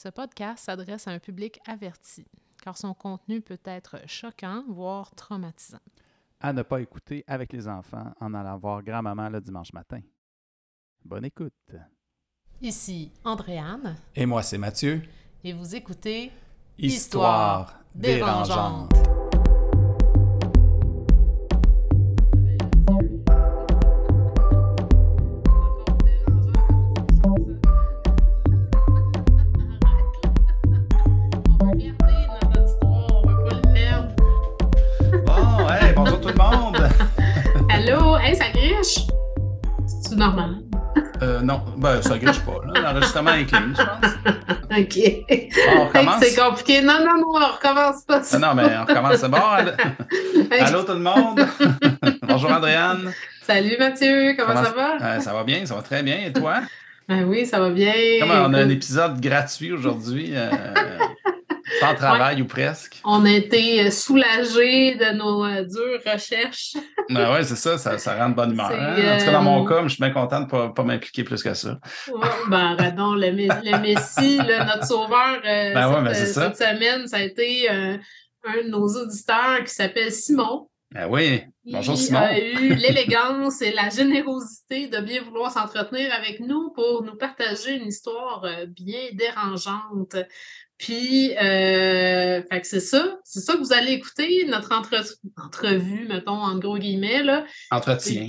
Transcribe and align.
Ce 0.00 0.08
podcast 0.08 0.66
s'adresse 0.66 1.08
à 1.08 1.10
un 1.10 1.18
public 1.18 1.58
averti, 1.66 2.24
car 2.62 2.78
son 2.78 2.94
contenu 2.94 3.40
peut 3.40 3.58
être 3.64 3.96
choquant, 4.06 4.62
voire 4.68 5.12
traumatisant. 5.16 5.80
À 6.38 6.52
ne 6.52 6.62
pas 6.62 6.80
écouter 6.80 7.24
avec 7.26 7.52
les 7.52 7.66
enfants 7.66 8.14
en 8.20 8.32
allant 8.32 8.56
voir 8.58 8.80
grand-maman 8.84 9.28
le 9.28 9.40
dimanche 9.40 9.72
matin. 9.72 10.00
Bonne 11.04 11.24
écoute. 11.24 11.52
Ici 12.62 13.10
Andréane. 13.24 13.96
Et 14.14 14.24
moi, 14.24 14.44
c'est 14.44 14.56
Mathieu. 14.56 15.02
Et 15.42 15.52
vous 15.52 15.74
écoutez 15.74 16.30
Histoire, 16.78 17.80
dérangeante. 17.92 18.92
Ben, 41.94 42.02
ça 42.02 42.18
griche 42.18 42.40
pas. 42.40 42.60
là. 42.66 42.80
L'enregistrement 42.80 43.32
est 43.34 43.44
clean, 43.46 43.68
je 43.76 43.82
pense. 43.82 44.12
OK. 44.78 45.48
Bon, 45.66 45.80
on 45.80 45.84
recommence? 45.86 46.22
C'est 46.22 46.40
compliqué. 46.40 46.82
Non, 46.82 46.98
non, 47.00 47.18
non, 47.18 47.26
on 47.34 47.52
recommence 47.54 48.02
pas 48.02 48.18
Ah 48.18 48.22
ça. 48.22 48.38
non, 48.38 48.54
mais 48.54 48.64
on 48.76 48.84
recommence. 48.84 49.16
C'est 49.16 49.28
bon. 49.28 49.38
Allô, 50.60 50.82
tout 50.86 50.92
le 50.92 50.98
monde. 50.98 51.46
bonjour, 52.22 52.50
Andréane. 52.52 53.12
Salut 53.42 53.76
Mathieu, 53.78 54.34
comment, 54.38 54.62
ça 54.62 54.72
va? 54.76 54.96
Euh, 55.00 55.20
ça 55.20 55.32
va 55.32 55.42
bien, 55.44 55.64
ça 55.64 55.74
va 55.74 55.82
très 55.82 56.02
bien. 56.02 56.18
Et 56.26 56.32
toi? 56.32 56.60
Ben 57.08 57.24
oui, 57.24 57.46
ça 57.46 57.58
va 57.58 57.70
bien. 57.70 57.94
Comment 58.20 58.44
on 58.46 58.52
a 58.52 58.58
un 58.58 58.68
épisode 58.68 59.18
gratuit 59.20 59.72
aujourd'hui, 59.72 60.32
euh, 60.34 60.50
sans 61.80 61.94
travail 61.94 62.42
ou 62.42 62.46
presque. 62.46 63.00
On 63.04 63.24
a 63.24 63.30
été 63.30 63.90
soulagés 63.90 64.94
de 64.96 65.12
nos 65.16 65.44
euh, 65.44 65.64
dures 65.64 66.00
recherches. 66.12 66.74
Ben 67.10 67.32
ouais, 67.32 67.42
c'est 67.42 67.56
ça, 67.56 67.78
ça, 67.78 67.96
ça 67.96 68.16
rend 68.18 68.28
de 68.28 68.34
bonne 68.34 68.52
humeur. 68.52 68.70
Hein. 68.70 69.14
En 69.14 69.18
tout 69.18 69.24
cas, 69.24 69.32
dans 69.32 69.42
mon 69.42 69.64
euh, 69.64 69.68
cas, 69.68 69.82
je 69.84 69.88
suis 69.94 70.02
bien 70.02 70.10
content 70.10 70.40
de 70.40 70.44
ne 70.44 70.50
pas, 70.50 70.68
pas 70.68 70.82
m'impliquer 70.82 71.24
plus 71.24 71.42
que 71.42 71.54
ça. 71.54 71.78
Ouais, 72.12 72.28
ben, 72.48 72.76
pardon, 72.76 73.14
le, 73.14 73.32
Mes- 73.32 73.48
le 73.48 73.80
Messie, 73.80 74.36
notre 74.36 74.84
sauveur, 74.86 75.40
euh, 75.42 75.72
Ben 75.72 75.88
ouais, 75.88 76.14
cette, 76.14 76.26
ben 76.26 76.32
ça. 76.34 76.54
cette 76.54 76.56
semaine, 76.58 77.08
ça 77.08 77.16
a 77.16 77.20
été 77.22 77.70
euh, 77.70 77.96
un 78.44 78.62
de 78.62 78.68
nos 78.68 78.86
auditeurs 78.88 79.64
qui 79.64 79.72
s'appelle 79.72 80.12
Simon. 80.12 80.68
Ben 80.90 81.06
oui, 81.10 81.42
bonjour 81.64 81.94
Il 81.94 81.98
Simon. 81.98 82.18
a 82.20 82.38
eu 82.38 82.74
l'élégance 82.74 83.62
et 83.62 83.72
la 83.72 83.88
générosité 83.88 84.88
de 84.88 84.98
bien 85.00 85.22
vouloir 85.22 85.50
s'entretenir 85.50 86.12
avec 86.14 86.40
nous 86.40 86.70
pour 86.74 87.02
nous 87.04 87.16
partager 87.16 87.74
une 87.76 87.86
histoire 87.88 88.42
euh, 88.44 88.66
bien 88.66 89.00
dérangeante. 89.14 90.16
Puis, 90.78 91.32
euh, 91.36 92.40
fait 92.50 92.60
que 92.60 92.66
c'est 92.66 92.80
ça. 92.80 93.18
C'est 93.24 93.40
ça 93.40 93.54
que 93.54 93.58
vous 93.58 93.72
allez 93.72 93.92
écouter, 93.92 94.46
notre 94.48 94.72
entre- 94.72 95.02
entrevue, 95.36 96.06
mettons, 96.08 96.40
en 96.40 96.56
gros 96.58 96.78
guillemets, 96.78 97.22
là. 97.24 97.44
Entretien. 97.70 98.28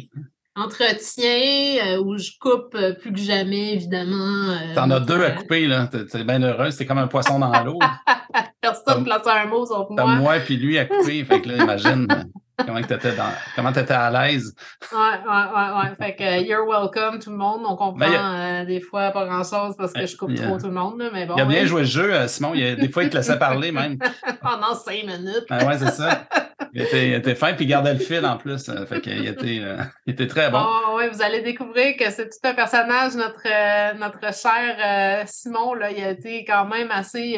Entretien 0.55 1.77
euh, 1.85 2.01
où 2.03 2.17
je 2.17 2.31
coupe 2.39 2.73
euh, 2.75 2.93
plus 2.93 3.13
que 3.13 3.19
jamais, 3.19 3.73
évidemment. 3.73 4.49
euh, 4.49 4.73
T'en 4.75 4.89
as 4.91 4.99
deux 4.99 5.21
à 5.23 5.31
couper, 5.31 5.67
là. 5.67 5.87
T'es 5.87 6.23
bien 6.23 6.41
heureuse. 6.41 6.75
T'es 6.75 6.85
comme 6.85 6.97
un 6.97 7.07
poisson 7.07 7.39
dans 7.39 7.63
l'eau. 7.63 7.79
Personne 8.61 8.99
ne 8.99 9.03
place 9.05 9.25
un 9.27 9.45
mot 9.45 9.65
sauf 9.65 9.87
T'as 9.95 10.03
moi. 10.05 10.15
moi 10.15 10.39
puis 10.39 10.57
lui 10.57 10.77
à 10.77 10.85
couper. 10.85 11.23
Fait 11.25 11.41
que 11.41 11.49
là, 11.49 11.63
imagine 11.63 12.07
euh, 12.11 12.23
comment 12.65 12.79
dans... 12.81 13.33
comment 13.55 13.71
t'étais 13.71 13.93
à 13.93 14.11
l'aise. 14.11 14.53
Ouais, 14.91 14.97
ouais, 14.99 15.31
ouais, 15.55 15.79
ouais. 15.89 15.95
Fait 15.97 16.15
que 16.15 16.23
euh, 16.23 16.37
you're 16.41 16.67
welcome, 16.67 17.19
tout 17.19 17.29
le 17.31 17.37
monde. 17.37 17.61
On 17.65 17.75
comprend 17.77 18.05
il 18.07 18.13
y 18.13 18.17
euh, 18.17 18.65
des 18.65 18.81
fois 18.81 19.11
pas 19.11 19.25
grand-chose 19.25 19.75
parce 19.77 19.93
que 19.93 20.05
je 20.05 20.17
coupe 20.17 20.31
Il 20.33 20.41
a- 20.43 20.47
trop 20.47 20.57
tout 20.59 20.67
le 20.67 20.73
monde, 20.73 20.99
là, 20.99 21.09
mais 21.13 21.25
bon. 21.25 21.35
il 21.37 21.41
a 21.41 21.45
bien 21.45 21.61
ouais. 21.61 21.67
joué 21.67 21.81
le 21.81 21.87
jeu, 21.87 22.27
Simon. 22.27 22.53
Il 22.53 22.65
a- 22.65 22.75
des 22.75 22.89
fois, 22.89 23.03
il 23.03 23.09
te 23.09 23.15
laissait 23.17 23.39
parler 23.39 23.71
même. 23.71 23.97
Pendant 24.41 24.75
cinq 24.75 25.03
minutes. 25.05 25.45
Ah 25.49 25.65
ouais, 25.65 25.77
c'est 25.77 25.91
ça. 25.91 26.25
Il 26.71 26.81
était, 26.83 27.07
il 27.07 27.13
était 27.15 27.33
fin 27.33 27.53
puis 27.53 27.65
il 27.65 27.67
gardait 27.67 27.93
le 27.93 27.99
fil 27.99 28.23
en 28.23 28.37
plus. 28.37 28.69
Fait 28.87 29.01
qu'il 29.01 29.25
était, 29.25 29.59
euh, 29.59 29.77
il 30.05 30.13
était 30.13 30.27
très 30.27 30.51
bon. 30.51 30.61
Oh, 30.63 30.99
vous 31.11 31.21
allez 31.23 31.41
découvrir 31.41 31.95
que 31.97 32.11
c'est 32.11 32.29
tout 32.29 32.37
un 32.47 32.53
personnage, 32.53 33.15
notre, 33.15 33.41
euh, 33.47 33.93
notre 33.97 34.19
cher 34.35 34.75
euh, 34.79 35.23
Simon, 35.25 35.73
là, 35.73 35.89
il 35.89 36.03
a 36.03 36.11
été 36.11 36.45
quand 36.45 36.65
même 36.67 36.91
assez, 36.91 37.37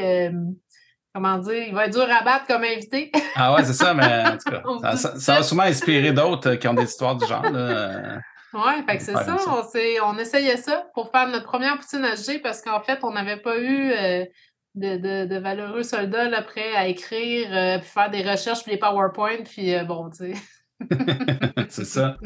comment 1.14 1.38
dire, 1.38 1.68
il 1.68 1.74
va 1.74 1.86
être 1.86 1.94
dur 1.94 2.08
à 2.10 2.24
battre 2.24 2.48
comme 2.48 2.64
invité. 2.64 3.12
Ah 3.36 3.54
ouais, 3.54 3.64
c'est 3.64 3.74
ça, 3.74 3.94
mais 3.94 4.24
en 4.26 4.38
tout 4.38 4.50
cas, 4.50 4.62
ça, 4.82 4.94
dit 4.94 5.02
ça, 5.02 5.10
tout 5.10 5.20
ça 5.20 5.34
a 5.34 5.38
ça. 5.38 5.44
sûrement 5.44 5.64
inspiré 5.64 6.12
d'autres 6.12 6.52
euh, 6.52 6.56
qui 6.56 6.68
ont 6.68 6.74
des 6.74 6.84
histoires 6.84 7.16
du 7.16 7.26
genre. 7.26 7.44
là. 7.44 8.20
Ouais, 8.54 8.84
fait 8.86 8.98
que 8.98 9.04
c'est 9.04 9.14
ça, 9.14 9.38
on, 10.04 10.18
essayait 10.18 10.58
ça 10.58 10.86
pour 10.94 11.10
faire 11.10 11.28
notre 11.30 11.46
première 11.46 11.78
poutine 11.78 12.02
HG 12.02 12.42
parce 12.42 12.62
qu'en 12.62 12.82
fait, 12.82 13.00
on 13.04 13.14
n'avait 13.14 13.38
pas 13.38 13.58
eu 13.58 13.92
euh, 13.92 14.26
de, 14.76 14.98
de, 14.98 15.26
de 15.26 15.40
valeureux 15.40 15.84
soldats 15.84 16.30
là, 16.30 16.42
prêts 16.42 16.76
à 16.76 16.88
écrire, 16.88 17.48
euh, 17.52 17.78
puis 17.80 17.88
faire 17.88 18.10
des 18.10 18.30
recherches, 18.30 18.64
puis 18.64 18.74
les 18.74 18.78
PowerPoint, 18.78 19.44
puis 19.46 19.74
euh, 19.74 19.86
bon, 19.86 20.10
tu 20.10 20.34
sais. 20.34 20.42
c'est 21.70 21.86
ça. 21.86 22.18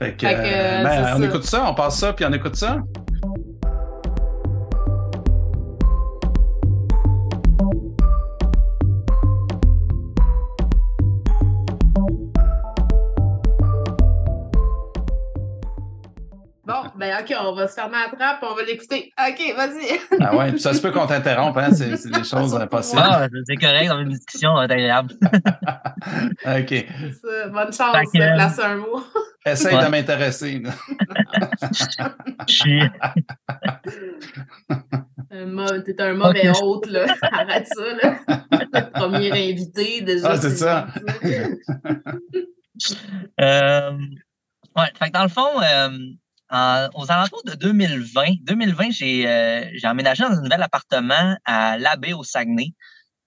Fait 0.00 0.16
que, 0.16 0.26
Fait 0.26 0.34
que, 0.34 0.82
ben, 0.82 1.14
on 1.14 1.18
ça. 1.20 1.26
écoute 1.26 1.44
ça, 1.44 1.70
on 1.70 1.74
passe 1.74 1.98
ça, 1.98 2.12
puis 2.12 2.24
on 2.24 2.32
écoute 2.32 2.56
ça. 2.56 2.78
Ben 17.02 17.16
ok, 17.20 17.34
on 17.40 17.52
va 17.54 17.66
se 17.66 17.74
fermer 17.74 17.96
la 17.98 18.16
trappe, 18.16 18.38
on 18.42 18.54
va 18.54 18.62
l'écouter. 18.62 19.12
Ok, 19.18 19.56
vas-y. 19.56 19.98
Ah 20.20 20.36
ouais, 20.36 20.52
puis 20.52 20.60
ça 20.60 20.72
se 20.72 20.80
peut 20.80 20.92
qu'on 20.92 21.06
t'interrompe, 21.08 21.56
hein, 21.56 21.70
c'est 21.72 21.96
c'est 21.96 22.10
des 22.10 22.22
choses 22.22 22.54
euh, 22.54 22.66
possibles. 22.70 23.02
Ah, 23.04 23.26
c'est 23.44 23.56
correct, 23.56 23.88
dans 23.88 23.98
une 23.98 24.10
discussion, 24.10 24.54
ça 24.56 24.64
être 24.64 24.70
agréable. 24.70 25.14
OK. 25.24 26.68
C'est 26.68 27.12
ça. 27.12 27.48
Bonne 27.48 27.72
chance 27.72 27.96
que- 28.12 28.18
de 28.18 28.34
placer 28.34 28.62
un 28.62 28.76
mot. 28.76 29.02
Essaye 29.44 29.74
Ouais. 29.74 29.84
de 29.84 29.90
m'intéresser. 29.90 30.62
suis. 32.54 32.80
T'es 35.84 36.00
un 36.00 36.14
mauvais 36.14 36.50
hôte, 36.62 36.86
là. 36.86 37.06
Arrête 37.22 37.66
ça, 37.66 37.82
là. 38.00 38.18
Le 38.72 38.90
premier 38.92 39.32
invité, 39.50 40.00
déjà. 40.02 40.28
Ah, 40.30 40.36
c'est 40.36 40.50
ça. 40.50 40.86
Euh, 43.40 43.90
ouais, 44.76 44.92
fait 44.98 45.06
que 45.08 45.12
dans 45.12 45.22
le 45.24 45.28
fond, 45.28 45.60
euh, 45.60 45.90
en- 46.52 46.88
aux 46.94 47.10
alentours 47.10 47.42
de 47.44 47.54
2020, 47.54 48.36
2020, 48.42 48.90
j'ai 48.90 49.26
euh, 49.28 49.64
j'ai 49.74 49.88
emménagé 49.88 50.22
dans 50.24 50.30
un 50.30 50.42
nouvel 50.42 50.62
appartement 50.62 51.36
à 51.44 51.78
l'Abbé 51.78 52.12
au 52.12 52.24
Saguenay. 52.24 52.74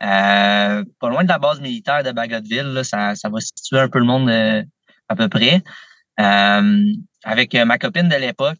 Euh, 0.03 0.83
pas 0.99 1.09
loin 1.09 1.23
de 1.23 1.29
la 1.29 1.39
base 1.39 1.61
militaire 1.61 2.03
de 2.03 2.11
Bagotville, 2.11 2.73
là, 2.73 2.83
ça, 2.83 3.15
ça 3.15 3.29
va 3.29 3.39
situer 3.39 3.79
un 3.79 3.89
peu 3.89 3.99
le 3.99 4.05
monde 4.05 4.29
euh, 4.29 4.63
à 5.09 5.15
peu 5.15 5.29
près. 5.29 5.63
Euh, 6.19 6.83
avec 7.23 7.55
euh, 7.55 7.65
ma 7.65 7.77
copine 7.77 8.09
de 8.09 8.15
l'époque. 8.15 8.59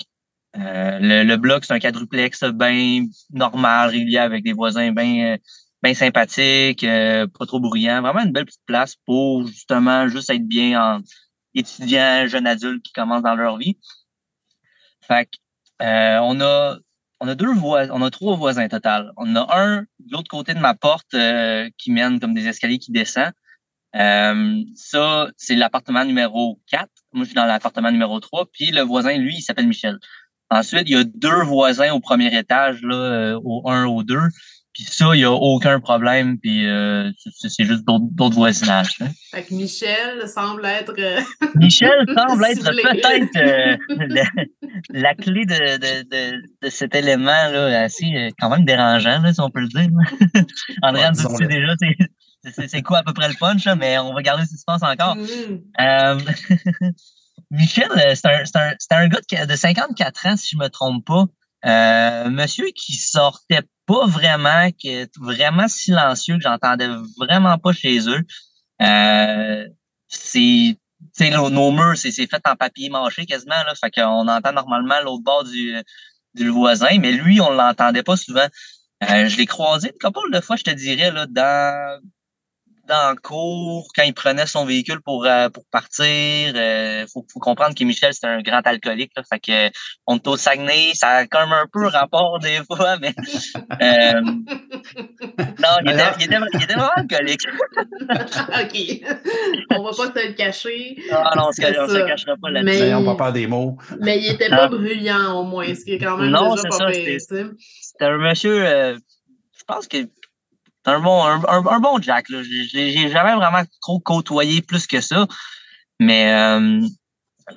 Euh, 0.58 1.00
le, 1.02 1.24
le 1.24 1.38
bloc, 1.38 1.66
c'est 1.66 1.74
un 1.74 1.80
quadruplex 1.80 2.44
bien 2.46 3.06
normal, 3.32 3.90
régulier, 3.92 4.18
avec 4.20 4.44
des 4.44 4.54
voisins 4.54 4.92
bien 4.92 5.38
bien 5.84 5.94
sympathiques, 5.94 6.84
pas 6.86 7.46
trop 7.46 7.60
bruyants. 7.60 8.02
Vraiment 8.02 8.22
une 8.24 8.32
belle 8.32 8.46
petite 8.46 8.66
place 8.66 8.96
pour 9.06 9.46
justement 9.48 10.08
juste 10.08 10.30
être 10.32 10.48
bien 10.48 10.82
en 10.82 11.02
étudiant, 11.54 12.26
jeune 12.28 12.48
adulte 12.48 12.84
qui 12.84 12.92
commencent 12.94 13.24
dans 13.24 13.36
leur 13.36 13.58
vie. 13.58 13.78
Fait 15.08 15.30
euh, 15.82 16.20
on 16.22 16.40
a 16.42 16.78
on 17.20 17.28
a 17.28 17.36
deux 17.36 17.48
on 17.48 18.02
a 18.02 18.12
trois 18.12 18.36
voisins 18.36 18.68
total. 18.68 19.12
On 19.18 19.36
a 19.36 19.48
un 19.58 19.82
de 20.00 20.12
l'autre 20.12 20.30
côté 20.30 20.54
de 20.54 20.60
ma 20.60 20.74
porte 20.74 21.14
euh, 21.14 21.70
qui 21.78 21.92
mène 21.92 22.20
comme 22.20 22.34
des 22.34 22.48
escaliers 22.48 22.80
qui 22.80 22.92
descend. 22.92 23.32
Euh, 23.96 24.62
ça, 24.76 25.30
c'est 25.38 25.56
l'appartement 25.56 26.04
numéro 26.04 26.60
4. 26.68 26.90
Moi, 27.14 27.24
je 27.24 27.30
suis 27.30 27.36
dans 27.36 27.46
l'appartement 27.46 27.92
numéro 27.92 28.20
3. 28.20 28.48
Puis 28.52 28.72
le 28.72 28.82
voisin, 28.82 29.18
lui, 29.18 29.38
il 29.38 29.42
s'appelle 29.42 29.68
Michel. 29.68 30.00
Ensuite, 30.50 30.84
il 30.88 30.96
y 30.96 31.00
a 31.00 31.04
deux 31.04 31.44
voisins 31.44 31.94
au 31.94 32.00
premier 32.00 32.38
étage, 32.38 32.82
là, 32.82 32.96
euh, 32.96 33.40
au 33.44 33.70
1, 33.70 33.86
au 33.86 34.04
2. 34.04 34.20
Puis 34.76 34.84
ça, 34.84 35.06
il 35.14 35.20
n'y 35.20 35.24
a 35.24 35.32
aucun 35.32 35.80
problème. 35.80 36.38
Puis 36.38 36.68
euh, 36.68 37.10
c'est 37.40 37.64
juste 37.64 37.86
d'autres 37.86 38.04
d'autres 38.12 38.36
voisinages. 38.36 38.92
hein. 39.00 39.08
Fait 39.32 39.44
que 39.44 39.54
Michel 39.54 40.28
semble 40.28 40.66
être. 40.66 40.94
euh, 41.00 41.22
Michel 41.56 42.06
semble 42.14 42.44
être 42.50 42.64
peut-être 42.66 43.38
euh, 43.38 43.78
la, 44.10 44.24
la 44.90 45.16
clé 45.16 45.46
de, 45.46 45.78
de, 45.78 46.04
de, 46.10 46.42
de 46.62 46.70
cet 46.70 46.94
élément 46.94 47.26
là, 47.26 47.84
assez 47.84 48.06
euh, 48.16 48.30
quand 48.38 48.50
même 48.50 48.66
dérangeant, 48.66 49.22
là, 49.22 49.34
si 49.34 49.40
on 49.40 49.50
peut 49.50 49.62
le 49.62 49.70
dire. 49.70 49.88
André, 50.82 51.04
Ouais, 51.04 51.12
tu 51.14 51.22
sais 51.38 51.48
déjà 51.48 51.74
c'est- 51.80 52.52
c'est 52.54 52.68
c'est 52.68 52.82
quoi 52.84 53.00
à 53.00 53.04
peu 53.04 53.14
près 53.14 53.28
le 53.30 53.34
punch, 53.40 53.66
là, 53.66 53.76
mais 53.76 53.98
on 53.98 54.14
va 54.14 54.22
garder 54.22 54.44
le 54.44 54.48
suspense 54.48 54.84
encore. 54.84 55.16
mm, 55.16 55.62
Euh, 55.82 56.20
Michel, 57.52 57.88
euh, 57.92 58.14
c'est 58.16 58.28
un, 58.28 58.46
c'est 58.46 58.56
un, 58.58 58.74
c'est 58.78 58.92
un 58.94 59.08
gars 59.08 59.20
de, 59.32 59.46
de 59.46 59.56
54 59.56 60.26
ans, 60.28 60.36
si 60.38 60.50
je 60.54 60.58
me 60.58 60.68
trompe 60.68 61.06
pas. 61.06 61.26
Euh, 61.66 62.30
monsieur 62.30 62.68
qui 62.76 62.94
sortait 62.98 63.62
pas 63.86 64.06
vraiment, 64.08 64.70
qui 64.72 64.90
est 64.90 65.18
vraiment 65.18 65.68
silencieux, 65.68 66.38
que 66.38 66.44
j'entendais 66.44 66.90
vraiment 67.18 67.58
pas 67.58 67.74
chez 67.74 68.00
eux. 68.10 68.22
Euh, 68.82 69.68
c'est 70.08 70.78
nos, 71.32 71.72
murs, 71.72 71.98
c'est 71.98 72.12
c'est 72.12 72.28
fait 72.28 72.42
en 72.48 72.56
papier 72.56 72.90
mâché 72.90 73.26
quasiment, 73.26 73.64
là. 73.66 73.74
Fait 73.76 73.92
qu'on 73.92 74.28
entend 74.28 74.54
normalement 74.54 75.00
l'autre 75.04 75.24
bord 75.24 75.44
du, 75.44 75.76
du 76.34 76.50
voisin, 76.50 76.98
mais 77.00 77.12
lui, 77.12 77.40
on 77.42 77.52
l'entendait 77.52 78.04
pas 78.04 78.18
souvent. 78.18 78.48
Euh, 79.04 79.28
je 79.28 79.38
l'ai 79.38 79.46
croisé 79.46 79.92
une 79.92 80.00
couple 80.00 80.32
de 80.32 80.42
fois, 80.42 80.56
je 80.56 80.64
te 80.64 80.72
dirais, 80.72 81.12
là, 81.12 81.26
dans, 81.28 82.02
dans 82.88 83.12
le 83.12 83.16
cours, 83.22 83.88
quand 83.96 84.04
il 84.04 84.14
prenait 84.14 84.46
son 84.46 84.66
véhicule 84.66 85.02
pour, 85.02 85.26
euh, 85.26 85.50
pour 85.50 85.64
partir. 85.72 86.06
Il 86.08 87.06
faut, 87.12 87.26
faut 87.32 87.40
comprendre 87.40 87.76
que 87.76 87.84
Michel, 87.84 88.14
c'est 88.14 88.28
un 88.28 88.42
grand 88.42 88.62
alcoolique. 88.66 89.12
Là, 89.16 89.24
fait 89.28 89.40
que 89.40 89.76
on 90.08 90.18
est 90.18 90.28
au 90.28 90.38
Saguenay, 90.38 90.92
ça 90.94 91.10
a 91.10 91.28
comme 91.28 91.52
un 91.52 91.66
peu 91.72 91.86
rapport 91.88 92.40
des 92.44 92.60
fois, 92.68 92.98
mais 93.00 93.14
euh, 93.82 94.22
non, 94.22 95.70
il 95.84 95.92
était, 95.92 96.04
il, 96.20 96.26
était, 96.26 96.38
il 96.54 96.64
était 96.64 96.74
vraiment 96.74 96.92
alcoolique. 96.96 97.42
OK. 98.10 99.16
On 99.72 99.84
va 99.84 99.92
pas 99.92 100.10
te 100.10 100.28
le 100.28 100.34
cacher. 100.34 100.98
Non, 101.12 101.18
non, 101.36 101.48
on 101.48 101.52
se, 101.52 101.62
on 101.82 101.88
se 101.88 101.94
ça. 101.94 102.06
cachera 102.08 102.34
pas 102.42 102.50
Mais- 102.52 102.62
là-dessus. 102.64 102.84
N'ayons 102.84 103.16
pas 103.16 103.32
des 103.32 103.48
mots. 103.48 103.78
Mais 104.02 104.20
il 104.20 104.32
était 104.32 104.50
pas 104.50 104.68
bruyant, 104.68 105.40
au 105.40 105.44
moins, 105.44 105.74
ce 105.74 105.84
qui 105.86 105.94
est 105.94 106.00
quand 106.00 106.18
même 106.18 106.30
Non, 106.30 106.56
déjà 106.56 106.70
pas 106.70 106.78
ça. 106.78 106.88
C'était 106.92 108.06
un 108.06 108.18
monsieur, 108.18 108.66
euh, 108.66 108.98
je 109.58 109.64
pense 109.66 109.88
que 109.88 109.98
un 110.86 111.00
bon, 111.00 111.24
un, 111.24 111.42
un- 111.48 111.66
un 111.68 111.80
bon 111.80 112.02
Jack. 112.02 112.30
Là. 112.30 112.42
J'ai 112.44 113.10
jamais 113.10 113.36
vraiment 113.36 113.64
trop 113.82 114.00
côtoyé 114.00 114.62
plus 114.62 114.88
que 114.88 115.02
ça. 115.02 115.28
Mais 116.00 116.34
euh, 116.34 116.82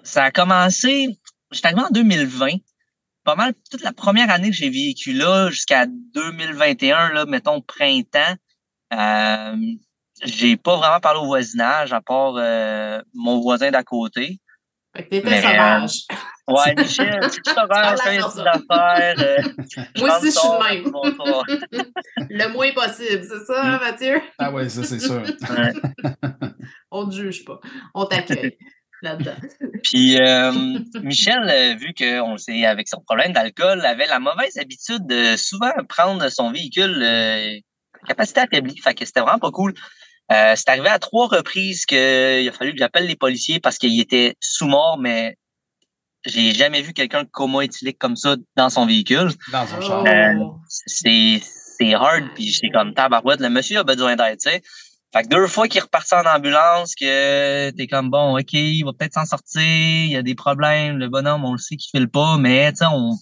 ça 0.05 0.25
a 0.25 0.31
commencé, 0.31 1.19
j'étais 1.51 1.67
arrivé 1.69 1.83
en 1.83 1.91
2020. 1.91 2.49
Pas 3.25 3.35
mal 3.37 3.53
toute 3.71 3.83
la 3.83 3.93
première 3.93 4.31
année 4.31 4.51
que 4.51 4.57
j'ai 4.57 4.71
vécu 4.71 5.13
là, 5.13 5.51
jusqu'à 5.51 5.87
2021, 5.87 7.11
là, 7.13 7.27
mettons 7.27 7.61
printemps. 7.61 8.35
Euh, 8.95 9.57
j'ai 10.25 10.57
pas 10.57 10.77
vraiment 10.77 11.01
parlé 11.01 11.21
au 11.21 11.27
voisinage, 11.27 11.93
à 11.93 12.01
part 12.01 12.35
euh, 12.39 13.03
mon 13.15 13.41
voisin 13.41 13.71
d'à 13.71 13.83
côté. 13.83 14.39
Fait 14.97 15.05
que 15.05 15.09
t'étais 15.11 15.43
sauvage. 15.43 16.07
Ouais, 16.49 16.75
Michel, 16.77 17.21
c'est 17.31 17.43
tout 17.43 17.61
à 17.61 17.97
fais 17.97 18.17
des 18.17 18.23
affaires. 18.41 19.15
euh, 19.19 19.37
Moi 19.99 20.17
aussi, 20.19 20.27
je 20.27 20.39
suis 20.39 20.49
de 20.49 20.83
même. 20.83 21.87
Le 22.31 22.49
moins 22.53 22.73
possible, 22.73 23.23
c'est 23.23 23.45
ça, 23.47 23.63
Mm. 23.63 23.67
hein, 23.67 23.79
Mathieu? 23.83 24.21
Ah 24.39 24.51
ouais, 24.53 24.69
ça 24.69 24.83
c'est 24.85 24.99
sûr. 25.01 25.23
On 26.91 27.09
te 27.09 27.15
juge 27.15 27.45
pas. 27.45 27.61
On 27.95 28.07
t'accueille 28.07 28.57
là-dedans. 29.03 29.37
Puis 29.83 30.19
euh, 30.21 30.53
Michel, 31.03 31.39
euh, 31.49 31.75
vu 31.75 31.93
qu'on 31.97 32.33
le 32.33 32.39
sait, 32.39 32.65
avec 32.65 32.89
son 32.89 33.01
problème 33.01 33.33
d'alcool, 33.33 33.85
avait 33.85 34.07
la 34.07 34.19
mauvaise 34.19 34.57
habitude 34.59 35.07
de 35.07 35.37
souvent 35.37 35.73
prendre 35.89 36.29
son 36.31 36.51
véhicule 36.51 37.01
euh, 37.03 37.55
capacité 38.07 38.41
affaiblie. 38.41 38.79
Fait 38.79 38.95
que 38.95 39.05
c'était 39.05 39.21
vraiment 39.21 39.39
pas 39.39 39.51
cool. 39.51 39.75
Euh, 40.33 40.53
c'est 40.57 40.69
arrivé 40.69 40.89
à 40.89 40.99
trois 40.99 41.27
reprises 41.29 41.87
qu'il 41.87 41.97
a 42.49 42.53
fallu 42.53 42.73
que 42.73 42.79
j'appelle 42.79 43.07
les 43.07 43.17
policiers 43.17 43.61
parce 43.61 43.79
qu'il 43.79 43.99
était 44.01 44.35
sous 44.41 44.67
mort, 44.67 44.99
mais 44.99 45.37
j'ai 46.25 46.53
jamais 46.53 46.83
vu 46.83 46.93
quelqu'un 46.93 47.23
de 47.23 47.29
coma 47.31 47.65
éthylique 47.65 47.99
comme 47.99 48.17
ça 48.17 48.37
dans 48.57 48.71
son 48.71 48.87
véhicule. 48.87 49.31
Dans 49.53 49.67
son 49.67 49.81
char. 49.81 50.05
Oh. 50.39 50.57
C'est 50.67 51.41
c'est 51.79 51.95
hard, 51.95 52.25
puis 52.35 52.49
j'étais 52.49 52.71
comme 52.71 52.93
tabarouette. 52.93 53.41
Le 53.41 53.51
monsieur 53.51 53.79
a 53.79 53.85
besoin 53.85 54.17
d'aide, 54.17 54.39
tu 54.41 54.51
sais. 54.51 54.63
Fait 55.15 55.23
que 55.23 55.29
deux 55.29 55.47
fois 55.47 55.69
qu'il 55.69 55.79
est 55.79 55.83
reparti 55.83 56.15
en 56.15 56.27
ambulance, 56.27 56.95
que 56.95 57.71
t'es 57.71 57.87
comme 57.87 58.11
bon, 58.11 58.39
ok, 58.39 58.53
il 58.53 58.83
va 58.85 58.93
peut-être 58.93 59.15
s'en 59.15 59.25
sortir, 59.25 59.63
il 59.63 60.11
y 60.11 60.17
a 60.17 60.23
des 60.23 60.35
problèmes, 60.35 60.99
le 60.99 61.09
bonhomme, 61.09 61.45
on 61.45 61.53
le 61.53 61.59
sait 61.59 61.77
qu'il 61.77 61.91
file 61.91 62.11
pas, 62.11 62.37
mais 62.37 62.71
tu 62.73 62.79
sais, 62.79 62.85
on 62.87 63.13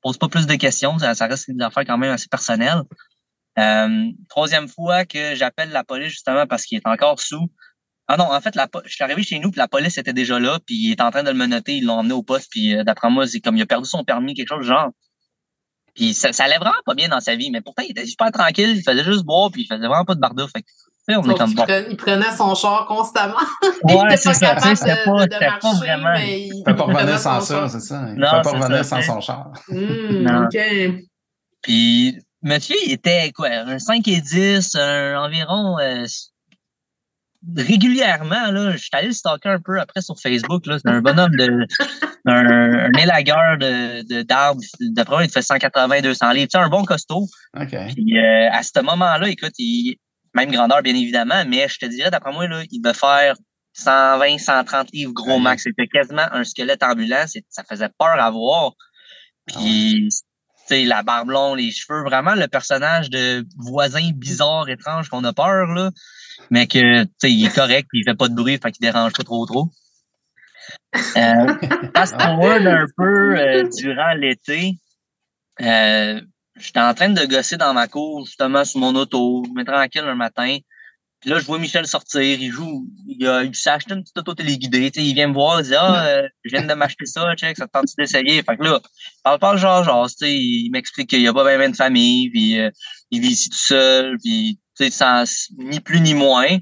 pose 0.00 0.16
pas 0.16 0.28
plus 0.28 0.46
de 0.46 0.54
questions, 0.54 0.96
ça, 0.98 1.14
ça 1.14 1.26
reste 1.26 1.50
des 1.50 1.64
affaires 1.64 1.84
quand 1.86 1.98
même 1.98 2.12
assez 2.12 2.28
personnelles. 2.28 2.82
Euh, 3.58 4.10
troisième 4.28 4.68
fois 4.68 5.04
que 5.04 5.34
j'appelle 5.34 5.70
la 5.70 5.82
police 5.82 6.10
justement 6.10 6.46
parce 6.46 6.64
qu'il 6.64 6.78
est 6.78 6.86
encore 6.86 7.20
sous. 7.20 7.50
Ah 8.08 8.16
non, 8.18 8.24
en 8.30 8.40
fait, 8.40 8.54
la, 8.54 8.68
je 8.84 8.92
suis 8.92 9.02
arrivé 9.04 9.22
chez 9.22 9.38
nous, 9.38 9.50
puis 9.50 9.58
la 9.58 9.68
police 9.68 9.96
était 9.96 10.12
déjà 10.12 10.38
là, 10.38 10.58
puis 10.66 10.74
il 10.76 10.92
est 10.92 11.00
en 11.00 11.10
train 11.10 11.22
de 11.22 11.30
le 11.30 11.36
menotter, 11.36 11.76
ils 11.76 11.84
l'ont 11.86 11.98
emmené 12.00 12.12
au 12.14 12.22
poste, 12.22 12.48
puis 12.50 12.74
euh, 12.76 12.84
d'après 12.84 13.08
moi, 13.10 13.26
c'est 13.26 13.40
comme 13.40 13.56
il 13.56 13.62
a 13.62 13.66
perdu 13.66 13.88
son 13.88 14.04
permis, 14.04 14.34
quelque 14.34 14.48
chose 14.48 14.60
du 14.60 14.66
genre. 14.68 14.90
Puis 15.94 16.12
ça, 16.12 16.32
ça 16.32 16.44
allait 16.44 16.58
vraiment 16.58 16.74
pas 16.84 16.94
bien 16.94 17.08
dans 17.08 17.20
sa 17.20 17.36
vie, 17.36 17.50
mais 17.50 17.60
pourtant, 17.62 17.82
il 17.82 17.92
était 17.92 18.04
super 18.04 18.30
tranquille, 18.32 18.76
il 18.76 18.82
faisait 18.82 19.04
juste 19.04 19.24
boire, 19.24 19.50
puis 19.50 19.62
il 19.62 19.66
faisait 19.66 19.86
vraiment 19.86 20.04
pas 20.04 20.14
de 20.16 20.20
barda. 20.20 20.44
Fait 20.48 20.62
que, 20.62 20.66
tu 20.66 21.14
sais, 21.14 21.16
on 21.16 21.22
est 21.30 21.38
comme 21.38 21.54
bon. 21.54 21.64
il 21.88 21.96
prenait 21.96 22.32
son 22.36 22.54
char 22.54 22.84
constamment. 22.86 23.36
il 23.88 23.94
Ouais, 23.94 24.04
était 24.06 24.16
c'est 24.18 24.28
pas 24.30 24.34
ça, 24.34 24.54
tu 24.56 24.60
sais, 24.62 24.74
capable 24.74 24.76
c'était 24.76 24.90
de- 24.90 25.04
pas, 25.04 25.26
de 25.26 25.32
c'était 25.32 25.46
pas 25.46 25.50
marcher, 25.62 25.78
vraiment. 25.78 26.12
mais 26.14 26.40
il, 26.48 26.58
ne 26.58 26.64
peut 26.64 26.76
pas 26.76 26.84
revenir 26.84 27.18
sans 27.18 27.40
ça, 27.40 27.68
c'est 27.68 27.80
ça. 27.80 28.04
Il 28.08 28.14
ne 28.16 28.20
Non, 28.20 28.30
peut 28.32 28.42
pas 28.42 28.50
revenir 28.58 28.84
ça, 28.84 29.02
sans 29.02 29.14
son 29.14 29.20
char. 29.20 29.52
Non. 29.70 30.44
OK. 30.46 30.58
Puis, 31.62 32.18
monsieur, 32.42 32.76
il 32.86 32.92
était 32.92 33.30
quoi, 33.32 33.48
un 33.48 33.78
5 33.78 34.06
et 34.08 34.20
10, 34.20 34.74
un, 34.74 35.18
environ 35.24 35.78
euh, 35.78 36.04
régulièrement, 37.56 38.50
là, 38.50 38.72
je 38.72 38.76
suis 38.78 38.90
allé 38.92 39.08
le 39.08 39.12
stalker 39.12 39.48
un 39.50 39.60
peu 39.60 39.78
après 39.80 40.00
sur 40.00 40.18
Facebook. 40.20 40.66
là. 40.66 40.78
C'est 40.78 40.90
un 40.90 41.00
bonhomme 41.00 41.34
de 41.36 41.66
un, 42.26 42.86
un 42.86 42.92
élagueur 42.92 43.58
de, 43.58 44.02
de, 44.02 44.22
d'arbres. 44.22 44.60
D'après 44.80 45.14
moi, 45.16 45.24
il 45.24 45.30
fait 45.30 45.40
180-200 45.40 46.34
livres. 46.34 46.48
C'est 46.50 46.58
un 46.58 46.68
bon 46.68 46.84
costaud. 46.84 47.26
OK. 47.58 47.76
Puis 47.94 48.18
euh, 48.18 48.48
à 48.50 48.62
ce 48.62 48.80
moment-là, 48.80 49.28
écoute, 49.28 49.52
il, 49.58 49.96
même 50.34 50.50
grandeur, 50.50 50.82
bien 50.82 50.94
évidemment, 50.94 51.44
mais 51.46 51.68
je 51.68 51.78
te 51.78 51.86
dirais, 51.86 52.10
d'après 52.10 52.32
moi, 52.32 52.46
là, 52.48 52.62
il 52.70 52.80
devait 52.80 52.94
faire 52.94 53.34
120, 53.74 54.38
130 54.38 54.90
livres 54.92 55.12
gros 55.12 55.38
max. 55.38 55.64
C'était 55.64 55.86
quasiment 55.86 56.26
un 56.32 56.44
squelette 56.44 56.82
ambulant. 56.82 57.24
C'est- 57.26 57.44
Ça 57.50 57.62
faisait 57.68 57.88
peur 57.98 58.18
à 58.20 58.30
voir. 58.30 58.72
Puis, 59.46 60.08
tu 60.10 60.16
sais, 60.66 60.84
la 60.84 61.02
barbe 61.02 61.30
longue, 61.30 61.58
les 61.58 61.70
cheveux, 61.70 62.02
vraiment 62.02 62.34
le 62.34 62.48
personnage 62.48 63.10
de 63.10 63.44
voisin 63.56 64.10
bizarre, 64.14 64.68
étrange 64.68 65.08
qu'on 65.08 65.24
a 65.24 65.32
peur, 65.32 65.66
là. 65.66 65.90
Mais 66.50 66.66
que, 66.66 67.04
tu 67.04 67.10
sais, 67.18 67.32
il 67.32 67.46
est 67.46 67.54
correct, 67.54 67.86
puis 67.88 68.00
il 68.00 68.04
fait 68.04 68.16
pas 68.16 68.28
de 68.28 68.34
bruit, 68.34 68.58
fait 68.62 68.72
qu'il 68.72 68.80
dérange 68.80 69.12
pas 69.12 69.22
trop 69.22 69.46
trop. 69.46 69.70
Euh, 70.94 71.00
fast 71.96 72.20
forward 72.20 72.66
un 72.66 72.86
peu 72.96 73.38
euh, 73.38 73.68
durant 73.78 74.14
l'été, 74.14 74.78
euh, 75.60 76.20
j'étais 76.56 76.80
en 76.80 76.94
train 76.94 77.10
de 77.10 77.24
gosser 77.26 77.56
dans 77.56 77.74
ma 77.74 77.86
cour, 77.86 78.26
justement, 78.26 78.64
sur 78.64 78.80
mon 78.80 78.94
auto, 78.94 79.44
je 79.46 79.52
me 79.52 79.64
tranquille 79.64 80.04
un 80.04 80.14
matin. 80.14 80.58
Puis 81.24 81.30
là, 81.30 81.38
je 81.38 81.46
vois 81.46 81.58
Michel 81.58 81.86
sortir, 81.86 82.20
il 82.20 82.52
joue, 82.52 82.86
il, 83.08 83.26
a, 83.26 83.44
il 83.44 83.54
s'est 83.54 83.70
acheté 83.70 83.94
une 83.94 84.02
petite 84.02 84.18
auto 84.18 84.34
téléguidée, 84.34 84.90
tu 84.90 85.00
sais, 85.00 85.06
il 85.06 85.14
vient 85.14 85.28
me 85.28 85.32
voir, 85.32 85.58
il 85.58 85.68
dit 85.68 85.74
Ah, 85.74 86.06
euh, 86.06 86.28
je 86.44 86.54
viens 86.54 86.66
de 86.66 86.74
m'acheter 86.74 87.06
ça, 87.06 87.34
check, 87.34 87.56
ça 87.56 87.66
te 87.66 87.72
tente 87.72 87.86
d'essayer? 87.96 88.42
Fait 88.42 88.58
que 88.58 88.62
là, 88.62 88.78
parle 89.22 89.38
pas 89.38 89.56
genre, 89.56 89.82
genre, 89.84 90.06
tu 90.06 90.16
sais, 90.18 90.34
il 90.34 90.68
m'explique 90.70 91.08
qu'il 91.08 91.22
y 91.22 91.26
a 91.26 91.32
pas 91.32 91.56
bien 91.56 91.70
de 91.70 91.76
famille, 91.76 92.28
puis 92.28 92.60
euh, 92.60 92.70
il 93.10 93.22
vit 93.22 93.28
ici 93.28 93.48
tout 93.48 93.56
seul, 93.56 94.18
puis 94.22 94.58
tu 94.76 94.84
sais, 94.84 94.90
sans 94.90 95.24
ni 95.56 95.80
plus 95.80 96.02
ni 96.02 96.12
moins. 96.12 96.58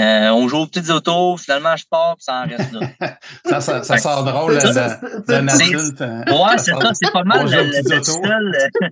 Euh, 0.00 0.30
on 0.30 0.48
joue 0.48 0.58
aux 0.58 0.66
petites 0.66 0.88
autos, 0.90 1.36
finalement, 1.36 1.76
je 1.76 1.84
pars, 1.90 2.16
puis 2.16 2.24
ça 2.24 2.42
en 2.42 2.46
reste 2.48 2.72
là. 2.72 2.80
Ça, 3.44 3.60
ça, 3.60 3.82
ça 3.82 3.98
sort 3.98 4.24
drôle 4.24 4.56
d'un 4.58 4.72
c'est- 4.72 5.64
adulte. 5.64 6.00
hein. 6.02 6.22
Ouais, 6.28 6.56
c'est 6.58 6.70
ça, 6.72 6.90
c'est 6.94 7.12
pas 7.12 7.24
mal 7.24 7.44
le, 7.50 7.64
le 7.64 8.02
seul, 8.02 8.54
euh, 8.54 8.88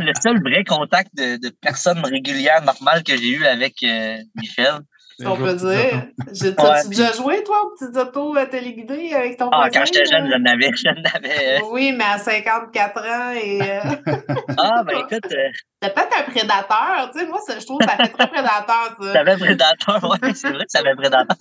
le 0.00 0.12
seul 0.20 0.42
vrai 0.42 0.64
contact 0.64 1.10
de, 1.14 1.36
de 1.36 1.50
personne 1.60 2.04
régulière, 2.04 2.62
normale 2.64 3.02
que 3.04 3.16
j'ai 3.16 3.28
eu 3.30 3.46
avec 3.46 3.76
euh, 3.84 4.16
Michel. 4.36 4.80
Si 5.18 5.26
on 5.26 5.36
peut 5.36 5.54
dire. 5.54 6.06
J'ai- 6.32 6.48
Ouais, 6.48 6.54
T'as-tu 6.54 6.88
puis- 6.88 6.96
déjà 6.98 7.12
joué, 7.12 7.42
toi, 7.44 7.56
aux 7.64 7.70
petites 7.76 7.96
autos 7.96 8.36
euh, 8.36 8.46
téléguidées 8.46 9.12
avec 9.14 9.36
ton 9.38 9.48
Ah, 9.52 9.68
quand 9.72 9.84
j'étais 9.84 10.04
jeune, 10.04 10.28
j'en 10.30 10.44
avais, 10.52 10.70
j'en 10.84 10.90
avais. 11.14 11.58
euh, 11.58 11.60
Oui, 11.70 11.92
mais 11.96 12.04
à 12.04 12.18
54 12.18 12.98
ans 13.00 13.32
et 13.32 13.60
euh, 13.62 13.80
Ah, 14.58 14.82
ben 14.84 14.98
écoute, 14.98 15.30
euh, 15.32 15.50
t'es 15.80 15.90
peut-être 15.90 16.18
un 16.18 16.30
prédateur. 16.30 17.10
Tu 17.12 17.18
sais, 17.20 17.26
moi, 17.26 17.38
ça, 17.46 17.58
je 17.58 17.64
trouve 17.66 17.78
que 17.78 17.84
ça 17.88 17.96
fait 17.96 18.08
très 18.08 18.26
prédateur, 18.28 18.96
ça. 19.00 19.12
t'avais 19.12 19.36
prédateur, 19.36 20.10
ouais, 20.10 20.34
c'est 20.34 20.50
vrai 20.50 20.64
que 20.64 20.70
ça 20.70 20.80
avait 20.80 20.94
prédateur. 20.94 21.36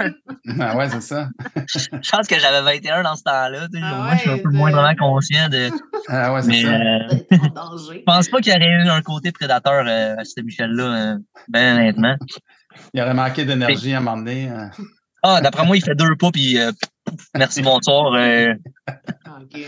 Ah 0.60 0.76
ouais, 0.78 0.90
c'est 0.90 1.02
ça. 1.02 1.28
Je 1.76 2.10
pense 2.12 2.28
que 2.28 2.40
j'avais 2.40 2.62
21 2.62 3.04
dans 3.04 3.16
ce 3.16 3.24
temps-là. 3.24 3.68
tu 3.72 3.80
sais, 3.80 3.86
Ah 3.86 3.96
moi, 3.96 4.12
je 4.16 4.20
suis 4.20 4.30
un 4.32 4.38
peu 4.38 4.50
moins 4.50 4.72
vraiment 4.72 4.96
conscient 4.96 5.50
de. 5.50 5.70
Ah 6.08 6.34
ouais, 6.34 6.42
c'est 6.42 6.62
ça. 6.62 6.68
euh, 6.70 7.00
en 7.56 7.70
danger. 7.72 8.00
je 8.00 8.04
pense 8.04 8.30
pas 8.30 8.40
qu'il 8.40 8.54
y 8.54 8.56
aurait 8.56 8.66
eu 8.86 8.90
un 8.90 9.02
côté 9.02 9.32
prédateur 9.32 9.84
euh, 9.88 10.16
à 10.18 10.24
ce 10.24 10.42
Michel-là, 10.42 10.84
euh, 10.84 11.18
ben 11.50 11.78
honnêtement. 11.78 12.16
Il 12.94 13.02
aurait 13.02 13.14
manqué 13.14 13.46
d'énergie 13.46 13.94
à 13.94 13.98
un 13.98 14.02
moment 14.02 14.18
donné. 14.18 14.50
euh. 14.50 14.68
Ah, 15.24 15.40
d'après 15.42 15.66
moi, 15.66 15.78
il 15.78 15.84
fait 15.84 15.96
deux 15.96 16.16
pas, 16.16 16.32
puis 16.32 16.58
euh, 16.60 16.72
merci, 17.38 17.62
bonsoir. 17.62 18.14
euh. 18.14 18.54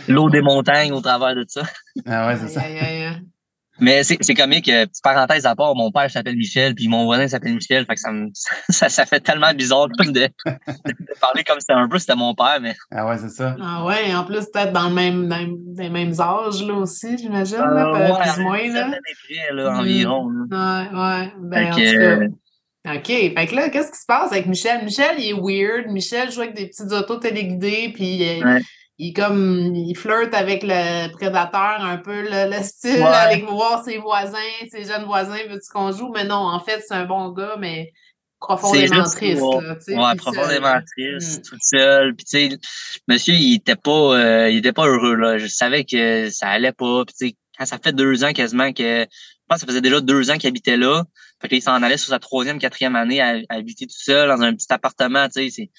L'eau 0.08 0.30
des 0.30 0.42
montagnes 0.42 0.92
au 0.94 1.02
travers 1.02 1.36
de 1.36 1.46
ça. 1.48 1.64
Ah 2.08 2.28
ouais, 2.28 2.38
c'est 2.38 2.48
ça. 2.50 2.62
Aïe, 2.62 2.78
aïe, 2.80 3.04
aïe. 3.06 3.22
Mais 3.80 4.04
c'est 4.04 4.18
c'est 4.22 4.36
comique, 4.36 4.70
euh, 4.70 4.86
petite 4.86 5.04
parenthèse 5.04 5.48
à 5.48 5.56
part, 5.56 5.74
mon 5.76 5.92
père 5.92 6.10
s'appelle 6.10 6.36
Michel, 6.38 6.76
puis 6.76 6.88
mon 6.88 7.06
voisin 7.06 7.28
s'appelle 7.28 7.56
Michel, 7.56 7.86
fait 7.88 7.96
que 7.96 8.00
ça, 8.00 8.12
me, 8.12 8.30
ça, 8.70 8.88
ça 8.88 9.06
fait 9.08 9.20
tellement 9.20 9.52
bizarre 9.56 9.88
de, 9.88 10.04
de 10.12 10.30
parler 11.20 11.44
comme 11.44 11.60
c'était 11.60 11.74
un 11.74 11.88
peu, 11.90 11.98
c'était 11.98 12.16
mon 12.16 12.36
père, 12.36 12.60
mais 12.62 12.76
Ah 12.92 13.08
ouais, 13.08 13.18
c'est 13.18 13.30
ça. 13.30 13.56
Ah 13.60 13.84
ouais, 13.84 14.14
en 14.14 14.26
plus, 14.26 14.46
peut-être 14.54 14.74
dans 14.74 14.90
le 14.90 14.94
même, 14.94 15.26
même, 15.28 15.56
les 15.76 15.90
mêmes 15.90 16.14
âges, 16.20 16.64
là, 16.64 16.74
aussi, 16.76 17.18
j'imagine, 17.18 17.58
Euh, 17.62 18.14
ouais, 18.14 18.22
plus 18.22 18.40
ou 18.40 18.44
moins, 18.44 18.68
là. 18.74 18.92
près, 18.92 19.56
là, 19.56 19.72
Mm. 19.72 19.80
environ. 19.80 20.30
là. 20.30 20.88
Ouais, 20.92 21.00
ouais. 21.00 21.34
Ben, 21.42 21.72
en 21.72 21.76
Fait 21.76 21.92
tout 21.92 21.98
que, 21.98 22.20
cas. 22.28 22.34
OK. 22.86 23.08
Fait 23.08 23.48
que 23.48 23.56
là, 23.56 23.70
qu'est-ce 23.70 23.92
qui 23.92 24.00
se 24.00 24.06
passe 24.06 24.32
avec 24.32 24.46
Michel? 24.46 24.84
Michel, 24.84 25.16
il 25.18 25.30
est 25.30 25.34
weird. 25.34 25.90
Michel 25.90 26.32
joue 26.32 26.42
avec 26.42 26.56
des 26.56 26.68
petites 26.68 26.92
autos 26.92 27.18
téléguidées, 27.18 27.92
puis 27.94 28.42
Ouais. 28.44 28.62
il 28.98 29.14
comme 29.14 29.74
il 29.74 29.96
flirte 29.96 30.34
avec 30.34 30.64
le 30.64 31.10
prédateur 31.14 31.78
un 31.80 31.98
peu, 31.98 32.22
le, 32.24 32.56
le 32.56 32.62
style, 32.64 33.00
Ouais. 33.02 33.06
avec 33.08 33.46
voir 33.50 33.84
ses 33.84 33.98
voisins, 34.00 34.38
ses 34.70 34.84
jeunes 34.84 35.06
voisins, 35.06 35.38
veux-tu 35.50 35.72
qu'on 35.74 35.92
joue? 35.94 36.12
Mais 36.14 36.26
non, 36.26 36.36
en 36.36 36.60
fait, 36.60 36.84
c'est 36.86 36.94
un 36.94 37.06
bon 37.06 37.30
gars, 37.30 37.56
mais 37.58 37.92
profondément 38.42 39.04
triste. 39.04 39.42
ouais. 39.42 40.16
profondément 40.18 40.76
triste, 40.98 41.40
Mm. 41.40 41.42
tout 41.50 41.58
seul. 41.62 42.16
Puis 42.16 42.26
tu 42.26 42.50
sais, 42.50 42.58
monsieur, 43.08 43.34
il 43.34 43.56
était 43.56 43.78
pas, 43.78 43.92
euh, 44.18 44.50
il 44.50 44.58
était 44.58 44.74
pas 44.74 44.86
heureux 44.88 45.16
là. 45.16 45.38
Je 45.38 45.48
savais 45.48 45.86
que 45.86 46.30
ça 46.30 46.50
allait 46.50 46.74
pas. 46.74 47.06
Puis 47.06 47.16
tu 47.18 47.28
sais, 47.30 47.36
quand 47.58 47.66
ça 47.66 47.78
fait 47.82 47.94
deux 47.94 48.26
ans 48.26 48.34
quasiment 48.34 48.74
que, 48.74 49.04
je 49.04 49.06
pense 49.48 49.58
que 49.58 49.62
ça 49.62 49.68
faisait 49.68 49.82
déjà 49.82 50.02
deux 50.02 50.30
ans 50.32 50.38
qu'il 50.38 50.50
habitait 50.50 50.76
là. 50.78 51.04
Fait 51.44 51.50
qu'il 51.50 51.62
s'en 51.62 51.84
allait 51.84 51.98
sur 51.98 52.08
sa 52.10 52.20
troisième, 52.20 52.58
quatrième 52.58 52.96
année 52.96 53.20
à, 53.20 53.36
à 53.50 53.56
habiter 53.56 53.86
tout 53.86 53.98
seul 53.98 54.30
dans 54.30 54.42
un 54.42 54.56
petit 54.56 54.72
appartement, 54.72 55.28
tu 55.28 55.50
sais, 55.50 55.50
c'est 55.50 55.70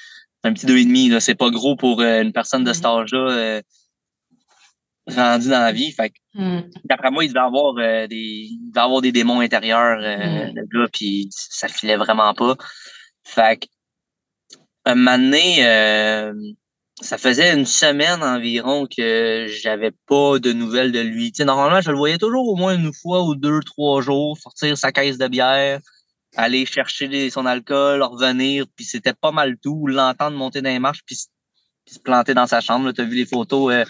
un 0.47 0.53
petit 0.53 0.67
deux 0.67 0.77
et 0.77 0.85
demi, 0.85 1.09
là. 1.09 1.21
C'est 1.21 1.35
pas 1.35 1.49
gros 1.51 1.75
pour 1.75 2.03
euh, 2.03 2.21
une 2.23 2.33
personne 2.35 2.65
de 2.65 2.73
cet 2.75 2.85
Mhm. 2.85 2.91
âge-là 2.91 3.31
euh, 3.31 3.63
rendue 5.09 5.49
dans 5.49 5.61
la 5.61 5.73
vie. 5.73 5.91
Fait 5.93 6.11
que, 6.11 6.15
Hmm. 6.35 6.69
d'après 6.85 7.11
moi, 7.11 7.25
il 7.25 7.29
devait 7.29 7.41
avoir 7.41 7.75
euh, 7.79 8.07
des. 8.07 8.49
Il 8.51 8.69
devait 8.71 8.81
avoir 8.85 9.01
des 9.01 9.13
démons 9.13 9.41
intérieurs, 9.41 9.99
Mm. 10.01 10.53
le 10.55 10.67
gars, 10.67 10.89
puis 10.93 11.29
ça 11.31 11.69
filait 11.69 11.97
vraiment 11.97 12.35
pas. 12.35 12.57
Fait 13.25 13.59
que 13.61 13.67
un 14.85 14.97
moment 14.97 15.17
donné, 15.17 15.63
ça 17.01 17.19
faisait 17.19 17.53
une 17.53 17.67
semaine 17.67 18.23
environ 18.23 18.87
que 18.87 19.47
j'avais 19.49 19.91
pas 20.07 20.39
de 20.39 20.53
nouvelles 20.53 20.93
de 20.93 21.01
lui. 21.01 21.33
Tu 21.33 21.39
sais, 21.39 21.45
normalement, 21.45 21.81
je 21.81 21.91
le 21.91 21.97
voyais 21.97 22.19
toujours 22.19 22.47
au 22.49 22.57
moins 22.57 22.75
une 22.75 22.93
fois 22.93 23.23
ou 23.25 23.35
deux, 23.35 23.61
trois 23.61 24.01
jours, 24.01 24.39
sortir 24.39 24.77
sa 24.79 24.93
caisse 24.93 25.19
de 25.19 25.27
bière, 25.29 25.81
aller 26.37 26.65
chercher 26.67 27.09
des- 27.09 27.31
son 27.31 27.47
alcool, 27.47 28.03
revenir, 28.03 28.67
puis 28.77 28.85
c'était 28.85 29.13
pas 29.13 29.33
mal 29.33 29.57
tout. 29.63 29.87
L'entendre 29.87 30.37
monter 30.37 30.63
dans 30.63 30.71
les 30.71 30.79
marches, 30.79 31.03
puis, 31.05 31.17
se- 31.17 31.99
planter 31.99 32.33
dans 32.35 32.47
sa 32.47 32.61
chambre. 32.61 32.93
Tu 32.93 33.01
as 33.01 33.05
vu 33.05 33.17
les 33.17 33.27
photos. 33.27 33.73
euh, 33.73 33.85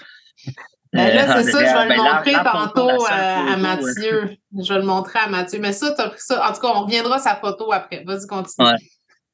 Ben 0.92 1.14
là, 1.14 1.38
euh, 1.38 1.42
c'est 1.42 1.50
ça, 1.52 1.58
je 1.58 1.64
vais 1.64 1.88
ben, 1.88 1.96
le 1.96 2.04
la- 2.04 2.14
montrer 2.14 2.32
la 2.32 2.44
tantôt 2.44 2.88
euh, 2.90 3.06
à 3.08 3.56
Mathieu. 3.56 4.36
Je 4.56 4.72
vais 4.72 4.78
le 4.80 4.86
montrer 4.86 5.18
à 5.18 5.28
Mathieu. 5.28 5.58
Mais 5.60 5.72
ça, 5.72 5.92
t'as 5.92 6.08
pris 6.08 6.20
ça. 6.20 6.48
En 6.48 6.52
tout 6.52 6.60
cas, 6.60 6.68
on 6.74 6.84
reviendra 6.84 7.16
à 7.16 7.18
sa 7.18 7.36
photo 7.36 7.72
après. 7.72 8.02
Vas-y, 8.04 8.26
continue. 8.26 8.66
Ouais. 8.66 8.76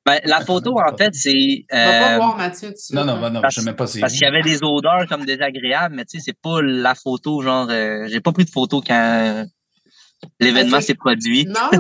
Ben, 0.07 0.19
la 0.25 0.40
photo, 0.40 0.78
en 0.80 0.97
fait, 0.97 1.14
c'est. 1.14 1.66
On 1.71 1.76
va 1.76 1.85
pas 1.99 2.12
euh, 2.12 2.16
voir 2.16 2.37
Mathieu 2.37 2.71
dessus. 2.71 2.95
Non, 2.95 3.04
non, 3.04 3.21
ben 3.21 3.30
non, 3.30 3.40
Parce- 3.42 3.54
je 3.54 3.61
sais 3.61 3.66
même 3.66 3.76
pas 3.76 3.87
c'est 3.87 4.00
Parce 4.00 4.14
qu'il 4.14 4.23
y 4.23 4.26
avait 4.26 4.42
des 4.42 4.62
odeurs 4.62 5.07
comme 5.09 5.25
désagréables, 5.26 5.95
mais 5.95 6.04
tu 6.07 6.19
sais, 6.19 6.25
c'est 6.25 6.38
pas 6.40 6.62
la 6.62 6.95
photo, 6.95 7.42
genre, 7.42 7.69
euh, 7.71 8.07
j'ai 8.09 8.21
pas 8.21 8.33
pris 8.33 8.45
de 8.47 8.50
photo 8.50 8.80
quand 8.80 8.95
euh, 8.95 9.45
l'événement 10.40 10.80
c'est- 10.80 10.88
s'est 10.88 10.95
produit. 10.95 11.47
Non, 11.47 11.71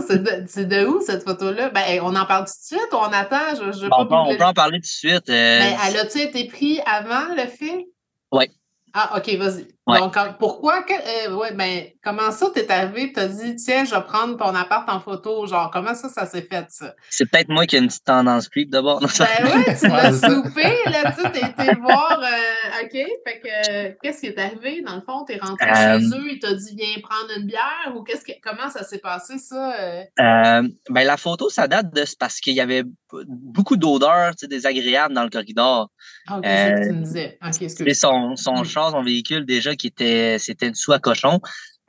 c'est 0.46 0.66
de, 0.68 0.86
où 0.86 1.00
cette 1.00 1.24
photo-là? 1.24 1.70
Ben, 1.70 2.00
on 2.02 2.14
en 2.14 2.26
parle 2.26 2.44
tout 2.44 2.52
de 2.52 2.78
suite 2.78 2.92
ou 2.92 2.96
on 2.96 3.12
attend? 3.12 3.54
Je, 3.54 3.72
je 3.72 3.86
Bon, 3.88 4.06
pas 4.06 4.22
on, 4.26 4.36
peut 4.36 4.44
en 4.44 4.52
parler 4.52 4.78
tout 4.78 4.82
de 4.82 4.86
suite. 4.86 5.28
euh, 5.30 5.58
Ben, 5.60 5.76
elle 5.88 5.96
a-tu 5.96 6.18
été 6.20 6.44
prise 6.46 6.80
avant 6.86 7.34
le 7.34 7.46
fait? 7.48 7.86
Ouais. 8.32 8.50
Ah, 8.92 9.16
OK, 9.16 9.34
vas-y. 9.36 9.66
Ouais. 9.90 9.98
Donc, 9.98 10.16
pourquoi? 10.38 10.82
que- 10.82 11.28
euh, 11.28 11.34
ouais, 11.36 11.52
ben, 11.54 11.84
comment 12.02 12.30
ça, 12.30 12.46
t'es 12.54 12.70
arrivé? 12.70 13.12
T'as 13.12 13.26
dit, 13.28 13.56
tiens, 13.56 13.84
je 13.84 13.94
vais 13.94 14.02
prendre 14.02 14.36
ton 14.36 14.54
appart 14.54 14.88
en 14.88 15.00
photo? 15.00 15.46
Genre, 15.46 15.70
comment 15.72 15.94
ça, 15.94 16.08
ça 16.08 16.26
s'est 16.26 16.42
fait, 16.42 16.66
ça? 16.68 16.94
c'est 17.10 17.26
peut-être 17.30 17.48
moi 17.48 17.66
qui 17.66 17.76
ai 17.76 17.78
une 17.80 17.88
petite 17.88 18.04
tendance 18.04 18.48
creep 18.48 18.70
d'abord. 18.70 19.00
Ben 19.00 19.06
ouais, 19.08 19.64
tu 19.74 19.76
ça. 19.88 20.12
soupé, 20.12 20.62
là, 20.86 21.12
tu 21.12 21.22
sais, 21.22 21.30
t'es 21.32 21.64
été 21.66 21.74
voir, 21.80 22.20
euh, 22.22 22.82
OK, 22.84 22.92
fait 22.92 23.40
que, 23.40 23.48
euh, 23.70 23.92
qu'est-ce 24.02 24.20
qui 24.20 24.26
est 24.26 24.38
arrivé, 24.38 24.82
dans 24.86 24.94
le 24.96 25.02
fond? 25.02 25.24
T'es 25.24 25.38
rentré 25.38 25.68
Euh, 25.70 25.98
chez 25.98 26.06
eux, 26.06 26.30
il 26.32 26.38
t'a 26.40 26.52
dit, 26.54 26.74
viens 26.76 27.00
prendre 27.02 27.30
une 27.36 27.46
bière, 27.46 27.92
ou 27.96 28.02
qu'est-ce 28.02 28.24
que, 28.24 28.32
comment 28.42 28.68
ça 28.70 28.84
s'est 28.84 28.98
passé, 29.00 29.38
ça? 29.38 29.74
euh? 29.80 30.02
Euh, 30.20 30.68
ben, 30.88 31.04
la 31.04 31.16
photo, 31.16 31.48
ça 31.50 31.66
date 31.68 31.92
de 31.94 32.04
parce 32.18 32.40
qu'il 32.40 32.54
y 32.54 32.60
avait 32.60 32.82
beaucoup 33.26 33.76
d'odeurs 33.76 34.30
tu 34.36 34.40
sais, 34.40 34.48
désagréables 34.48 35.14
dans 35.14 35.24
le 35.24 35.30
corridor. 35.30 35.90
Ah, 36.28 36.38
OK, 36.38 36.44
c'est 36.44 36.68
ce 36.68 36.80
que 36.80 36.84
tu 36.84 36.88
Euh, 36.90 36.92
me 36.98 37.04
disais. 37.04 37.38
OK, 37.44 37.94
son, 37.94 38.36
son 38.36 38.60
Mm. 38.60 38.64
char, 38.64 38.90
son 38.90 39.02
véhicule 39.02 39.44
déjà 39.44 39.74
qui 39.80 39.88
était 39.88 40.38
c'était 40.38 40.68
une 40.68 40.74
soie 40.74 40.98
cochon. 40.98 41.40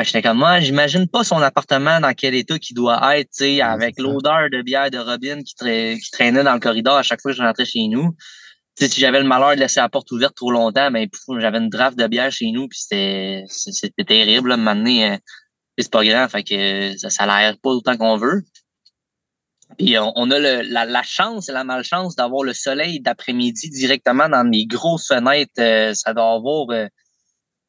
J'étais 0.03 0.23
comme 0.23 0.39
moi, 0.39 0.59
j'imagine 0.59 1.07
pas 1.07 1.23
son 1.23 1.41
appartement 1.43 1.99
dans 1.99 2.13
quel 2.15 2.33
état 2.33 2.57
qu'il 2.57 2.75
doit 2.75 3.19
être, 3.19 3.29
tu 3.29 3.43
sais, 3.43 3.55
Ouais, 3.57 3.61
avec 3.61 3.99
l'odeur 3.99 4.49
de 4.51 4.63
bière 4.63 4.89
de 4.89 4.97
Robin 4.97 5.43
qui, 5.43 5.53
tra- 5.53 5.99
qui 5.99 6.09
traînait 6.09 6.43
dans 6.43 6.55
le 6.55 6.59
corridor 6.59 6.95
à 6.97 7.03
chaque 7.03 7.21
fois 7.21 7.31
que 7.31 7.37
je 7.37 7.43
rentrais 7.43 7.65
chez 7.65 7.87
nous. 7.87 8.15
Tu 8.75 8.85
sais, 8.85 8.89
si 8.89 8.99
j'avais 8.99 9.19
le 9.19 9.27
malheur 9.27 9.53
de 9.53 9.59
laisser 9.59 9.79
la 9.79 9.89
porte 9.89 10.09
ouverte 10.11 10.33
trop 10.35 10.49
longtemps, 10.49 10.89
ben 10.89 11.07
j'avais 11.39 11.59
une 11.59 11.69
draft 11.69 11.99
de 11.99 12.07
bière 12.07 12.31
chez 12.31 12.49
nous, 12.51 12.67
puis 12.67 12.79
c'était 12.79 14.03
terrible. 14.07 14.49
Là, 14.49 14.57
maintenant, 14.57 15.17
c'est 15.77 15.91
pas 15.91 16.03
grand, 16.03 16.27
fait 16.29 16.43
que 16.43 16.97
ça, 16.97 17.11
ça 17.11 17.25
l'aère 17.27 17.55
pas 17.61 17.69
autant 17.69 17.95
qu'on 17.95 18.17
veut. 18.17 18.41
Puis 19.77 19.97
on, 19.99 20.11
on 20.15 20.31
a 20.31 20.39
le, 20.39 20.63
la, 20.63 20.85
la 20.85 21.03
chance 21.03 21.47
et 21.47 21.51
la 21.51 21.63
malchance 21.63 22.15
d'avoir 22.15 22.43
le 22.43 22.53
soleil 22.53 23.01
d'après-midi 23.01 23.69
directement 23.69 24.27
dans 24.29 24.49
les 24.49 24.65
grosses 24.65 25.07
fenêtres. 25.07 25.51
Euh, 25.59 25.93
ça 25.93 26.13
doit 26.13 26.33
avoir 26.33 26.65
euh, 26.71 26.87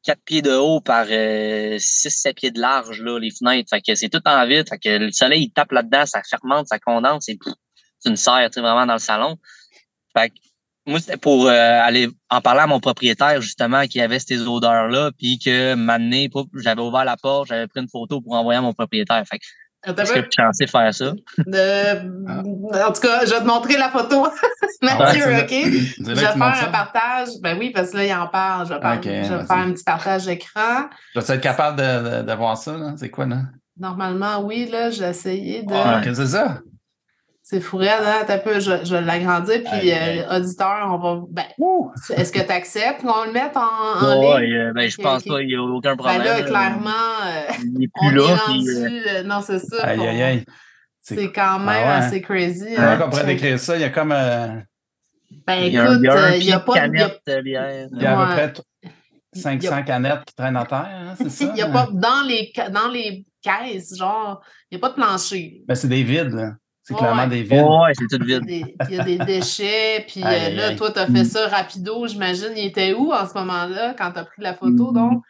4 0.03 0.19
pieds 0.23 0.41
de 0.41 0.51
haut 0.51 0.81
par 0.81 1.05
euh, 1.09 1.77
6-7 1.77 2.33
pieds 2.33 2.51
de 2.51 2.59
large, 2.59 3.01
là, 3.01 3.19
les 3.19 3.31
fenêtres. 3.31 3.69
Fait 3.69 3.81
que 3.81 3.95
c'est 3.95 4.09
tout 4.09 4.21
en 4.25 4.45
vide. 4.45 4.67
Fait 4.69 4.77
que 4.77 4.97
le 4.97 5.11
soleil, 5.11 5.43
il 5.43 5.51
tape 5.51 5.71
là-dedans, 5.71 6.05
ça 6.05 6.21
fermente, 6.23 6.67
ça 6.67 6.79
condense, 6.79 7.29
et 7.29 7.37
pff, 7.37 7.53
c'est 7.99 8.09
une 8.09 8.17
serre, 8.17 8.49
tu 8.51 8.59
vraiment 8.59 8.85
dans 8.85 8.93
le 8.93 8.99
salon. 8.99 9.37
Fait 10.15 10.29
que 10.29 10.35
moi, 10.85 10.99
c'était 10.99 11.17
pour 11.17 11.47
euh, 11.47 11.79
aller 11.81 12.09
en 12.29 12.41
parler 12.41 12.61
à 12.61 12.67
mon 12.67 12.81
propriétaire, 12.81 13.39
justement, 13.41 13.87
qui 13.87 14.01
avait 14.01 14.19
ces 14.19 14.45
odeurs-là, 14.45 15.11
puis 15.17 15.39
que 15.39 15.75
m'amener, 15.75 16.29
j'avais 16.55 16.81
ouvert 16.81 17.05
la 17.05 17.15
porte, 17.15 17.47
j'avais 17.47 17.67
pris 17.67 17.79
une 17.79 17.87
photo 17.87 18.19
pour 18.19 18.33
envoyer 18.33 18.57
à 18.57 18.61
mon 18.61 18.73
propriétaire. 18.73 19.23
Fait 19.29 19.39
que 19.39 19.45
Attends, 19.85 20.05
je 20.05 20.11
suis 20.13 20.23
chancé 20.37 20.65
de 20.65 20.69
faire 20.69 20.93
ça? 20.93 21.11
En 21.11 22.91
tout 22.91 23.01
cas, 23.01 23.25
je 23.25 23.31
vais 23.31 23.39
te 23.39 23.45
montrer 23.45 23.77
la 23.77 23.89
photo. 23.89 24.27
Mathieu, 24.81 25.23
Ah 25.25 25.27
ouais, 25.27 25.43
OK? 25.43 25.49
Je 25.49 26.03
vais 26.03 26.13
que 26.13 26.19
tu 26.19 26.25
faire 26.37 26.41
un 26.43 26.53
ça? 26.53 26.67
partage. 26.67 27.27
Ben 27.41 27.57
oui, 27.59 27.71
parce 27.71 27.91
que 27.91 27.97
là, 27.97 28.05
il 28.05 28.13
en 28.13 28.27
parle. 28.27 28.67
Je 28.67 28.73
vais, 28.73 29.23
je 29.23 29.45
faire 29.45 29.51
un 29.57 29.71
petit 29.73 29.83
partage 29.83 30.25
d'écran. 30.25 30.89
Je 31.15 31.19
vais 31.19 31.33
être 31.35 31.41
capable 31.41 31.77
de, 31.77 32.21
de, 32.21 32.27
de 32.29 32.33
voir 32.33 32.57
ça, 32.57 32.77
là? 32.77 32.93
C'est 32.97 33.09
quoi, 33.09 33.25
là? 33.25 33.41
Normalement, 33.77 34.41
oui, 34.41 34.69
là, 34.71 34.89
j'ai 34.89 35.05
essayé 35.05 35.63
de. 35.63 35.73
Ah, 35.73 35.99
qu'est-ce 36.03 36.19
que 36.19 36.25
c'est 36.25 36.31
ça? 36.31 36.59
C'est 37.45 37.59
fourré, 37.59 37.89
hein? 37.89 38.23
Un 38.25 38.37
peu, 38.37 38.61
je, 38.61 38.71
je 38.85 38.95
vais 38.95 39.01
l'agrandir. 39.01 39.61
Puis, 39.69 39.91
euh, 39.91 40.37
auditeur, 40.37 40.87
on 40.89 40.97
va. 40.97 41.21
Ben, 41.29 41.43
est-ce 42.15 42.31
que 42.31 42.39
tu 42.39 42.51
acceptes 42.51 43.01
qu'on 43.01 43.25
le 43.25 43.33
mette 43.33 43.57
en, 43.57 43.61
en 44.05 44.21
Ouais, 44.33 44.45
ligne? 44.47 44.53
euh, 44.55 44.71
ben, 44.73 44.89
je 44.89 44.95
pense 44.95 45.23
pas, 45.25 45.41
il 45.41 45.47
n'y 45.47 45.55
a 45.55 45.61
aucun 45.61 45.95
Ben 45.95 45.97
problème. 45.97 46.23
là, 46.23 46.39
là. 46.39 46.43
clairement, 46.45 46.89
euh, 47.25 47.41
Il 47.75 47.83
est 47.83 47.89
on 48.01 48.07
plus 48.09 48.17
est 48.17 48.27
là. 48.27 48.35
rendu. 48.35 48.59
puis, 48.63 48.77
euh, 48.79 48.99
euh, 49.19 49.23
non, 49.23 49.41
c'est 49.41 49.59
ça. 49.59 49.83
Aïe, 49.85 50.07
aïe, 50.07 50.21
aïe. 50.23 50.45
C'est 51.01 51.33
quand 51.33 51.59
même 51.59 51.67
Ah 51.69 51.99
ouais. 51.99 52.05
assez 52.05 52.21
crazy. 52.21 52.75
Comment 52.75 52.87
hein. 52.87 52.97
qu'on 52.97 53.09
pourrait 53.09 53.25
décrire 53.25 53.59
ça? 53.59 53.75
Il 53.75 53.81
y 53.81 53.83
a 53.83 53.89
comme. 53.89 54.13
euh, 54.13 54.47
Ben 55.45 55.55
il 55.65 55.73
y 55.73 55.77
a 55.77 55.83
un, 55.83 56.01
écoute, 56.01 56.01
il 56.05 56.09
euh, 56.09 56.37
n'y 56.45 56.51
a 56.53 56.59
pas 56.61 56.73
de. 56.73 56.93
il 56.93 56.97
y 56.97 57.01
a- 57.01 57.09
canette 57.09 57.21
de 57.27 57.41
bière. 57.41 57.87
il 57.91 58.01
y 58.01 58.05
a 58.05 58.19
à 58.21 58.25
peu 58.25 58.31
près 58.35 58.53
t- 58.53 58.61
Il 59.33 59.39
y 59.39 59.41
500 59.41 59.75
a- 59.75 59.81
canettes 59.81 60.23
qui 60.25 60.33
traînent 60.35 60.55
à 60.55 60.65
terre, 60.65 60.87
hein, 60.89 61.15
c'est 61.17 61.29
ça? 61.29 61.45
Il 61.45 61.53
n'y 61.55 61.61
a 61.61 61.67
pas 61.67 61.89
dans 61.91 62.25
les, 62.25 62.53
dans 62.71 62.87
les 62.87 63.25
caisses, 63.41 63.97
genre, 63.97 64.41
il 64.71 64.77
n'y 64.77 64.81
a 64.81 64.87
pas 64.87 64.89
de 64.91 64.95
plancher. 64.95 65.61
Ben, 65.67 65.75
c'est 65.75 65.89
des 65.89 66.03
vides, 66.03 66.31
là. 66.31 66.51
C'est 66.85 66.95
clairement 66.95 67.23
ouais. 67.23 67.29
des 67.29 67.43
vides. 67.43 67.61
Ouais, 67.63 67.91
c'est 67.97 68.07
tout 68.09 68.23
Il 68.23 68.29
y 68.29 68.33
a 68.33 68.39
vide. 68.39 68.45
des, 68.47 68.75
il 68.89 68.95
y 68.95 68.99
a 68.99 69.03
des 69.05 69.17
déchets, 69.19 70.05
puis 70.07 70.21
euh, 70.23 70.49
là, 70.49 70.67
aïe. 70.67 70.75
toi, 70.75 70.91
tu 70.91 70.99
as 70.99 71.07
fait 71.07 71.23
ça 71.23 71.47
rapido, 71.47 72.05
j'imagine. 72.07 72.51
Il 72.57 72.65
était 72.65 72.93
où 72.93 73.13
en 73.13 73.25
ce 73.27 73.33
moment-là 73.35 73.93
quand 73.97 74.11
tu 74.11 74.19
as 74.19 74.25
pris 74.25 74.41
la 74.41 74.53
photo, 74.53 74.91
Mm. 74.91 74.93
donc? 74.93 75.23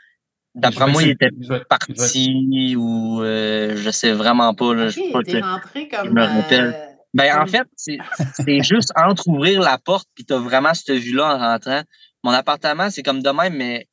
D'après 0.55 0.85
Je 0.87 0.91
moi, 0.91 1.01
il 1.03 1.09
était 1.09 1.29
je 1.41 1.53
je 1.53 1.63
parti 1.63 2.75
ou 2.77 3.21
euh, 3.23 3.75
je 3.75 3.89
sais 3.89 4.11
vraiment 4.13 4.53
pas. 4.53 4.73
Là, 4.73 4.83
Ok, 4.85 4.89
je 4.89 4.93
sais 5.01 5.11
pas 5.11 5.23
t'es 5.23 5.31
que- 5.41 5.45
rentré 5.45 5.87
comme. 5.87 6.09
me 6.13 6.23
rappelle. 6.23 6.73
euh, 6.75 6.85
Ben, 7.15 7.39
en 7.39 7.45
fait, 7.47 7.67
c'est 7.75 7.97
c'est 8.33 8.61
juste 8.63 8.91
entre 8.95 9.27
ouvrir 9.27 9.61
la 9.61 9.77
porte 9.77 10.07
puis 10.15 10.25
t'as 10.25 10.37
vraiment 10.39 10.73
cette 10.73 10.95
vue-là 10.97 11.35
en 11.35 11.37
rentrant. 11.39 11.81
Mon 12.23 12.31
appartement, 12.31 12.89
c'est 12.89 13.03
comme 13.03 13.21
de 13.21 13.29
même, 13.29 13.55
mais 13.55 13.87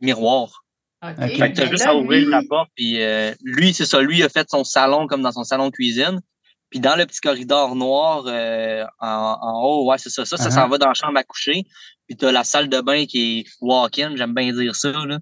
miroir. 0.00 0.64
ok, 1.02 1.14
Fait 1.36 1.52
que 1.52 1.56
t'as 1.56 1.66
juste 1.70 1.84
là, 1.84 1.90
à 1.90 1.94
ouvrir 1.94 2.24
lui- 2.24 2.30
la 2.30 2.42
porte, 2.48 2.70
puis 2.76 3.02
euh, 3.02 3.32
lui, 3.44 3.72
c'est 3.74 3.86
ça, 3.86 4.00
lui 4.00 4.18
il 4.18 4.22
a 4.24 4.28
fait 4.28 4.48
son 4.50 4.64
salon 4.64 5.06
comme 5.06 5.22
dans 5.22 5.32
son 5.32 5.44
salon 5.44 5.66
de 5.68 5.72
cuisine. 5.72 6.20
Puis 6.70 6.80
dans 6.80 6.96
le 6.96 7.06
petit 7.06 7.20
corridor 7.20 7.74
noir 7.76 8.24
euh, 8.26 8.84
en, 9.00 9.36
en 9.40 9.62
haut, 9.62 9.90
ouais, 9.90 9.98
c'est 9.98 10.10
ça. 10.10 10.24
Ça, 10.24 10.36
ça 10.36 10.48
Uh-huh. 10.48 10.52
s'en 10.52 10.68
va 10.68 10.78
dans 10.78 10.88
la 10.88 10.94
chambre 10.94 11.18
à 11.18 11.24
coucher. 11.24 11.64
Puis 12.06 12.16
t'as 12.16 12.32
la 12.32 12.44
salle 12.44 12.68
de 12.68 12.80
bain 12.80 13.04
qui 13.06 13.40
est 13.40 13.44
walk-in, 13.60 14.14
j'aime 14.16 14.34
bien 14.34 14.52
dire 14.52 14.74
ça, 14.76 14.90
là. 14.92 15.18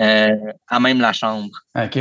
Euh, 0.00 0.52
à 0.68 0.80
même 0.80 1.00
la 1.00 1.12
chambre. 1.12 1.50
OK. 1.76 1.98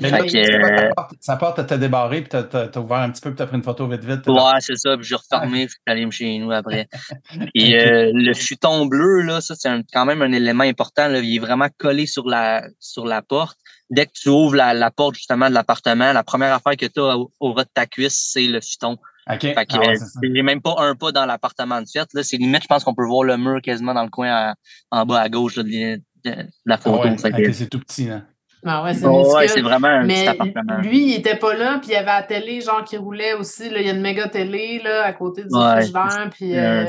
Mais 0.00 0.10
là, 0.10 0.16
aïe. 0.18 0.22
que- 0.24 0.44
c'est 0.44 0.58
quoi, 0.60 0.70
ta 0.70 0.88
porte- 0.94 1.14
sa 1.20 1.36
porte 1.36 1.66
t'a 1.66 1.78
débarré, 1.78 2.20
puis 2.20 2.28
t'as- 2.28 2.42
t'as 2.44 2.68
t'as 2.68 2.80
ouvert 2.80 2.98
un 2.98 3.10
petit 3.10 3.20
peu, 3.20 3.30
puis 3.30 3.36
t'as 3.36 3.46
pris 3.46 3.56
une 3.56 3.62
photo 3.62 3.88
vite, 3.88 4.04
vite. 4.04 4.22
t'as- 4.22 4.32
Ouais, 4.32 4.60
c'est 4.60 4.76
ça. 4.76 4.96
Puis 4.96 5.06
j'ai 5.06 5.14
refermé, 5.16 5.66
puis 5.66 5.68
je 5.68 5.70
suis 5.72 5.80
allé 5.86 6.06
me 6.06 6.10
chez 6.10 6.38
nous 6.38 6.50
après. 6.52 6.88
Euh, 7.56 8.10
le 8.14 8.34
futon 8.34 8.86
bleu, 8.86 9.22
là, 9.22 9.40
ça, 9.40 9.54
c'est 9.56 9.68
un- 9.68 9.82
quand 9.92 10.04
même 10.04 10.22
un 10.22 10.32
élément 10.32 10.64
important. 10.64 11.08
Là. 11.08 11.20
Il 11.20 11.36
est 11.36 11.38
vraiment 11.38 11.68
collé 11.78 12.06
sur 12.06 12.26
la 12.28 12.64
sur 12.78 13.06
la 13.06 13.22
porte. 13.22 13.58
Dès 13.90 14.06
que 14.06 14.12
tu 14.14 14.28
ouvres 14.28 14.54
la, 14.56 14.72
la 14.74 14.90
porte 14.90 15.14
justement 15.16 15.48
de 15.48 15.54
l'appartement, 15.54 16.12
la 16.12 16.22
première 16.22 16.52
affaire 16.54 16.76
que 16.76 16.86
tu 16.86 17.00
as 17.00 17.16
au, 17.16 17.32
au 17.40 17.52
ras 17.52 17.64
de 17.64 17.70
ta 17.74 17.86
cuisse, 17.86 18.30
c'est 18.32 18.46
le 18.46 18.60
futon. 18.60 18.96
OK. 19.30 19.40
Fait 19.40 19.54
que 19.54 19.60
Ah 19.74 19.78
ouais, 19.80 19.88
euh, 19.90 19.94
c'est 19.94 20.04
ça. 20.06 20.20
j'ai 20.22 20.42
même 20.42 20.60
pas 20.62 20.74
un 20.78 20.94
pas 20.94 21.12
dans 21.12 21.26
l'appartement 21.26 21.80
de 21.80 21.86
fait. 21.92 22.06
Là. 22.14 22.22
C'est 22.22 22.36
limite, 22.36 22.62
je 22.62 22.68
pense 22.68 22.84
qu'on 22.84 22.94
peut 22.94 23.06
voir 23.06 23.24
le 23.24 23.36
mur 23.36 23.60
quasiment 23.62 23.94
dans 23.94 24.04
le 24.04 24.08
coin 24.10 24.28
à- 24.30 24.54
en 24.90 25.04
bas 25.06 25.20
à 25.20 25.28
gauche 25.28 25.56
là, 25.56 25.62
de, 25.62 25.68
de- 25.68 26.00
de 26.24 26.46
la 26.66 26.74
Ah 26.74 26.78
photo. 26.78 27.02
ouais, 27.02 27.18
Fait 27.18 27.30
que- 27.32 27.48
OK, 27.48 27.54
c'est 27.54 27.68
tout 27.68 27.80
petit, 27.80 28.06
là. 28.06 28.22
Ah 28.64 28.82
ouais, 28.84 28.94
c'est 28.94 29.06
Ouais, 29.06 29.12
minuscule. 29.18 29.48
c'est 29.48 29.60
vraiment 29.62 29.88
un 29.88 30.00
petit 30.02 30.06
Mais 30.08 30.28
appartement. 30.28 30.78
lui, 30.82 31.12
il 31.12 31.14
était 31.14 31.36
pas 31.36 31.54
là, 31.54 31.78
puis 31.80 31.90
il 31.90 31.92
y 31.92 31.96
avait 31.96 32.06
la 32.06 32.22
télé, 32.22 32.60
genre, 32.60 32.84
qui 32.84 32.96
roulait 32.96 33.32
aussi. 33.34 33.70
Là. 33.70 33.80
Il 33.80 33.86
y 33.86 33.90
a 33.90 33.94
une 33.94 34.02
méga 34.02 34.28
télé, 34.28 34.80
là, 34.84 35.04
à 35.04 35.12
côté 35.12 35.42
du 35.44 35.48
Ouais, 35.56 35.72
frigidaire, 35.76 36.28
puis... 36.30 36.56
euh, 36.56 36.84
euh, 36.84 36.86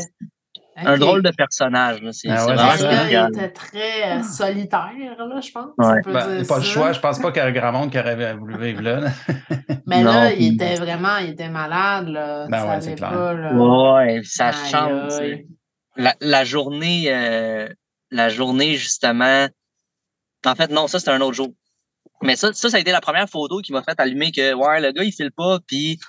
Un 0.77 0.93
ok. 0.95 0.99
drôle 0.99 1.21
de 1.21 1.31
personnage. 1.31 1.99
C'est 2.11 2.29
Ah 2.29 2.45
ouais, 2.45 2.55
il 3.09 3.29
était 3.35 3.49
très 3.49 4.17
euh, 4.19 4.23
solitaire, 4.23 4.91
là, 5.17 5.39
je 5.41 5.51
pense. 5.51 5.69
Ouais. 5.77 6.01
peut 6.03 6.11
Ben, 6.13 6.37
dire 6.39 6.47
pas 6.47 6.57
le 6.57 6.63
choix. 6.63 6.91
Je 6.93 6.99
pense 6.99 7.19
pas 7.19 7.31
qu'il 7.31 7.39
y 7.41 7.43
aurait 7.43 7.53
grand 7.53 7.71
monde 7.71 7.91
qui 7.91 7.99
aurait 7.99 8.33
voulu 8.35 8.57
vivre 8.57 8.81
là. 8.81 8.99
là. 9.01 9.09
Mais 9.85 10.01
Non, 10.03 10.11
là, 10.13 10.33
il 10.33 10.53
était 10.55 10.75
vraiment, 10.75 11.17
il 11.17 11.29
était 11.31 11.49
malade, 11.49 12.07
là. 12.07 12.47
Ben 12.49 12.57
ça 12.59 12.65
ouais, 12.65 12.71
allait 12.71 12.81
c'est 12.81 12.95
clair. 12.95 13.09
pas, 13.11 13.33
là. 13.33 13.53
Ouais, 13.53 14.21
ça 14.23 14.47
Aïe, 14.47 14.71
change. 14.71 15.13
aïe. 15.13 15.45
c'est- 15.45 15.45
La, 15.97 16.15
la 16.21 16.43
journée, 16.45 17.05
euh, 17.07 17.67
la 18.09 18.29
journée 18.29 18.75
justement. 18.75 19.47
En 20.45 20.55
fait, 20.55 20.71
non, 20.71 20.87
ça 20.87 20.99
c'est 20.99 21.09
un 21.11 21.21
autre 21.21 21.33
jour. 21.35 21.49
Mais 22.21 22.35
ça, 22.35 22.53
ça, 22.53 22.69
ça 22.69 22.77
a 22.77 22.79
été 22.79 22.91
la 22.91 23.01
première 23.01 23.29
photo 23.29 23.61
qui 23.61 23.71
m'a 23.71 23.83
fait 23.83 23.99
allumer 23.99 24.31
que, 24.31 24.53
ouais, 24.53 24.81
le 24.81 24.91
gars, 24.91 25.03
il 25.03 25.11
file 25.11 25.31
pas, 25.31 25.59
puis 25.65 25.99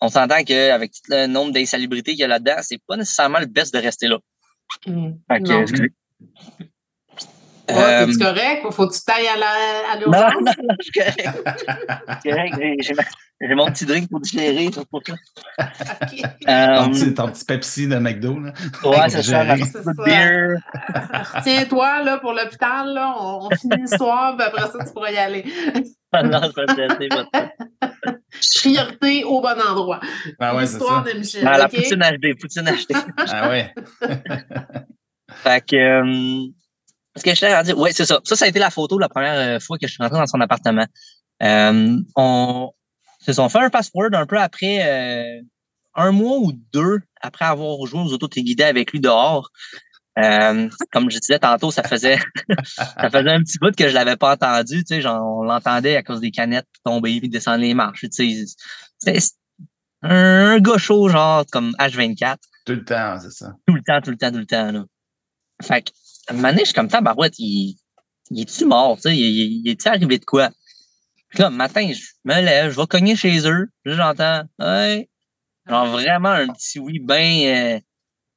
on 0.00 0.08
s'entend 0.08 0.42
qu'avec 0.44 0.92
tout 0.92 1.00
le 1.08 1.26
nombre 1.26 1.52
d'insalubrités 1.52 2.12
qu'il 2.12 2.20
y 2.20 2.24
a 2.24 2.28
là-dedans, 2.28 2.56
c'est 2.62 2.80
pas 2.86 2.96
nécessairement 2.96 3.38
le 3.40 3.46
best 3.46 3.72
de 3.72 3.78
rester 3.78 4.08
là. 4.08 4.18
Mm. 4.86 5.12
Fait 5.30 5.42
que. 5.42 5.88
Ouais, 7.68 7.74
Euh, 7.76 8.06
T'es-tu 8.06 8.18
correct? 8.18 8.64
ou 8.64 8.70
Faut 8.70 8.86
que 8.86 8.94
tu 8.94 9.00
tailles 9.04 9.26
à 9.28 9.36
la- 9.36 9.92
à 9.92 9.96
non, 9.98 10.06
non, 10.06 10.12
l'urgence? 10.12 10.56
non, 10.62 10.74
je 10.78 10.84
suis 10.84 10.92
correct. 10.92 11.38
Je 12.08 12.20
suis 12.20 12.30
correct. 12.30 12.54
J'ai- 13.40 13.54
mon 13.54 13.66
petit 13.66 13.84
drink 13.86 14.08
pour 14.08 14.20
digérer. 14.20 14.70
c'est 14.72 14.88
pour 14.88 15.02
ça. 15.06 15.12
Ok. 15.12 16.22
Ton 16.46 16.90
petit, 16.90 17.14
ton 17.14 17.28
petit 17.28 17.44
Pepsi 17.44 17.86
de 17.88 17.96
McDo, 17.96 18.38
là. 18.40 18.52
ouais, 18.84 19.08
c'est 19.08 19.22
ça. 19.22 19.44
C'est 19.56 19.82
ça. 19.82 19.92
Retiens-toi 21.34 22.02
là, 22.04 22.18
pour 22.18 22.32
l'hôpital, 22.32 22.94
là, 22.94 23.14
on, 23.18 23.46
on 23.46 23.50
finit 23.56 23.76
l'histoire, 23.82 24.36
puis 24.36 24.46
après 24.46 24.62
ça, 24.70 24.84
tu 24.86 24.92
pourras 24.92 25.10
y 25.10 25.16
aller. 25.18 25.44
non, 26.14 26.40
je 26.42 26.60
vais 26.60 26.66
te 26.66 26.80
laisser, 26.80 27.08
votre- 27.10 27.30
Priorité 28.60 29.24
au 29.24 29.40
bon 29.40 29.48
endroit. 29.60 30.00
Ah 30.38 30.54
ouais, 30.54 30.66
c'est 30.66 30.74
L'histoire 30.78 31.04
ça. 31.06 31.12
de 31.12 31.18
Michel. 31.18 31.46
Ah, 31.46 31.58
la 31.58 31.64
ok? 31.66 31.74
poutine 31.74 32.00
HD, 32.00 32.34
poutine 32.38 32.64
HD. 32.64 32.96
Ah 33.28 33.48
ouais. 33.48 33.74
Fait 35.42 35.64
que, 35.66 35.76
euh, 35.76 36.46
ce 37.16 37.22
que 37.22 37.34
je 37.34 37.46
à 37.46 37.62
dire, 37.62 37.78
ouais, 37.78 37.92
c'est 37.92 38.04
ça. 38.04 38.20
Ça, 38.24 38.36
ça 38.36 38.44
a 38.44 38.48
été 38.48 38.58
la 38.58 38.70
photo 38.70 38.98
la 38.98 39.08
première 39.08 39.56
euh, 39.56 39.60
fois 39.60 39.78
que 39.78 39.86
je 39.86 39.92
suis 39.92 40.02
rentré 40.02 40.18
dans 40.18 40.26
son 40.26 40.40
appartement. 40.40 40.86
Euh, 41.42 41.96
on, 42.14 42.70
c'est 43.20 43.38
on 43.38 43.48
fait 43.48 43.58
un 43.58 43.70
password 43.70 44.10
un 44.12 44.26
peu 44.26 44.38
après, 44.38 44.80
euh, 44.86 45.42
un 45.94 46.12
mois 46.12 46.38
ou 46.38 46.52
deux 46.72 47.00
après 47.20 47.44
avoir 47.44 47.84
joué 47.86 48.00
aux 48.00 48.12
autos 48.12 48.28
guidés 48.28 48.64
avec 48.64 48.92
lui 48.92 49.00
dehors. 49.00 49.50
Euh, 50.18 50.70
comme 50.92 51.10
je 51.10 51.18
disais 51.18 51.38
tantôt, 51.38 51.70
ça 51.70 51.82
faisait, 51.82 52.18
ça 52.64 53.10
faisait 53.10 53.30
un 53.30 53.40
petit 53.40 53.58
bout 53.58 53.74
que 53.74 53.88
je 53.88 53.94
l'avais 53.94 54.16
pas 54.16 54.32
entendu, 54.32 54.82
tu 54.82 54.94
sais, 54.94 55.02
genre, 55.02 55.40
on 55.40 55.42
l'entendait 55.42 55.96
à 55.96 56.02
cause 56.02 56.20
des 56.20 56.30
canettes 56.30 56.66
tomber 56.84 57.18
puis 57.20 57.28
descendre 57.28 57.60
les 57.60 57.74
marches, 57.74 58.06
tu 58.08 58.46
sais. 58.98 59.18
Un 60.02 60.58
gars 60.58 60.78
chaud, 60.78 61.08
genre, 61.08 61.44
comme 61.52 61.72
H24 61.78 62.36
Tout 62.64 62.72
le 62.72 62.84
temps, 62.84 63.18
c'est 63.20 63.30
ça. 63.30 63.52
tout 63.66 63.74
le 63.74 63.82
temps, 63.82 64.00
tout 64.00 64.10
le 64.10 64.16
temps, 64.16 64.30
tout 64.30 64.38
le 64.38 64.46
temps. 64.46 64.72
Là. 64.72 64.84
Fait 65.62 65.82
que, 65.82 65.90
à 66.28 66.32
un 66.32 66.36
moment 66.36 66.48
donné, 66.48 66.60
je 66.60 66.66
suis 66.66 66.74
comme 66.74 66.88
tabarouette, 66.88 67.38
il, 67.38 67.76
il 68.30 68.40
est-tu 68.42 68.64
mort, 68.64 68.96
tu 68.96 69.02
sais, 69.02 69.16
il, 69.16 69.68
est-tu 69.68 69.88
arrivé 69.88 70.18
de 70.18 70.24
quoi? 70.24 70.50
Puis 71.28 71.40
là, 71.40 71.50
le 71.50 71.56
matin, 71.56 71.90
je 71.92 72.02
me 72.24 72.40
lève, 72.40 72.72
je 72.72 72.80
vais 72.80 72.86
cogner 72.86 73.16
chez 73.16 73.38
eux, 73.48 73.68
là, 73.84 73.96
j'entends, 73.96 74.42
ouais, 74.58 75.08
genre 75.68 75.86
vraiment 75.86 76.30
un 76.30 76.48
petit 76.48 76.78
oui 76.78 76.98
bien 76.98 77.80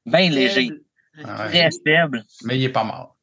ben 0.06 0.32
léger, 0.32 0.72
ouais. 1.18 1.24
très 1.50 1.70
faible. 1.86 2.24
Mais 2.44 2.58
il 2.58 2.64
est 2.64 2.70
pas 2.70 2.84
mort. 2.84 3.16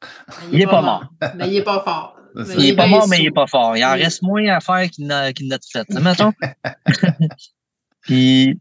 Il 0.51 0.61
est 0.61 0.65
pas 0.67 0.81
mort. 0.81 1.05
Mais 1.35 1.49
il 1.49 1.57
est 1.57 1.63
pas 1.63 1.83
fort. 1.83 2.17
Il 2.57 2.65
est 2.67 2.75
pas 2.75 2.87
mort, 2.87 3.07
mais 3.07 3.17
il 3.19 3.23
est 3.23 3.27
sous. 3.27 3.33
pas 3.33 3.47
fort. 3.47 3.75
Il 3.75 3.83
en 3.83 3.93
Oui. 3.93 4.03
reste 4.03 4.21
moins 4.21 4.45
à 4.47 4.59
faire 4.59 4.89
qu'il 4.89 5.07
n'a 5.07 5.33
qu'il 5.33 5.47
n'a 5.47 5.57
tout 5.57 5.69
fait. 5.71 5.89
mettons. 5.89 6.31
puis, 8.01 8.59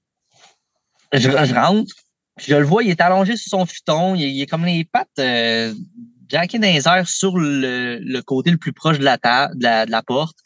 je, 1.12 1.18
je 1.20 1.54
rentre, 1.54 1.94
puis 2.37 2.47
je 2.49 2.57
le 2.57 2.64
vois, 2.64 2.83
il 2.83 2.90
est 2.90 3.00
allongé 3.00 3.37
sur 3.37 3.50
son 3.59 3.66
futon, 3.66 4.14
il, 4.14 4.23
il 4.23 4.40
est 4.43 4.47
comme 4.47 4.64
les 4.64 4.85
pattes 4.85 5.09
euh, 5.19 5.73
jackées 6.28 6.59
dans 6.59 6.66
les 6.73 6.87
airs 6.88 7.09
sur 7.09 7.37
le, 7.38 7.99
le 8.00 8.23
côté 8.23 8.50
le 8.50 8.57
plus 8.59 8.73
proche 8.73 8.99
de 8.99 9.05
la, 9.05 9.19
ta- 9.19 9.50
de 9.55 9.62
la, 9.62 9.87
de 9.87 9.90
la 9.90 10.02
porte. 10.02 10.37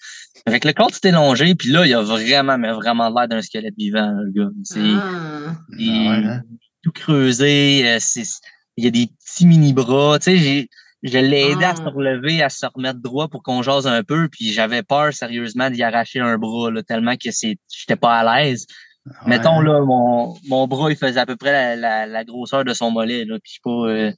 Avec 0.46 0.64
le 0.64 0.72
corps 0.72 0.90
tout 0.90 1.06
élongé, 1.06 1.54
puis 1.54 1.68
là, 1.70 1.84
il 1.86 1.92
a 1.92 2.00
vraiment, 2.02 2.56
mais 2.56 2.72
vraiment 2.72 3.10
l'air 3.10 3.28
d'un 3.28 3.42
squelette 3.42 3.74
vivant, 3.76 4.10
le 4.24 4.30
gars. 4.32 4.50
C'est 4.64 4.80
Ah. 4.80 5.54
il- 5.78 5.90
Ah 5.90 6.10
ouais, 6.20 6.26
hein? 6.26 6.42
tout 6.82 6.92
creusé, 6.92 7.82
euh, 7.86 7.98
c'est- 8.00 8.40
il 8.78 8.84
y 8.84 8.86
a 8.86 8.90
des 8.90 9.06
petits 9.08 9.44
mini-bras. 9.46 10.18
Tu 10.18 10.24
sais, 10.24 10.36
j'ai, 10.38 10.68
je 11.02 11.18
l'ai 11.18 11.50
aidé 11.50 11.64
à 11.64 11.70
Ah. 11.72 11.76
se 11.76 11.82
relever, 11.82 12.42
à 12.42 12.48
se 12.48 12.64
remettre 12.74 13.00
droit 13.00 13.28
pour 13.28 13.42
qu'on 13.42 13.62
jase 13.62 13.86
un 13.86 14.02
peu, 14.02 14.28
puis 14.28 14.50
j'avais 14.52 14.82
peur 14.82 15.12
sérieusement 15.12 15.68
d'y 15.68 15.82
arracher 15.82 16.20
un 16.20 16.38
bras, 16.38 16.70
là, 16.70 16.82
tellement 16.82 17.16
que 17.16 17.30
c'est, 17.30 17.58
j'étais 17.70 17.96
pas 17.96 18.18
à 18.20 18.42
l'aise. 18.44 18.66
Ouais. 19.10 19.16
Mettons, 19.26 19.60
là, 19.60 19.80
mon, 19.80 20.36
mon 20.48 20.68
bras, 20.68 20.90
il 20.90 20.96
faisait 20.96 21.20
à 21.20 21.26
peu 21.26 21.36
près 21.36 21.52
la, 21.52 21.76
la, 21.76 22.06
la 22.06 22.24
grosseur 22.24 22.64
de 22.64 22.72
son 22.72 22.90
mollet, 22.90 23.24
là, 23.24 23.38
puis 23.42 23.58
pas, 23.62 23.70
euh, 23.70 24.12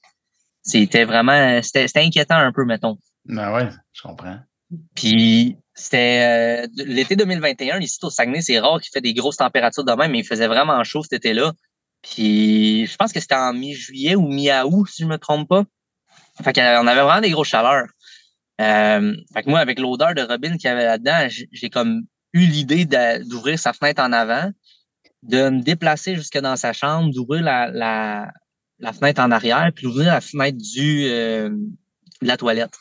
c'était 0.63 1.05
vraiment, 1.05 1.61
c'était, 1.63 1.87
c'était 1.89 2.05
inquiétant 2.05 2.37
un 2.37 2.53
peu, 2.53 2.65
mettons. 2.65 2.99
Ben 3.25 3.53
ouais, 3.53 3.69
je 3.93 4.03
comprends. 4.03 4.39
Puis 4.95 5.57
c'était 5.75 6.67
euh, 6.67 6.85
l'été 6.85 7.17
2021, 7.17 7.81
ici 7.81 7.99
au 8.03 8.11
Saguenay, 8.11 8.43
c'est 8.43 8.59
rare 8.59 8.81
qu'il 8.81 8.91
fait 8.93 9.01
des 9.01 9.15
grosses 9.15 9.37
températures 9.37 9.85
de 9.85 9.93
même, 9.93 10.11
mais 10.11 10.21
il 10.21 10.27
faisait 10.27 10.47
vraiment 10.47 10.83
chaud 10.85 11.03
cet 11.03 11.15
été-là. 11.15 11.53
Puis 12.03 12.87
je 12.87 12.97
pense 12.97 13.13
que 13.13 13.21
c'était 13.21 13.35
en 13.35 13.53
mi-juillet 13.53 14.15
ou 14.15 14.27
mi-août, 14.29 14.87
si 14.91 15.03
je 15.03 15.09
me 15.09 15.19
trompe 15.19 15.49
pas. 15.49 15.65
Fait 16.43 16.53
qu'on 16.53 16.87
avait 16.87 17.03
vraiment 17.03 17.21
des 17.21 17.31
grosses 17.31 17.49
chaleurs. 17.49 17.87
Euh, 18.61 19.15
fait 19.33 19.43
que 19.43 19.51
moi, 19.51 19.61
avec 19.61 19.79
l'odeur 19.79 20.15
de 20.15 20.23
Robin 20.23 20.57
qu'il 20.57 20.65
y 20.65 20.69
avait 20.69 20.85
là-dedans, 20.85 21.27
j'ai 21.29 21.71
comme 21.71 22.03
eu 22.33 22.47
l'idée 22.47 22.87
d'ouvrir 23.25 23.59
sa 23.59 23.73
fenêtre 23.73 24.03
en 24.03 24.13
avant, 24.13 24.51
de 25.23 25.49
me 25.51 25.61
déplacer 25.63 26.17
jusque 26.17 26.39
dans 26.39 26.57
sa 26.57 26.73
chambre, 26.73 27.13
d'ouvrir 27.15 27.43
la, 27.43 27.69
la, 27.71 28.31
la 28.79 28.93
fenêtre 28.93 29.21
en 29.23 29.31
arrière, 29.31 29.71
puis 29.75 29.85
d'ouvrir 29.87 30.07
la 30.13 30.21
fenêtre 30.21 30.59
du 30.59 31.07
euh, 31.09 31.49
de 31.51 32.27
la 32.27 32.37
toilette. 32.37 32.75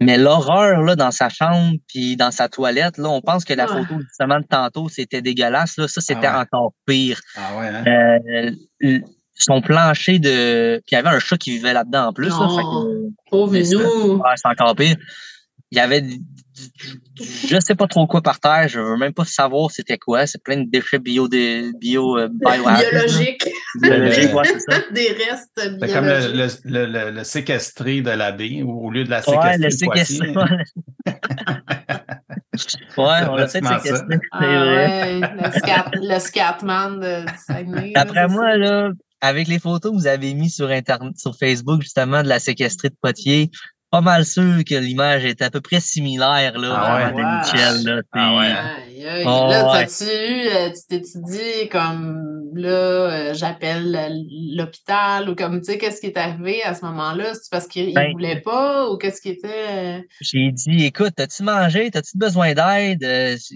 Mais 0.00 0.18
l'horreur 0.18 0.82
là 0.82 0.94
dans 0.94 1.10
sa 1.10 1.28
chambre 1.30 1.76
puis 1.88 2.16
dans 2.16 2.30
sa 2.30 2.48
toilette, 2.50 2.98
là, 2.98 3.08
on 3.08 3.22
pense 3.22 3.44
que 3.46 3.54
la 3.54 3.64
Ouais. 3.64 3.82
photo 3.82 3.98
justement 4.00 4.38
de 4.40 4.44
tantôt 4.46 4.88
c'était 4.90 5.22
dégueulasse. 5.22 5.76
Là, 5.78 5.88
ça 5.88 6.00
c'était 6.00 6.26
Ah 6.26 6.34
ouais. 6.36 6.40
encore 6.42 6.72
pire. 6.86 7.20
Ah 7.36 7.56
ouais, 7.58 7.66
hein? 7.68 8.54
Euh, 8.84 8.98
son 9.38 9.60
plancher 9.60 10.18
de, 10.18 10.76
puis 10.86 10.92
il 10.92 10.94
y 10.94 10.98
avait 10.98 11.08
un 11.08 11.18
chat 11.18 11.36
qui 11.36 11.50
vivait 11.50 11.72
là-dedans 11.72 12.08
en 12.08 12.12
plus. 12.12 12.28
Là, 12.28 12.48
fait 12.56 12.62
que- 12.62 13.30
Pauvre 13.30 13.56
nous. 13.56 14.22
C'est 14.36 14.48
encore 14.48 14.74
pire. 14.76 14.96
Il 15.72 15.78
y 15.78 15.80
avait 15.80 16.00
du- 16.00 16.18
du- 16.18 17.48
je 17.48 17.58
sais 17.60 17.74
pas 17.74 17.88
trop 17.88 18.06
quoi 18.06 18.22
par 18.22 18.38
terre, 18.38 18.68
je 18.68 18.78
veux 18.78 18.96
même 18.96 19.12
pas 19.12 19.24
savoir 19.24 19.70
c'était 19.72 19.98
quoi. 19.98 20.24
C'est 20.26 20.40
plein 20.42 20.58
de 20.58 20.70
déchets 20.70 21.00
bio 21.00 21.26
de 21.28 21.76
bio 21.78 22.16
euh, 22.18 22.28
biohazard. 22.32 22.78
Biologique. 22.90 23.48
Biologique, 23.82 24.32
ouais, 24.34 24.44
c'est 24.44 24.60
ça. 24.72 24.80
Des 24.92 25.08
restes 25.08 25.50
C'est 25.56 25.92
comme 25.92 26.04
le, 26.06 26.18
biologiques. 26.32 26.60
le, 26.64 26.86
le, 26.86 27.04
le, 27.04 27.10
le 27.10 27.24
séquestré 27.24 28.00
de 28.00 28.10
l'abbé, 28.10 28.62
ou 28.62 28.86
au 28.86 28.90
lieu 28.90 29.02
de 29.04 29.10
la 29.10 29.18
Ouais, 29.28 29.58
séquestrer 29.58 29.58
le 29.58 29.68
de 29.70 29.84
Poitiers. 29.84 30.04
séquestré. 30.04 31.86
ouais, 32.96 33.28
on 33.28 33.36
l'a 33.36 33.48
séquestré. 33.48 33.90
Ah 34.32 34.40
ouais, 34.40 35.20
le, 35.20 35.50
scat, 35.58 35.90
le 35.94 36.18
scatman 36.18 37.00
de, 37.00 37.26
du 37.26 37.38
Saguenay. 37.44 37.92
D'après 37.94 38.28
moi, 38.28 38.56
là, 38.56 38.90
avec 39.20 39.48
les 39.48 39.58
photos 39.58 39.92
que 39.92 39.96
vous 39.96 40.06
avez 40.06 40.32
mis 40.34 40.50
sur 40.50 40.68
Internet, 40.70 41.18
sur 41.18 41.36
Facebook, 41.36 41.82
justement, 41.82 42.22
de 42.22 42.28
la 42.28 42.38
séquestrée 42.38 42.88
de 42.90 42.96
Potier, 43.00 43.50
pas 43.90 44.00
mal 44.00 44.24
sûr 44.24 44.64
que 44.68 44.74
l'image 44.74 45.24
est 45.24 45.42
à 45.42 45.50
peu 45.50 45.60
près 45.60 45.80
similaire, 45.80 46.58
là, 46.58 46.80
Ah 46.82 47.14
ouais? 47.14 47.22
de 47.22 47.38
Michel, 47.38 47.84
là. 47.84 48.02
Ah 48.12 48.36
ouais? 48.36 48.46
Aïe. 48.46 49.24
Oh, 49.24 49.46
là, 49.48 49.64
ouais. 49.72 49.86
t'as-tu 49.86 50.04
eu, 50.04 50.48
euh, 50.48 50.70
tu 50.70 50.80
t'es-tu 50.88 51.18
dit 51.22 51.68
comme 51.70 52.42
là, 52.54 52.68
euh, 52.68 53.34
j'appelle 53.34 53.94
euh, 53.94 54.08
l'hôpital 54.56 55.28
ou 55.30 55.34
comme 55.34 55.60
tu 55.60 55.72
sais, 55.72 55.78
qu'est-ce 55.78 56.00
qui 56.00 56.08
est 56.08 56.16
arrivé 56.16 56.62
à 56.64 56.74
ce 56.74 56.84
moment-là? 56.84 57.34
C'est 57.34 57.50
parce 57.50 57.66
qu'il 57.68 57.88
il 57.88 57.94
Ben- 57.94 58.12
voulait 58.12 58.40
pas 58.40 58.88
ou 58.90 58.96
qu'est-ce 58.98 59.20
qui 59.20 59.30
était. 59.30 60.06
J'ai 60.20 60.50
dit, 60.50 60.84
écoute, 60.84 61.12
t'as-tu 61.16 61.42
mangé? 61.44 61.90
T'as-tu 61.90 62.18
besoin 62.18 62.54
d'aide? 62.54 63.00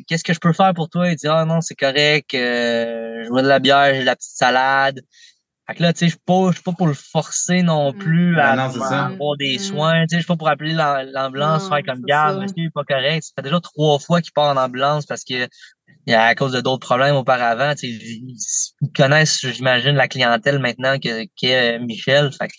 Qu'est-ce 0.07 0.25
que 0.25 0.33
je 0.33 0.39
peux 0.41 0.53
faire 0.53 0.73
pour 0.75 0.89
toi? 0.89 1.09
Il 1.09 1.17
dit, 1.17 1.27
ah 1.29 1.45
non, 1.45 1.61
c'est 1.61 1.75
correct. 1.75 2.33
Euh, 2.35 3.25
je 3.25 3.29
bois 3.29 3.43
de 3.43 3.49
la 3.49 3.59
bière, 3.59 3.93
j'ai 3.95 4.01
de 4.01 4.07
la 4.07 4.17
petite 4.17 4.37
salade. 4.37 5.01
Fait 5.71 5.77
que 5.77 5.83
là, 5.85 5.93
tu 5.93 6.01
sais, 6.01 6.07
je 6.07 6.11
suis 6.13 6.21
pas, 6.27 6.49
je 6.49 6.55
suis 6.55 6.63
pas 6.63 6.73
pour 6.73 6.87
le 6.89 6.95
forcer 6.95 7.63
non 7.63 7.93
Mm. 7.93 7.97
plus 7.97 8.35
Ben 8.35 8.43
à 8.43 8.57
non, 8.57 8.71
ça. 8.73 9.05
avoir 9.07 9.37
des 9.37 9.55
Mm. 9.57 9.59
soins. 9.61 10.01
Tu 10.03 10.09
sais, 10.11 10.17
je 10.17 10.21
suis 10.23 10.27
pas 10.27 10.37
pour 10.37 10.49
appeler 10.49 10.73
l'am- 10.73 11.09
l'ambulance, 11.13 11.69
faire 11.69 11.83
comme 11.87 12.01
garde, 12.05 12.39
monsieur, 12.39 12.55
il 12.57 12.67
est 12.67 12.71
pas 12.75 12.83
correct. 12.85 13.23
Ça 13.23 13.31
fait 13.37 13.43
déjà 13.43 13.61
trois 13.61 13.99
fois 14.01 14.21
qu'il 14.21 14.33
part 14.33 14.57
en 14.57 14.61
ambulance 14.61 15.07
parce 15.07 15.23
que 15.23 15.47
il 16.07 16.13
y 16.13 16.15
a 16.15 16.25
à 16.25 16.35
cause 16.35 16.53
de 16.53 16.61
d'autres 16.61 16.85
problèmes 16.87 17.15
auparavant. 17.15 17.73
Tu 17.75 17.81
sais, 17.81 17.89
ils, 17.89 18.37
ils 18.83 18.93
connaissent, 18.93 19.47
j'imagine, 19.47 19.93
la 19.93 20.09
clientèle 20.09 20.59
maintenant 20.59 20.99
que 20.99 21.25
qu'est 21.37 21.77
euh, 21.77 21.85
Michel. 21.85 22.31
Fait 22.33 22.49
que 22.49 22.55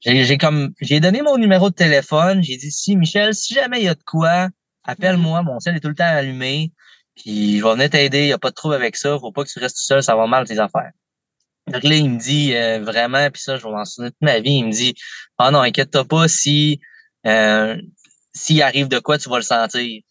j'ai 0.00 0.24
j'ai 0.24 0.36
comme 0.38 0.72
j'ai 0.80 1.00
donné 1.00 1.22
mon 1.22 1.38
numéro 1.38 1.70
de 1.70 1.74
téléphone. 1.74 2.42
J'ai 2.42 2.56
dit 2.56 2.70
si 2.72 2.96
Michel, 2.96 3.34
si 3.34 3.54
jamais 3.54 3.78
il 3.80 3.84
y 3.84 3.88
a 3.88 3.94
de 3.94 4.02
quoi, 4.04 4.48
appelle-moi. 4.84 5.42
Mon 5.42 5.60
cell 5.60 5.76
est 5.76 5.80
tout 5.80 5.88
le 5.88 5.94
temps 5.94 6.04
allumé. 6.04 6.72
Puis 7.16 7.58
je 7.58 7.64
vais 7.64 7.72
venir 7.74 7.90
t'aider. 7.90 8.22
Il 8.22 8.26
n'y 8.26 8.32
a 8.32 8.38
pas 8.38 8.50
de 8.50 8.54
trouble 8.54 8.74
avec 8.74 8.96
ça. 8.96 9.16
Faut 9.18 9.30
pas 9.32 9.44
que 9.44 9.48
tu 9.50 9.58
restes 9.60 9.76
tout 9.76 9.84
seul. 9.84 10.02
Ça 10.02 10.16
va 10.16 10.26
mal 10.26 10.46
tes 10.46 10.58
affaires. 10.58 10.90
Donc 11.66 11.82
là, 11.82 11.94
il 11.94 12.10
me 12.10 12.18
dit 12.18 12.54
euh, 12.54 12.80
vraiment, 12.84 13.30
puis 13.30 13.40
ça, 13.42 13.56
je 13.56 13.62
vais 13.62 13.70
m'en 13.70 13.84
souvenir 13.84 14.12
toute 14.12 14.20
ma 14.22 14.38
vie. 14.40 14.52
Il 14.58 14.66
me 14.66 14.70
dit 14.72 14.94
Ah 15.38 15.50
non, 15.50 15.60
inquiète-toi 15.60 16.04
pas 16.04 16.28
si 16.28 16.80
euh, 17.26 17.76
s'il 18.34 18.60
arrive 18.62 18.88
de 18.88 18.98
quoi, 18.98 19.16
tu 19.18 19.28
vas 19.30 19.36
le 19.36 19.42
sentir. 19.42 20.02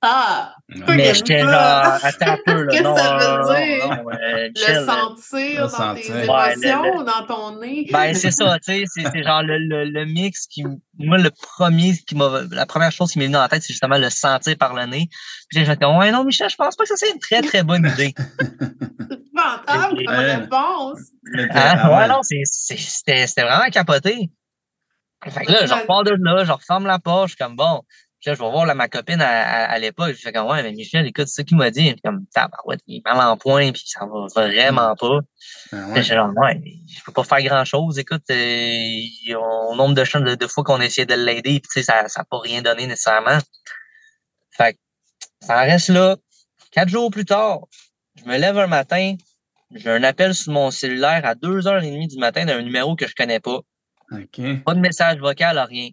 Ah! 0.00 0.54
Mais 0.86 1.12
j'étais 1.12 1.40
genre, 1.40 1.50
attends 1.52 2.26
un 2.34 2.38
peu, 2.46 2.62
là. 2.62 2.70
Qu'est-ce 2.72 2.82
que 2.82 3.00
ça 3.00 3.18
veut 3.18 3.38
non, 3.38 3.52
dire? 3.52 3.88
non, 3.88 4.10
euh, 4.10 4.48
Le 4.54 4.86
sentir 4.86 5.54
le 5.56 5.60
dans 5.62 5.68
sentir. 5.68 6.04
tes 6.04 6.12
Ouais, 6.12 6.24
émotions, 6.54 6.82
le- 6.92 6.98
le- 7.00 7.04
dans 7.04 7.26
ton 7.26 7.60
nez. 7.60 7.88
Ben, 7.90 8.14
c'est 8.14 8.30
ça, 8.30 8.58
tu 8.64 8.72
sais, 8.86 9.10
c'est 9.12 9.22
genre 9.24 9.42
le, 9.42 9.58
le, 9.58 9.86
le 9.86 10.04
mix 10.04 10.46
qui, 10.46 10.62
moi, 10.98 11.18
le 11.18 11.30
premier 11.30 11.94
qui 12.06 12.14
m'a, 12.14 12.42
la 12.52 12.66
première 12.66 12.92
chose 12.92 13.10
qui 13.10 13.18
m'est 13.18 13.26
venue 13.26 13.36
en 13.38 13.48
tête, 13.48 13.62
c'est 13.62 13.72
justement 13.72 13.98
le 13.98 14.08
sentir 14.10 14.56
par 14.56 14.72
le 14.74 14.84
nez. 14.86 15.08
Puis 15.48 15.58
j'ai 15.58 15.64
fait, 15.64 15.84
ouais, 15.84 16.12
non, 16.12 16.22
Michel, 16.22 16.48
je 16.48 16.54
pense 16.56 16.76
pas 16.76 16.84
que 16.84 16.88
ça 16.90 16.96
c'est 16.96 17.10
une 17.10 17.18
très, 17.18 17.42
très 17.42 17.64
bonne 17.64 17.84
idée. 17.84 18.14
Comme 19.66 19.96
réponse. 19.96 21.00
Hein? 21.36 21.48
ah 21.54 21.98
ouais, 21.98 22.08
non, 22.08 22.20
c'était, 22.22 23.26
vraiment 23.42 23.70
capoté. 23.70 24.30
Fait 25.28 25.44
que 25.44 25.52
là, 25.52 25.66
je 25.66 25.74
repars 25.74 26.04
de 26.04 26.12
là, 26.12 26.44
je 26.44 26.52
referme 26.52 26.86
la 26.86 26.98
porte, 26.98 27.28
je 27.28 27.34
suis 27.34 27.44
comme 27.44 27.56
bon, 27.56 27.82
je 28.20 28.30
là, 28.30 28.34
je 28.34 28.42
vais 28.42 28.50
voir 28.50 28.66
là, 28.66 28.74
ma 28.74 28.88
copine 28.88 29.20
à, 29.20 29.28
à, 29.28 29.64
à 29.70 29.78
l'époque. 29.78 30.12
Je 30.12 30.20
fais 30.20 30.32
comme, 30.32 30.48
ouais, 30.48 30.62
mais 30.62 30.72
Michel, 30.72 31.06
écoute, 31.06 31.28
c'est 31.28 31.42
ça 31.42 31.44
qu'il 31.44 31.56
m'a 31.56 31.70
dit. 31.70 31.92
Puis 31.92 32.00
comme, 32.04 32.26
ouais, 32.64 32.76
il 32.86 32.96
est 32.96 33.04
mal 33.04 33.20
en 33.20 33.36
point, 33.36 33.70
puis 33.70 33.84
ça 33.86 34.06
va 34.06 34.26
vraiment 34.48 34.96
pas. 34.96 35.20
Ah 35.72 35.76
ouais. 35.76 36.02
J'étais 36.02 36.16
genre, 36.16 36.30
ouais, 36.36 36.60
je 36.88 37.02
peux 37.04 37.12
pas 37.12 37.22
faire 37.22 37.42
grand 37.42 37.64
chose. 37.64 37.98
Écoute, 37.98 38.24
euh, 38.30 39.34
au 39.70 39.76
nombre 39.76 39.94
de, 39.94 40.02
de, 40.02 40.34
de 40.34 40.46
fois 40.48 40.64
qu'on 40.64 40.80
a 40.80 40.84
essayé 40.84 41.06
de 41.06 41.14
l'aider, 41.14 41.60
puis 41.60 41.70
tu 41.72 41.80
sais, 41.80 41.82
ça 41.82 42.02
n'a 42.02 42.24
pas 42.24 42.38
rien 42.40 42.60
donné 42.60 42.88
nécessairement. 42.88 43.38
Fait 44.50 44.72
que, 44.72 44.78
ça 45.40 45.62
en 45.62 45.64
reste 45.64 45.90
là. 45.90 46.16
Quatre 46.72 46.88
jours 46.88 47.10
plus 47.10 47.24
tard, 47.24 47.60
je 48.16 48.24
me 48.24 48.36
lève 48.36 48.58
un 48.58 48.66
matin, 48.66 49.14
j'ai 49.74 49.90
un 49.90 50.02
appel 50.02 50.34
sur 50.34 50.52
mon 50.52 50.70
cellulaire 50.70 51.24
à 51.24 51.34
2h30 51.34 52.08
du 52.08 52.18
matin 52.18 52.46
d'un 52.46 52.62
numéro 52.62 52.96
que 52.96 53.06
je 53.06 53.14
connais 53.14 53.40
pas. 53.40 53.60
OK. 54.12 54.64
Pas 54.64 54.74
de 54.74 54.80
message 54.80 55.18
vocal, 55.18 55.58
rien. 55.58 55.90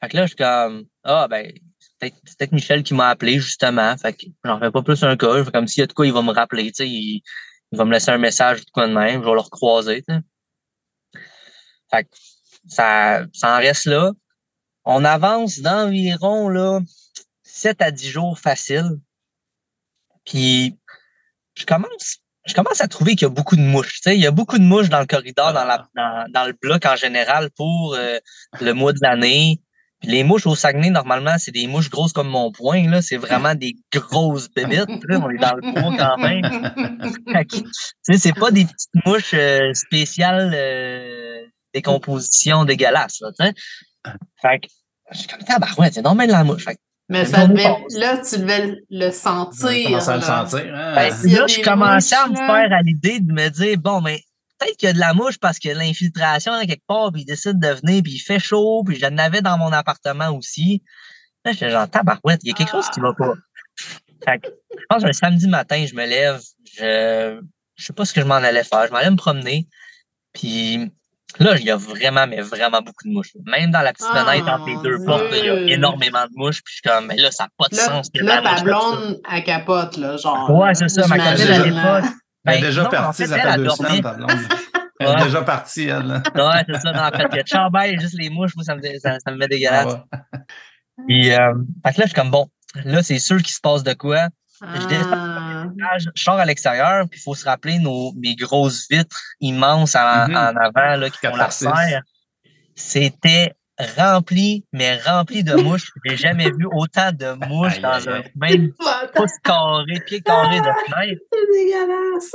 Fait 0.00 0.08
que 0.08 0.16
là, 0.16 0.22
je 0.22 0.28
suis 0.28 0.36
comme, 0.36 0.86
ah, 1.04 1.26
ben, 1.28 1.52
c'est 1.78 1.90
peut-être 1.98 2.16
c'est 2.24 2.38
peut-être 2.38 2.52
Michel 2.52 2.82
qui 2.82 2.94
m'a 2.94 3.08
appelé, 3.08 3.38
justement. 3.38 3.96
Fait 3.96 4.14
que 4.14 4.26
j'en 4.44 4.58
fais 4.58 4.70
pas 4.70 4.82
plus 4.82 5.02
un 5.02 5.16
cas. 5.16 5.44
Comme 5.52 5.66
s'il 5.66 5.82
y 5.82 5.84
a 5.84 5.86
de 5.86 5.92
quoi, 5.92 6.06
il 6.06 6.12
va 6.12 6.22
me 6.22 6.32
rappeler, 6.32 6.66
tu 6.66 6.76
sais. 6.76 6.88
Il, 6.88 7.22
il 7.72 7.78
va 7.78 7.84
me 7.84 7.92
laisser 7.92 8.10
un 8.10 8.18
message 8.18 8.64
de 8.64 8.70
quoi 8.70 8.86
de 8.88 8.94
même. 8.94 9.20
Je 9.20 9.26
vais 9.26 9.34
le 9.34 9.40
recroiser. 9.40 10.04
Fait 11.90 12.04
que 12.04 12.10
ça, 12.68 13.26
ça 13.32 13.56
en 13.56 13.58
reste 13.58 13.86
là. 13.86 14.12
On 14.84 15.04
avance 15.04 15.58
d'environ, 15.60 16.48
là, 16.48 16.80
7 17.42 17.82
à 17.82 17.90
10 17.90 18.08
jours 18.08 18.38
facile. 18.38 18.98
Puis, 20.24 20.78
je 21.54 21.66
commence, 21.66 22.18
je 22.48 22.54
commence 22.54 22.80
à 22.80 22.88
trouver 22.88 23.12
qu'il 23.12 23.22
y 23.22 23.26
a 23.26 23.34
beaucoup 23.34 23.56
de 23.56 23.60
mouches. 23.60 24.00
Il 24.06 24.14
y 24.14 24.26
a 24.26 24.30
beaucoup 24.30 24.58
de 24.58 24.64
mouches 24.64 24.88
dans 24.88 25.00
le 25.00 25.06
corridor, 25.06 25.52
dans, 25.52 25.64
la, 25.64 25.86
dans, 25.94 26.24
dans 26.32 26.46
le 26.46 26.54
bloc 26.60 26.84
en 26.86 26.96
général 26.96 27.50
pour 27.56 27.94
euh, 27.94 28.18
le 28.60 28.72
mois 28.72 28.92
de 28.92 28.98
l'année. 29.02 29.60
Puis 30.00 30.10
les 30.10 30.22
mouches 30.22 30.46
au 30.46 30.54
Saguenay, 30.54 30.90
normalement, 30.90 31.36
c'est 31.38 31.50
des 31.50 31.66
mouches 31.66 31.90
grosses 31.90 32.12
comme 32.12 32.28
mon 32.28 32.52
poing. 32.52 32.88
Là. 32.88 33.02
C'est 33.02 33.16
vraiment 33.16 33.54
des 33.54 33.76
grosses 33.92 34.48
bébites. 34.48 35.04
là. 35.08 35.20
On 35.22 35.30
est 35.30 35.38
dans 35.38 35.54
le 35.56 35.72
bois 35.72 35.96
quand 35.98 36.16
même. 36.18 37.46
C'est 38.02 38.34
pas 38.34 38.50
des 38.50 38.64
petites 38.64 39.04
mouches 39.04 39.34
euh, 39.34 39.72
spéciales 39.74 40.52
euh, 40.54 41.44
décomposition 41.74 42.64
dégueulasse. 42.64 43.20
Là, 43.20 43.30
tu 43.38 43.44
sais. 43.44 43.54
fait 44.40 44.60
que, 44.60 44.66
je 45.12 45.18
suis 45.18 45.28
comme, 45.28 45.40
tabarouette, 45.40 45.94
c'est 45.94 46.02
normal 46.02 46.28
la 46.30 46.44
mouche. 46.44 46.64
Fait 46.64 46.76
que, 46.76 46.80
Mais 47.08 47.24
Le 47.24 47.30
ça 47.30 47.46
devait, 47.46 47.76
là, 47.96 48.18
tu 48.18 48.38
devais 48.38 48.76
le 48.90 49.10
sentir. 49.10 50.00
Je 50.00 50.10
à 50.10 50.14
le 50.16 50.20
là. 50.20 50.46
sentir. 50.46 50.74
Hein? 50.74 50.94
Ben, 50.94 51.08
là, 51.08 51.46
je 51.46 51.62
commençais 51.62 52.16
à 52.16 52.26
me 52.26 52.36
faire 52.36 52.72
à 52.72 52.82
l'idée 52.82 53.20
de 53.20 53.32
me 53.32 53.48
dire, 53.48 53.78
bon, 53.78 54.02
mais 54.02 54.22
peut-être 54.58 54.76
qu'il 54.76 54.88
y 54.88 54.90
a 54.90 54.92
de 54.92 54.98
la 54.98 55.14
mouche 55.14 55.38
parce 55.38 55.58
que 55.58 55.70
l'infiltration 55.70 56.52
à 56.52 56.66
quelque 56.66 56.86
part, 56.86 57.10
puis 57.12 57.22
il 57.22 57.24
décide 57.24 57.58
de 57.58 57.68
venir, 57.68 58.02
puis 58.02 58.12
il 58.12 58.18
fait 58.18 58.38
chaud, 58.38 58.82
puis 58.84 58.96
je 58.96 59.06
l'avais 59.06 59.40
dans 59.40 59.56
mon 59.56 59.72
appartement 59.72 60.28
aussi. 60.36 60.82
Là, 61.44 61.52
j'étais 61.52 61.70
genre, 61.70 61.88
tabarouette, 61.88 62.40
il 62.42 62.48
y 62.48 62.50
a 62.50 62.54
quelque 62.54 62.70
chose 62.70 62.88
qui 62.90 63.00
va 63.00 63.14
pas. 63.14 63.34
Fait 64.24 64.38
que, 64.40 64.48
je 64.76 64.84
pense 64.88 65.04
un 65.04 65.12
samedi 65.12 65.48
matin, 65.48 65.86
je 65.88 65.94
me 65.94 66.04
lève, 66.04 66.40
je, 66.76 67.40
je 67.76 67.84
sais 67.84 67.92
pas 67.92 68.04
ce 68.04 68.12
que 68.12 68.20
je 68.20 68.26
m'en 68.26 68.34
allais 68.34 68.64
faire, 68.64 68.86
je 68.86 68.92
m'allais 68.92 69.10
me 69.10 69.16
promener, 69.16 69.68
puis 70.32 70.90
là, 71.40 71.56
il 71.58 71.64
y 71.64 71.70
a 71.70 71.76
vraiment, 71.76 72.26
mais 72.26 72.40
vraiment 72.40 72.80
beaucoup 72.80 73.04
de 73.06 73.10
mouches. 73.12 73.32
Même 73.46 73.70
dans 73.70 73.80
la 73.80 73.92
petite 73.92 74.08
Ah, 74.12 74.24
fenêtre 74.24 74.48
entre 74.48 74.66
les 74.66 74.76
deux 74.82 75.04
portes, 75.04 75.24
il 75.32 75.44
y 75.46 75.48
a 75.50 75.74
énormément 75.74 76.24
de 76.24 76.32
mouches, 76.36 76.62
puis 76.62 76.74
je 76.76 76.80
suis 76.80 76.82
comme, 76.82 77.06
mais 77.06 77.16
là, 77.16 77.30
ça 77.30 77.44
n'a 77.44 77.50
pas 77.58 77.68
de 77.70 77.76
Là, 77.76 77.82
sens. 77.84 78.08
là 78.14 78.40
la 78.40 78.54
ta 78.56 78.62
blonde, 78.62 79.20
elle 79.30 79.44
capote, 79.44 79.96
là, 79.96 80.16
genre. 80.16 80.50
Ouais, 80.50 80.74
c'est 80.74 80.88
ça, 80.88 81.06
ma 81.06 81.16
là. 81.16 81.34
l'époque. 81.34 82.10
Elle 82.46 82.54
est 82.54 82.60
Ben, 82.60 82.60
déjà 82.62 82.84
partie, 82.86 83.26
ça 83.26 83.36
elle, 83.36 83.42
fait 83.42 83.48
elle 83.54 83.62
deux 83.64 83.70
semaines, 83.70 84.02
ta 84.02 84.14
blonde. 84.14 84.30
Elle 85.00 85.08
est 85.10 85.24
déjà 85.26 85.42
partie, 85.42 85.84
elle. 85.84 86.06
là. 86.08 86.22
Ouais, 86.34 86.64
c'est 86.68 86.80
ça. 86.80 86.90
En 87.08 87.16
fait, 87.16 87.26
il 87.30 87.36
y 87.36 87.38
a 87.38 87.42
de 87.44 87.48
chambaille, 87.48 88.00
juste 88.00 88.18
les 88.18 88.30
mouches, 88.30 88.56
moi, 88.56 88.64
ça 88.64 88.74
me, 88.74 88.80
ça, 88.98 89.16
ça 89.24 89.30
me 89.30 89.36
met 89.36 89.46
dégueulasse. 89.46 89.94
Ah 90.10 90.16
ouais. 90.34 90.40
Puis, 91.06 91.30
euh, 91.32 91.54
fait 91.86 91.92
que 91.94 92.00
là, 92.00 92.04
je 92.06 92.06
suis 92.06 92.14
comme, 92.14 92.32
bon, 92.32 92.48
là, 92.84 93.00
c'est 93.04 93.20
sûr 93.20 93.36
qu'il 93.36 93.54
se 93.54 93.60
passe 93.60 93.84
de 93.84 93.92
quoi. 93.92 94.26
Je 94.60 94.86
descends 94.88 95.08
Ah. 95.12 95.37
Je 95.98 96.08
sors 96.22 96.38
à 96.38 96.44
l'extérieur, 96.44 97.06
puis 97.10 97.18
il 97.20 97.22
faut 97.22 97.34
se 97.34 97.44
rappeler 97.44 97.78
nos, 97.78 98.12
mes 98.16 98.34
grosses 98.36 98.86
vitres 98.90 99.16
immenses 99.40 99.94
en, 99.94 100.28
Mhm. 100.28 100.36
en 100.36 100.56
avant, 100.56 100.96
là, 100.96 101.10
qui 101.10 101.18
font 101.26 101.36
la 101.36 101.50
serre. 101.50 102.02
C'était 102.74 103.54
rempli, 103.96 104.64
mais 104.72 104.98
rempli 105.02 105.44
de 105.44 105.54
mouches. 105.54 105.90
J'ai 106.04 106.16
jamais 106.16 106.50
vu 106.50 106.66
autant 106.72 107.12
de 107.12 107.32
mouches 107.46 107.80
dans 107.80 108.08
un 108.08 108.22
même 108.36 108.72
pouce 109.14 109.30
carré, 109.44 110.00
pied 110.06 110.20
carré 110.20 110.58
de 110.60 110.64
fenêtre. 110.64 111.22
C'est 111.32 111.46
dégueulasse. 111.52 112.32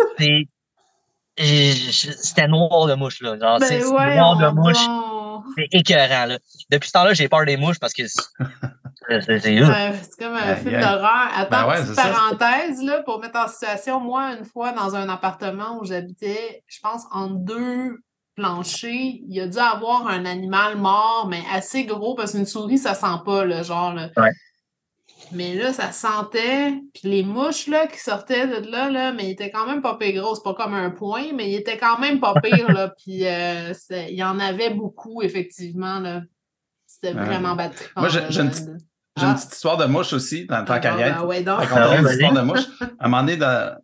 C'était 2.22 2.48
noir 2.48 2.86
de 2.88 2.94
mouches, 2.94 3.22
là. 3.22 3.38
Genre, 3.40 3.60
Ben 3.60 3.66
c'est 3.68 3.84
ouais, 3.86 4.16
noir 4.18 4.38
de 4.38 4.48
mouches. 4.56 4.86
bon. 4.88 5.44
C'est 5.58 5.68
écœurant, 5.72 6.26
là. 6.28 6.40
Depuis 6.70 6.88
ce 6.88 6.94
temps-là, 6.94 7.14
j'ai 7.14 7.28
peur 7.28 7.46
des 7.46 7.58
mouches 7.58 7.80
parce 7.80 7.94
que 7.94 8.04
c'est 9.10 10.18
comme 10.20 10.34
un 10.36 10.56
film 10.56 10.80
d'horreur. 10.80 11.30
Attends, 11.36 11.50
Ben 11.50 11.68
ouais, 11.70 11.82
petite 11.82 11.96
ça. 11.96 12.04
parenthèse, 12.12 12.82
là, 12.84 13.02
pour 13.04 13.20
mettre 13.20 13.38
en 13.40 13.48
situation, 13.48 14.00
moi, 14.00 14.34
une 14.38 14.46
fois, 14.46 14.72
dans 14.72 14.96
un 14.96 15.10
appartement 15.10 15.80
où 15.80 15.86
j'habitais, 15.86 16.64
je 16.68 16.80
pense, 16.82 17.04
entre 17.12 17.36
deux 17.36 17.98
planchers, 18.36 18.90
il 18.92 19.26
y 19.34 19.40
a 19.42 19.48
dû 19.48 19.60
avoir 19.60 20.08
un 20.08 20.26
animal 20.26 20.78
mort, 20.78 21.28
mais 21.30 21.42
assez 21.54 21.86
gros, 21.86 22.16
parce 22.16 22.32
qu'une 22.32 22.46
souris, 22.48 22.80
ça 22.80 22.94
sent 22.96 23.22
pas, 23.26 23.46
là, 23.46 23.62
genre, 23.64 23.94
là. 23.94 24.10
Ouais. 24.18 24.32
Mais 25.32 25.56
là, 25.56 25.72
ça 25.74 25.92
sentait, 25.92 26.74
puis 26.94 27.04
les 27.10 27.24
mouches, 27.24 27.68
là, 27.68 27.88
qui 27.88 28.00
sortaient 28.00 28.46
de 28.48 28.70
là, 28.70 28.90
là, 28.90 29.14
mais 29.14 29.28
ils 29.28 29.32
étaient 29.32 29.52
quand 29.52 29.66
même 29.66 29.82
pas 29.82 29.96
pire 29.98 30.22
gros, 30.22 30.36
c'est 30.36 30.44
pas 30.44 30.54
comme 30.54 30.74
un 30.74 30.90
point, 30.92 31.28
mais 31.34 31.50
ils 31.50 31.56
étaient 31.56 31.78
quand 31.78 31.98
même 32.00 32.20
pas 32.20 32.34
pires, 32.42 32.72
là, 32.72 32.90
puis 33.04 33.26
euh, 33.26 33.74
il 33.92 34.16
y 34.16 34.24
en 34.24 34.40
avait 34.40 34.70
beaucoup, 34.72 35.22
effectivement, 35.22 36.00
là. 36.00 36.22
C'était 36.86 37.14
Ouais. 37.18 37.26
vraiment 37.26 37.56
battu. 37.56 37.84
Moi, 37.98 38.08
j'ai 38.10 38.42
une 38.42 38.50
petite- 38.50 38.70
J'ai 39.18 39.26
Ah. 39.26 39.30
une 39.30 39.36
petite 39.36 39.54
histoire 39.54 39.78
de 39.78 39.86
mouche 39.86 40.12
aussi, 40.14 40.46
dans 40.48 40.64
tant 40.66 40.74
Ah, 40.74 40.78
être. 40.78 40.98
ben 40.98 41.22
ouais, 41.26 41.44
donc. 41.44 41.60
Ah, 41.72 41.98
une 41.98 42.04
vas-y. 42.04 42.14
histoire 42.16 42.34
de 42.34 42.42
mouche. 42.42 42.62
À 42.82 43.06
un 43.06 43.10
moment 43.10 43.22
donné, 43.24 43.38
dans- 43.38 43.78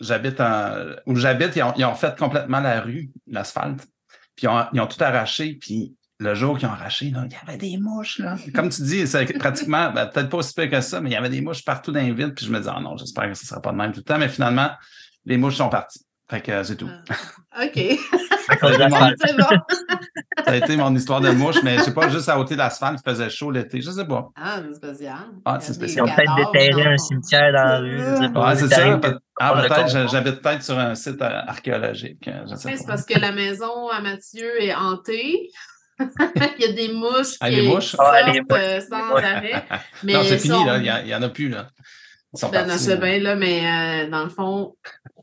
j'habite 0.00 0.40
en... 0.40 0.72
où 1.06 1.14
j'habite, 1.16 1.54
ils 1.56 1.62
ont, 1.62 1.72
ils 1.76 1.84
ont 1.84 1.94
fait 1.94 2.18
complètement 2.18 2.60
la 2.60 2.80
rue, 2.80 3.10
l'asphalte. 3.28 3.86
Puis 4.34 4.44
ils 4.44 4.48
ont, 4.48 4.64
ils 4.72 4.80
ont 4.80 4.86
tout 4.86 5.02
arraché. 5.02 5.54
Puis 5.60 5.94
le 6.18 6.34
jour 6.34 6.58
qu'ils 6.58 6.68
ont 6.68 6.72
arraché, 6.72 7.10
là, 7.10 7.24
il 7.26 7.32
y 7.32 7.36
avait 7.48 7.58
des 7.58 7.76
mouches. 7.78 8.18
Là. 8.18 8.36
Comme 8.54 8.68
tu 8.70 8.82
dis, 8.82 9.06
c'est 9.06 9.24
pratiquement, 9.38 9.92
ben, 9.92 10.06
peut-être 10.06 10.28
pas 10.28 10.38
aussi 10.38 10.52
pire 10.54 10.68
que 10.70 10.80
ça, 10.80 11.00
mais 11.00 11.10
il 11.10 11.12
y 11.12 11.16
avait 11.16 11.28
des 11.30 11.40
mouches 11.42 11.64
partout 11.64 11.92
dans 11.92 12.00
les 12.00 12.12
villes. 12.12 12.34
Puis 12.34 12.46
je 12.46 12.50
me 12.50 12.58
disais, 12.58 12.70
oh 12.76 12.80
non, 12.80 12.96
j'espère 12.96 13.28
que 13.28 13.34
ce 13.34 13.44
ne 13.44 13.48
sera 13.48 13.62
pas 13.62 13.70
de 13.72 13.76
même 13.76 13.92
tout 13.92 14.00
le 14.00 14.04
temps. 14.04 14.18
Mais 14.18 14.28
finalement, 14.28 14.70
les 15.24 15.36
mouches 15.36 15.56
sont 15.56 15.68
parties. 15.68 16.05
Fait 16.28 16.40
que 16.40 16.50
euh, 16.50 16.64
c'est 16.64 16.76
tout. 16.76 16.88
Ah, 17.52 17.64
OK. 17.64 17.74
De 17.74 17.94
Tout 17.94 18.66
le 18.66 18.68
monde- 18.70 18.78
l'asphalte. 18.78 19.16
C'est 19.24 19.36
bon. 19.36 19.46
Ça 20.44 20.52
a 20.52 20.56
été 20.56 20.76
mon 20.76 20.94
histoire 20.94 21.20
de 21.20 21.30
mouche, 21.30 21.56
mais 21.64 21.78
je 21.78 21.82
sais 21.84 21.94
pas, 21.94 22.08
juste 22.08 22.28
à 22.28 22.38
ôter 22.38 22.56
l'asphalte, 22.56 23.00
il 23.04 23.10
faisait 23.10 23.30
chaud 23.30 23.50
l'été. 23.50 23.80
Je 23.80 23.90
sais 23.90 24.04
pas. 24.04 24.28
Ah, 24.36 24.58
c'est 24.62 24.74
spécial. 24.74 25.16
Ah, 25.44 25.54
a 25.54 25.60
c'est 25.60 25.72
des 25.72 25.72
Ils 25.72 25.74
spécial. 25.90 26.04
ont 26.04 26.14
peut-être 26.14 26.52
déterré 26.52 26.84
dans 26.84 26.90
un 26.90 26.96
cimetière 26.98 27.52
dans 27.52 27.64
la 27.64 27.78
rue. 27.78 27.98
Ouais, 27.98 28.56
c'est 28.56 28.68
ça. 28.68 28.98
peut- 28.98 29.18
Ah, 29.40 29.54
peut-être, 29.68 30.08
j'habite 30.10 30.40
peut-être 30.42 30.62
sur 30.62 30.78
un 30.78 30.94
site 30.94 31.20
archéologique. 31.22 32.28
euh, 32.28 32.42
Je 32.50 32.54
sais 32.56 32.66
Ouais, 32.66 32.72
pas. 32.72 32.78
c'est 32.78 32.86
parce 32.86 33.04
que 33.04 33.18
la 33.18 33.32
maison 33.32 33.88
à 33.88 34.00
Mathieu 34.00 34.62
est 34.62 34.74
hantée. 34.74 35.48
Il 35.98 36.60
y 36.60 36.64
a 36.64 36.72
des 36.72 36.92
mouches 36.92 37.36
Ah, 37.40 37.48
qui, 37.48 37.56
les 37.56 37.68
mouches? 37.68 37.90
qui 37.92 37.96
Ah, 37.98 38.12
sortent 38.20 38.34
les 38.34 38.40
mouches. 38.40 38.48
euh, 38.52 38.80
sans 38.88 39.14
Ouais. 39.14 39.24
arrêt. 39.24 39.64
Mais 40.04 40.12
non, 40.12 40.22
c'est 40.24 40.38
fini, 40.38 40.54
sont- 40.54 40.64
là. 40.66 40.76
Il 40.78 40.84
y 40.84 40.90
a- 40.90 41.02
il 41.02 41.08
y 41.08 41.14
en 41.14 41.22
a 41.22 41.28
plus, 41.30 41.48
là. 41.48 41.68
Ils 42.34 42.38
sont 42.38 42.50
Ben, 42.50 42.62
non, 42.62 42.68
partis, 42.68 42.82
je 42.84 42.88
sais 42.90 42.96
là. 42.96 43.06
bien, 43.06 43.18
là, 43.20 43.34
mais 43.36 44.04
euh, 44.06 44.10
dans 44.10 44.24
le 44.24 44.28
fond, 44.28 44.76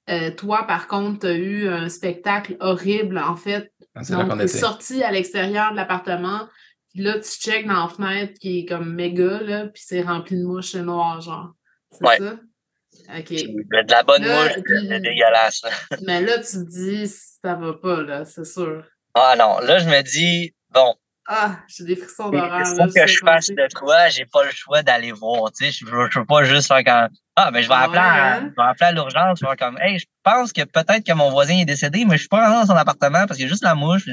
euh, 0.10 0.32
toi, 0.32 0.66
par 0.68 0.88
contre, 0.88 1.20
tu 1.22 1.28
as 1.28 1.34
eu 1.34 1.68
un 1.70 1.90
spectacle 1.90 2.58
horrible, 2.60 3.18
en 3.18 3.36
fait. 3.36 3.72
Ah, 3.96 4.02
Donc, 4.10 4.38
tu 4.38 4.44
es 4.44 4.48
sorti 4.48 5.04
à 5.04 5.12
l'extérieur 5.12 5.72
de 5.72 5.76
l'appartement, 5.78 6.48
puis 6.94 7.02
là, 7.04 7.14
tu 7.20 7.30
checkes 7.30 7.68
dans 7.68 7.84
la 7.84 7.88
fenêtre 7.88 8.34
qui 8.40 8.60
est 8.60 8.66
comme 8.66 8.94
méga, 8.94 9.40
là, 9.42 9.68
puis 9.68 9.82
c'est 9.86 10.02
rempli 10.02 10.38
de 10.38 10.44
mouches 10.46 10.76
noires, 10.76 11.22
genre. 11.22 11.54
C'est 11.92 12.06
Ouais. 12.08 12.18
ça? 12.18 12.36
OK. 13.18 13.30
De 13.30 13.92
la 13.92 14.04
bonne 14.04 14.24
Là, 14.24 14.44
mouche, 14.44 14.52
c'est 14.90 15.00
dégueulasse. 15.00 15.62
Mais 16.06 16.22
là, 16.22 16.38
tu 16.38 16.44
te 16.58 16.70
dis, 16.70 17.08
ça 17.08 17.56
va 17.56 17.74
pas, 17.74 18.02
là, 18.04 18.26
c'est 18.26 18.46
sûr. 18.46 18.84
Ah 19.16 19.36
non, 19.38 19.60
là, 19.60 19.80
je 19.80 19.86
me 19.86 20.02
dis, 20.04 20.54
bon, 20.72 20.96
Ah, 21.28 21.58
j'ai 21.68 21.86
des 21.86 21.96
frissons 21.96 22.30
il 22.34 22.38
d'horreur. 22.40 22.66
faut 22.68 22.76
là, 22.76 22.88
que 22.88 23.08
je 23.08 23.18
fasse 23.26 23.48
de 23.48 23.68
quoi, 23.80 24.10
j'ai 24.10 24.26
pas 24.26 24.44
le 24.44 24.52
choix 24.52 24.84
d'aller 24.84 25.12
voir. 25.14 25.52
Tu 25.54 25.66
sais, 25.66 25.72
je, 25.72 25.86
veux- 25.90 26.10
je 26.12 26.20
pas 26.20 26.44
juste 26.44 26.68
faire 26.68 26.84
comme 26.84 27.16
Ah, 27.36 27.50
ben 27.52 27.62
je 27.64 27.68
vais 27.70 27.74
appeler, 27.76 28.00
à, 28.00 28.40
je 28.42 28.46
vais 28.48 28.52
appeler 28.58 28.86
à 28.88 28.92
l'urgence, 28.92 29.40
je 29.40 29.46
vais 29.46 29.56
faire 29.56 29.68
comme 29.68 29.78
Hey, 29.82 30.00
je 30.00 30.06
pense 30.24 30.52
que 30.52 30.64
peut-être 30.66 31.06
que 31.06 31.14
mon 31.14 31.30
voisin 31.32 31.58
est 31.60 31.66
décédé, 31.66 32.04
mais 32.06 32.16
je 32.16 32.22
suis 32.22 32.28
pas 32.30 32.46
rentré 32.48 32.68
dans 32.68 32.74
son 32.74 32.78
appartement 32.80 33.26
parce 33.26 33.38
qu'il 33.38 33.44
y 33.46 33.46
a 33.46 33.50
juste 33.50 33.64
la 33.64 33.76
mouche. 33.76 34.06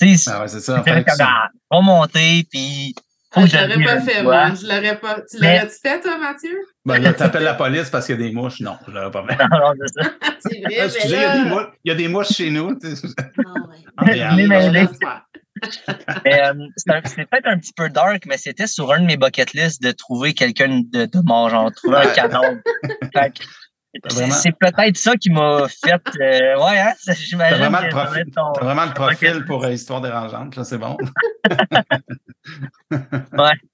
Tu 0.00 0.16
sais, 0.16 0.30
Ah 0.30 0.40
ouais, 0.40 0.48
c'est 0.48 0.60
ça. 0.60 0.82
comme 0.84 1.02
tu- 1.04 1.22
ah, 1.22 1.48
remonter, 1.70 2.46
puis 2.50 2.94
faut 3.32 3.40
Ah, 3.40 3.42
que 3.44 3.48
je 3.48 3.56
l'aurais 3.56 3.84
pas 3.84 4.00
fait, 4.00 4.22
moi. 4.22 4.54
Je 4.54 4.66
l'aurais 4.66 4.98
pas. 5.00 5.20
Tu 5.30 5.38
l'aurais-tu 5.40 5.76
fait, 5.82 6.00
toi, 6.00 6.18
Mathieu? 6.18 6.56
Ben 6.84 6.98
là, 7.00 7.12
t'appelles 7.14 7.42
la 7.44 7.54
police 7.54 7.90
parce 7.90 8.06
qu'il 8.06 8.20
y 8.20 8.24
a 8.24 8.28
des 8.28 8.32
mouches. 8.32 8.60
Non, 8.60 8.76
je 8.86 8.92
l'aurais 8.92 9.10
pas 9.10 9.24
fait. 9.26 9.36
Non, 9.50 9.58
non, 9.58 9.72
c'est 9.80 10.02
ça. 10.02 10.10
C'est 10.40 10.60
vrai, 10.60 10.76
Ah, 10.80 10.84
excusez, 10.84 11.16
il 11.16 11.20
y, 11.20 11.24
a 11.24 11.94
des 11.94 12.08
mouches, 12.08 12.26
il 12.28 12.34
chez 12.34 12.50
nous. 12.50 12.68
Non, 12.70 13.68
ouais. 13.68 13.76
Ah, 13.96 14.04
mais, 14.04 14.84
euh, 16.26 16.54
c'est 16.76 17.26
peut-être 17.28 17.46
un 17.46 17.58
petit 17.58 17.72
peu 17.74 17.88
dark, 17.88 18.24
mais 18.26 18.36
c'était 18.38 18.66
sur 18.66 18.92
un 18.92 19.00
de 19.00 19.06
mes 19.06 19.16
bucket 19.16 19.52
lists 19.54 19.82
de 19.82 19.92
trouver 19.92 20.34
quelqu'un 20.34 20.80
de, 20.92 21.06
de 21.06 21.20
mort, 21.24 21.48
genre 21.50 21.70
trouver 21.72 21.98
un 21.98 22.06
Ouais. 22.06 22.12
canon. 22.14 22.60
C'est- 24.08 24.50
peut-être 24.58 24.96
ça 24.96 25.14
qui 25.14 25.30
m'a 25.30 25.68
fait. 25.68 25.92
euh, 26.20 26.58
ouais, 26.58 26.78
hein? 26.80 26.92
c'est- 26.98 27.12
T'as 27.12 27.18
J'imagine 27.20 27.58
vraiment, 27.58 27.88
profil, 27.90 28.24
ton- 28.34 28.52
vraiment 28.60 28.86
le 28.86 28.92
profil 28.92 29.44
pour 29.46 29.64
euh, 29.64 29.70
Histoire 29.72 30.00
dérangeante, 30.00 30.56
là, 30.56 30.64
c'est 30.64 30.78
bon. 30.78 30.96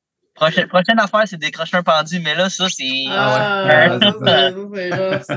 Prochaine, 0.41 0.69
prochaine 0.69 0.99
affaire, 0.99 1.23
c'est 1.27 1.37
décrocher 1.37 1.77
un 1.77 1.83
pendu, 1.83 2.19
mais 2.19 2.35
là, 2.35 2.49
ça, 2.49 2.67
c'est. 2.71 3.05
Ah, 3.11 3.67
ouais. 3.67 3.89
ça, 3.89 4.01
ça, 4.01 4.13
ça, 4.25 4.49
c'est 4.49 4.55
rough, 4.55 5.23
ça. 5.23 5.37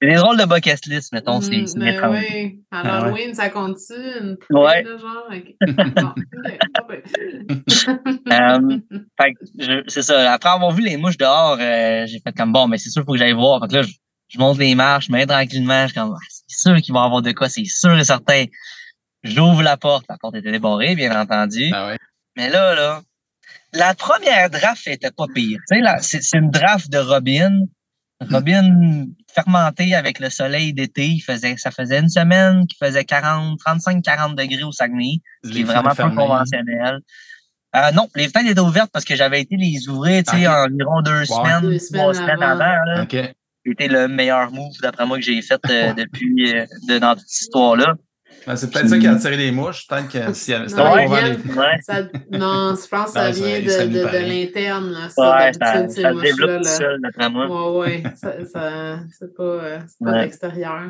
C'est 0.00 0.08
des 0.08 0.14
drôles 0.14 0.38
de 0.38 0.44
bucket 0.44 0.86
list, 0.86 1.12
mettons. 1.12 1.40
c'est 1.40 1.56
Mm, 1.56 1.66
c'est 1.66 1.78
oui. 1.80 1.98
Ah 1.98 2.10
ouais. 2.10 2.60
l'Halloween, 2.88 3.34
ça 3.34 3.48
compte-tu? 3.50 3.92
Une 3.94 4.36
poupée, 4.36 4.54
Ouais. 4.60 4.84
c'est 9.88 10.02
ça. 10.02 10.32
Après 10.32 10.48
avoir 10.50 10.70
vu 10.72 10.82
les 10.82 10.96
mouches 10.96 11.16
dehors, 11.18 11.56
euh, 11.60 12.06
j'ai 12.06 12.20
fait 12.20 12.32
comme 12.36 12.52
bon, 12.52 12.68
mais 12.68 12.78
c'est 12.78 12.90
sûr, 12.90 13.02
il 13.02 13.04
faut 13.06 13.12
que 13.12 13.18
j'aille 13.18 13.32
voir. 13.32 13.60
Fait 13.62 13.68
que 13.68 13.74
là, 13.74 13.82
je, 13.82 13.92
je 14.28 14.38
monte 14.38 14.58
les 14.58 14.74
marches, 14.74 15.06
je 15.06 15.12
me 15.12 15.18
mets 15.18 15.26
tranquillement. 15.26 15.82
Je 15.82 15.92
suis 15.92 16.00
comme, 16.00 16.14
Ah, 16.16 16.24
c'est 16.46 16.58
sûr 16.70 16.76
qu'il 16.80 16.94
va 16.94 17.00
y 17.02 17.04
avoir 17.04 17.22
de 17.22 17.32
quoi, 17.32 17.48
c'est 17.48 17.64
sûr 17.64 17.98
et 17.98 18.04
certain. 18.04 18.44
J'ouvre 19.22 19.62
la 19.62 19.76
porte. 19.76 20.06
La 20.08 20.16
porte 20.18 20.36
était 20.36 20.52
débarrée, 20.52 20.94
bien 20.94 21.18
entendu. 21.20 21.70
Ah 21.74 21.88
ouais. 21.88 21.98
Mais 22.36 22.48
là, 22.48 22.74
là, 22.74 23.02
la 23.72 23.94
première 23.94 24.50
draft 24.50 24.86
était 24.86 25.10
pas 25.10 25.26
pire. 25.34 25.58
Tu 25.68 25.76
sais, 25.76 25.80
là, 25.80 25.98
c'est 26.00 26.20
une 26.36 26.50
draft 26.50 26.90
de 26.90 26.98
Robin. 26.98 27.60
Robin 28.30 29.06
fermentée 29.34 29.94
avec 29.94 30.20
le 30.20 30.28
soleil 30.28 30.74
d'été. 30.74 31.06
Il 31.06 31.20
faisait, 31.20 31.56
ça 31.56 31.70
faisait 31.70 32.00
une 32.00 32.08
semaine 32.10 32.66
qu'il 32.66 32.76
faisait 32.84 33.04
40, 33.04 33.58
35-40 33.60 34.34
degrés 34.34 34.62
au 34.62 34.72
Saguenay 34.72 35.20
ce 35.44 35.50
qui 35.50 35.60
est 35.60 35.64
vraiment 35.64 35.94
peu 35.94 36.10
conventionnel. 36.10 37.00
Euh, 37.76 37.92
non, 37.92 38.08
les 38.16 38.28
fenêtres 38.28 38.50
étaient 38.50 38.60
ouvertes 38.60 38.90
parce 38.92 39.04
que 39.04 39.14
j'avais 39.14 39.40
été 39.40 39.56
les 39.56 39.88
ouvrir, 39.88 40.24
tu 40.24 40.36
sais, 40.36 40.46
Ok. 40.48 40.52
environ 40.54 41.02
deux 41.02 41.24
semaines, 41.24 41.60
Deux 41.62 41.78
trois 41.92 42.12
semaines 42.12 42.14
semaines 42.14 42.42
avant. 42.42 42.64
avant. 42.64 42.84
là. 42.84 43.02
OK. 43.04 43.16
C'était 43.64 43.88
le 43.88 44.08
meilleur 44.08 44.50
move, 44.50 44.72
d'après 44.82 45.06
moi, 45.06 45.18
que 45.18 45.22
j'ai 45.24 45.40
fait 45.40 45.60
euh, 45.70 45.92
depuis 45.96 46.52
euh, 46.54 46.66
de, 46.88 46.98
dans 46.98 47.14
toute 47.14 47.28
cette 47.28 47.42
histoire-là. 47.42 47.94
Ben, 48.46 48.56
c'est 48.56 48.70
peut-être 48.72 48.88
ça 48.88 48.98
qui 48.98 49.06
a 49.06 49.12
attiré 49.12 49.36
les 49.36 49.50
mouches. 49.52 49.86
Peut-être 49.86 50.08
que 50.08 50.32
si 50.32 50.52
Non, 50.52 50.66
c'était 50.68 50.82
les- 50.82 51.08
Ouais. 51.08 51.78
Non, 52.32 52.74
je 52.74 52.88
pense 52.88 53.06
que 53.06 53.10
ça 53.12 53.30
vient 53.30 53.60
de, 53.60 53.86
de, 53.86 53.98
de 53.98 54.28
l'interne, 54.28 54.92
là. 54.92 55.08
Ça, 55.10 55.22
Ouais, 55.36 55.52
ça, 55.52 55.58
d'habitude, 55.74 55.90
ces 55.90 56.02
ça 56.02 56.10
se 56.14 56.20
développe 56.20 56.50
mouches-là, 56.50 56.58
tout 56.58 56.64
seul, 56.64 57.00
d'après 57.02 57.30
moi. 57.30 57.46
Ouais, 57.78 57.78
ouais. 57.78 58.02
Ça, 58.16 58.32
ça, 58.52 58.98
c'est 59.18 59.34
pas, 59.36 59.42
euh, 59.42 59.78
pas 59.78 60.10
Ouais. 60.10 60.12
de 60.18 60.22
l'extérieur. 60.22 60.82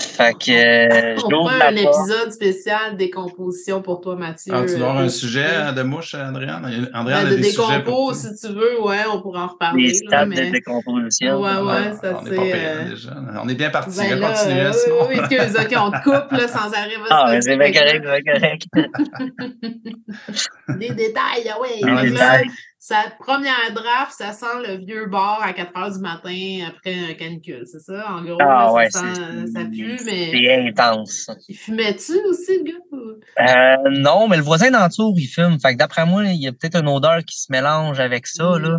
Fait 0.00 0.34
que 0.34 0.50
euh, 0.50 1.14
On 1.24 1.46
la 1.48 1.68
un 1.68 1.74
porte. 1.84 1.96
épisode 2.08 2.32
spécial 2.32 2.96
décomposition 2.96 3.80
pour 3.80 4.00
toi, 4.00 4.16
Mathieu? 4.16 4.52
Ah, 4.52 4.64
tu 4.66 4.76
dois 4.76 4.88
avoir 4.88 5.02
Euh, 5.02 5.06
un 5.06 5.08
sujet 5.08 5.46
euh, 5.48 5.70
de 5.70 5.82
mouche, 5.82 6.16
Andréane? 6.16 6.64
Andréane? 6.92 7.04
Ben, 7.04 7.26
a 7.28 7.30
de 7.30 7.36
des 7.36 7.44
sujets 7.44 7.78
décompos, 7.78 7.90
pour 7.92 8.12
si 8.16 8.34
tu 8.34 8.48
veux, 8.52 8.80
ouais, 8.82 8.98
on 9.12 9.20
pourra 9.22 9.44
en 9.44 9.46
Les 9.46 9.52
reparler. 9.52 9.86
là, 9.86 9.94
stades 9.94 10.28
mais... 10.30 10.46
de 10.46 10.50
décomposition. 10.50 11.40
Ouais, 11.40 11.56
ouais, 11.62 11.90
Ah, 11.90 11.94
ça 11.94 12.18
on 12.20 12.26
est 12.26 12.30
c'est. 12.30 12.54
euh. 12.54 12.96
On 13.44 13.48
est 13.48 13.54
bien 13.54 13.70
parti. 13.70 13.96
Ben 13.96 14.06
on 14.06 14.10
va 14.10 14.16
là, 14.16 14.32
continuer, 14.34 14.60
euh, 14.62 14.72
sinon. 14.72 15.06
oui, 15.08 15.14
excuse, 15.18 15.56
ok, 15.64 15.74
on 15.78 15.90
te 15.92 16.02
coupe 16.02 16.32
là, 16.32 16.48
sans 16.48 16.72
arrêt. 16.72 16.96
Ah, 17.10 17.26
mais 17.30 17.40
c'est 17.40 17.56
bien 17.56 17.66
fait 17.66 17.72
correct, 17.72 18.04
là, 18.04 18.20
bien 18.20 18.34
correct. 18.34 18.62
Des 20.78 20.90
détails, 20.90 21.48
ah 21.54 21.60
ouais. 21.60 21.80
Ah, 22.18 22.40
Sa 22.86 23.04
première 23.18 23.72
draft, 23.72 24.12
ça 24.12 24.34
sent 24.34 24.60
le 24.68 24.76
vieux 24.76 25.06
bar 25.06 25.40
à 25.42 25.54
4 25.54 25.74
heures 25.74 25.90
du 25.90 26.00
matin 26.00 26.68
après 26.68 27.12
un 27.12 27.14
canicule, 27.14 27.62
c'est 27.64 27.78
ça? 27.80 28.12
En 28.12 28.22
gros, 28.22 28.36
Ah 28.42 28.44
là, 28.66 28.72
ouais, 28.74 28.90
ça, 28.90 29.00
sent, 29.14 29.46
ça 29.54 29.60
pue, 29.64 29.96
mais 30.04 30.30
C'est 30.32 30.54
intense. 30.68 31.30
il 31.48 31.56
fumait-tu 31.56 32.12
aussi, 32.28 32.58
le 32.58 32.64
gars? 32.64 33.78
Euh, 33.86 33.90
non, 33.90 34.28
mais 34.28 34.36
le 34.36 34.42
voisin 34.42 34.70
d'entour, 34.70 35.14
il 35.16 35.26
fume. 35.28 35.58
Fait 35.60 35.72
que 35.72 35.78
d'après 35.78 36.04
moi, 36.04 36.24
il 36.26 36.36
y 36.42 36.46
a 36.46 36.52
peut-être 36.52 36.76
une 36.78 36.88
odeur 36.88 37.24
qui 37.24 37.40
se 37.40 37.50
mélange 37.50 38.00
avec 38.00 38.26
ça, 38.26 38.58
là. 38.58 38.76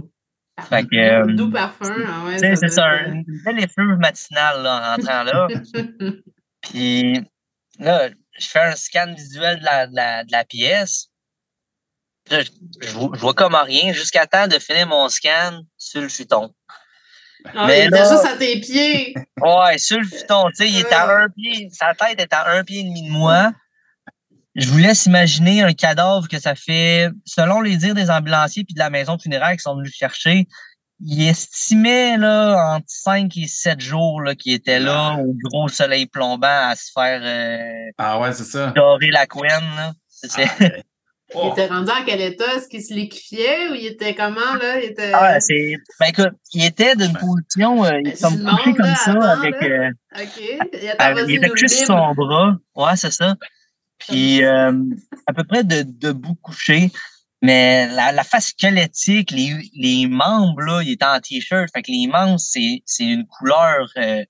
Fait 0.69 0.83
que, 0.83 0.95
euh, 0.95 1.33
Doux 1.33 1.49
parfum, 1.49 1.95
ah 2.07 2.27
ouais. 2.27 2.37
C'est 2.37 2.67
ça, 2.67 3.07
une 3.07 3.23
belle 3.43 3.57
effluve 3.63 3.97
matinale, 3.97 4.61
là, 4.61 4.75
en 4.75 4.95
rentrant 4.97 5.23
là. 5.23 5.47
euh, 5.77 6.11
Puis 6.61 7.23
là, 7.79 8.09
je 8.37 8.47
fais 8.47 8.59
un 8.59 8.75
scan 8.75 9.15
visuel 9.17 9.57
de 9.61 9.65
la, 9.65 9.87
de 9.87 9.95
la, 9.95 10.23
de 10.25 10.31
la 10.31 10.45
pièce. 10.45 11.07
Là, 12.31 12.41
je, 12.41 12.49
je 12.81 12.91
vois, 12.91 13.09
je 13.13 13.19
vois 13.19 13.33
comme 13.33 13.55
rien 13.55 13.93
jusqu'à 13.93 14.25
temps 14.25 14.47
de 14.47 14.57
finir 14.59 14.87
mon 14.87 15.07
scan 15.09 15.61
sur 15.77 16.01
le 16.01 16.09
futon. 16.09 16.53
Ah, 17.53 17.67
Mais 17.67 17.81
il 17.83 17.87
était 17.87 17.97
là- 17.99 18.09
juste 18.11 18.25
à 18.25 18.35
tes 18.37 18.59
pieds. 18.59 19.13
Ouais, 19.39 19.77
sur 19.77 19.99
le 19.99 20.05
futon, 20.05 20.45
tu 20.49 20.55
sais, 20.65 20.69
il 20.69 20.79
était 20.79 20.95
à 20.95 21.07
un 21.23 21.29
pied, 21.29 21.69
sa 21.71 21.93
tête 21.93 22.19
est 22.19 22.33
à 22.33 22.49
un 22.51 22.63
pied 22.63 22.79
et 22.79 22.83
demi 22.83 23.03
de 23.07 23.11
moi. 23.11 23.51
Je 24.55 24.67
vous 24.69 24.77
laisse 24.77 25.05
imaginer 25.05 25.61
un 25.61 25.73
cadavre 25.73 26.27
que 26.27 26.39
ça 26.39 26.55
fait, 26.55 27.09
selon 27.25 27.61
les 27.61 27.77
dires 27.77 27.93
des 27.93 28.09
ambulanciers 28.09 28.63
puis 28.63 28.73
de 28.73 28.79
la 28.79 28.89
maison 28.89 29.19
funéraire 29.19 29.51
qui 29.51 29.59
sont 29.59 29.75
venus 29.75 29.91
le 29.93 29.97
chercher, 29.97 30.47
il 31.05 31.27
estimait 31.27 32.17
là, 32.17 32.75
entre 32.75 32.85
5 32.87 33.35
et 33.37 33.47
7 33.47 33.81
jours 33.81 34.21
là, 34.21 34.33
qu'il 34.33 34.53
était 34.53 34.79
là 34.79 35.17
au 35.19 35.35
gros 35.51 35.67
soleil 35.67 36.05
plombant 36.07 36.47
à 36.69 36.73
se 36.75 36.89
faire 36.93 37.19
euh, 37.21 37.91
Ah 37.97 38.17
ouais, 38.19 38.31
c'est 38.31 38.45
ça. 38.45 38.67
dorer 38.67 39.11
la 39.11 39.27
couenne. 39.27 39.69
Là. 39.75 39.91
Il 41.33 41.37
oh. 41.41 41.51
était 41.53 41.65
rendu 41.65 41.89
en 41.89 42.05
quel 42.05 42.21
état? 42.21 42.55
Est-ce 42.55 42.67
qu'il 42.67 42.83
se 42.83 42.93
liquéfiait 42.93 43.69
ou 43.69 43.73
il 43.73 43.87
était 43.87 44.13
comment, 44.13 44.53
là? 44.61 44.79
Il 44.79 44.91
était... 44.91 45.11
Ah, 45.11 45.39
c'est. 45.39 45.75
Ben 45.99 46.07
écoute, 46.09 46.33
il 46.53 46.65
était 46.65 46.95
d'une 46.95 47.13
position, 47.13 47.83
euh, 47.83 47.99
il 48.05 48.11
Ben, 48.11 48.17
comme 48.21 48.37
je 48.37 48.43
couché 48.43 48.73
comme 48.75 48.85
là, 48.85 48.95
ça 48.95 49.11
attends, 49.11 49.21
avec. 49.21 49.55
euh, 49.63 49.89
OK. 50.17 50.41
Il, 50.73 50.95
vas-y, 50.99 51.31
il 51.31 51.35
était 51.37 51.49
couché 51.49 51.67
sur 51.67 51.87
son 51.87 52.13
bras. 52.13 52.55
Ouais, 52.75 52.95
c'est 52.95 53.11
ça. 53.11 53.35
Puis 53.97 54.43
euh, 54.43 54.71
à 55.25 55.33
peu 55.33 55.43
près 55.45 55.63
de, 55.63 55.81
debout 55.81 56.35
couché. 56.35 56.91
Mais 57.41 57.87
la, 57.87 58.11
la 58.11 58.23
face 58.23 58.49
squelettique, 58.49 59.31
les, 59.31 59.53
les 59.73 60.07
membres, 60.07 60.61
là, 60.61 60.81
il 60.83 60.91
était 60.91 61.05
en 61.05 61.19
t-shirt. 61.19 61.69
Fait 61.73 61.81
que 61.81 61.91
les 61.91 62.07
membres, 62.07 62.39
c'est, 62.39 62.81
c'est 62.85 63.03
une 63.03 63.25
couleur 63.25 63.87
euh, 63.97 64.23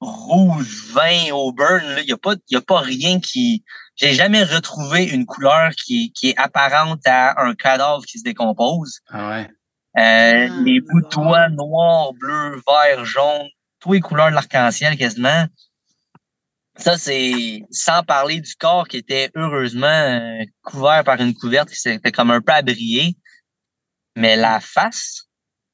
rouge, 0.00 0.86
vin, 0.92 1.32
auburn. 1.32 1.84
Là. 1.84 2.00
Il 2.00 2.06
n'y 2.06 2.12
a, 2.12 2.16
pas- 2.16 2.34
il 2.48 2.54
y 2.54 2.56
a 2.56 2.60
pas 2.60 2.80
rien 2.80 3.20
qui. 3.20 3.64
J'ai 4.00 4.14
jamais 4.14 4.44
retrouvé 4.44 5.04
une 5.04 5.26
couleur 5.26 5.72
qui, 5.72 6.10
qui 6.12 6.30
est 6.30 6.38
apparente 6.38 7.06
à 7.06 7.38
un 7.42 7.54
cadavre 7.54 8.02
qui 8.06 8.18
se 8.18 8.24
décompose. 8.24 9.00
Ah 9.10 9.28
ouais. 9.28 9.48
Euh, 9.98 10.48
Ah, 10.50 10.62
les 10.64 10.80
bouts 10.80 11.02
de 11.02 11.08
toit 11.08 11.48
noirs, 11.50 12.14
bleus, 12.14 12.62
verts, 12.66 13.04
jaunes, 13.04 13.48
tous 13.78 13.92
les 13.92 14.00
couleurs 14.00 14.30
de 14.30 14.34
l'arc-en-ciel 14.34 14.96
quasiment. 14.96 15.46
Ça, 16.76 16.96
c'est 16.96 17.62
sans 17.70 18.02
parler 18.02 18.40
du 18.40 18.54
corps 18.54 18.88
qui 18.88 18.96
était 18.96 19.30
heureusement 19.34 19.86
euh, 19.86 20.44
couvert 20.62 21.04
par 21.04 21.20
une 21.20 21.34
couverte 21.34 21.68
qui 21.68 21.76
s'était 21.76 22.12
comme 22.12 22.30
un 22.30 22.40
peu 22.40 22.52
abrié. 22.52 23.16
Mais 24.16 24.36
la 24.36 24.60
face, 24.60 25.28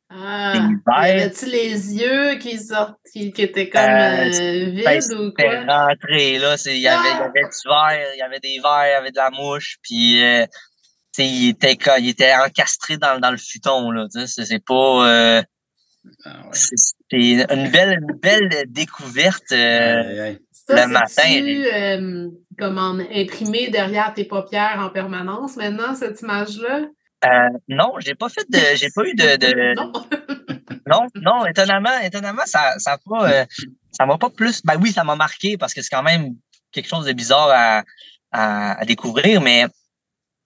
Ah, 0.08 0.52
vert. 0.86 0.94
avait-tu 0.96 1.46
les 1.46 1.94
yeux 1.94 2.36
qui 2.38 2.58
sortent, 2.58 2.96
qui, 3.12 3.32
qui 3.32 3.42
étaient 3.42 3.68
comme 3.68 3.82
Euh, 3.82 4.28
euh, 4.30 4.82
ben, 4.84 5.00
vides 5.00 5.12
ou 5.18 5.32
quoi? 5.32 5.64
rentré, 5.66 6.38
là. 6.38 6.56
c'est- 6.56 6.76
Il 6.76 6.80
y 6.82 6.86
avait, 6.88 7.08
il 7.10 7.18
y 7.18 7.22
avait 7.22 7.40
du 7.42 7.68
verre, 7.68 8.14
il 8.14 8.18
y 8.18 8.22
avait 8.22 8.40
des 8.40 8.58
verres, 8.62 8.86
il 8.86 8.90
y 8.90 8.94
avait 8.94 9.10
de 9.10 9.16
la 9.16 9.30
mouche, 9.30 9.76
puis 9.82 10.22
euh, 10.22 10.44
tu 11.12 11.22
sais, 11.22 11.26
il 11.26 11.48
était, 11.50 11.76
il 11.98 12.08
était 12.08 12.34
encastré 12.36 12.98
dans, 12.98 13.18
dans 13.18 13.32
le 13.32 13.36
futon, 13.36 13.90
là. 13.90 14.06
tu 14.12 14.26
sais, 14.28 14.44
C'est 14.44 14.64
pas. 14.64 15.08
euh, 15.08 15.42
Ah 16.24 16.42
ouais. 16.44 16.50
c'est 16.52 17.16
une 17.16 17.68
belle, 17.70 17.98
une 18.00 18.16
belle 18.20 18.64
découverte. 18.68 19.50
euh. 19.50 20.34
Ça, 20.52 20.86
le 20.86 20.92
matin, 20.92 21.06
c'est-tu, 21.08 21.66
euh, 21.72 22.28
comme 22.58 22.78
en 22.78 22.98
imprimé 22.98 23.68
derrière 23.70 24.12
tes 24.14 24.24
paupières 24.24 24.78
en 24.80 24.90
permanence 24.90 25.56
maintenant, 25.56 25.94
cette 25.94 26.20
image-là? 26.22 26.86
Euh, 27.24 27.48
non, 27.68 27.94
j'ai 27.98 28.14
pas 28.14 28.28
fait 28.28 28.44
de, 28.48 28.58
j'ai 28.76 28.88
pas 28.94 29.04
eu 29.04 29.14
de, 29.14 29.36
de 29.36 29.74
Non. 30.86 31.06
non, 31.16 31.46
étonnamment, 31.46 31.98
étonnamment, 32.00 32.42
ça, 32.46 32.78
ça 32.78 32.98
pas, 33.08 33.32
euh, 33.32 33.44
ça 33.90 34.06
m'a 34.06 34.18
pas 34.18 34.30
plus, 34.30 34.62
ben 34.64 34.76
oui, 34.80 34.92
ça 34.92 35.02
m'a 35.02 35.16
marqué 35.16 35.56
parce 35.56 35.74
que 35.74 35.82
c'est 35.82 35.88
quand 35.90 36.02
même 36.02 36.34
quelque 36.70 36.88
chose 36.88 37.06
de 37.06 37.12
bizarre 37.12 37.48
à, 37.50 37.82
à, 38.30 38.80
à 38.80 38.84
découvrir, 38.84 39.40
mais 39.40 39.66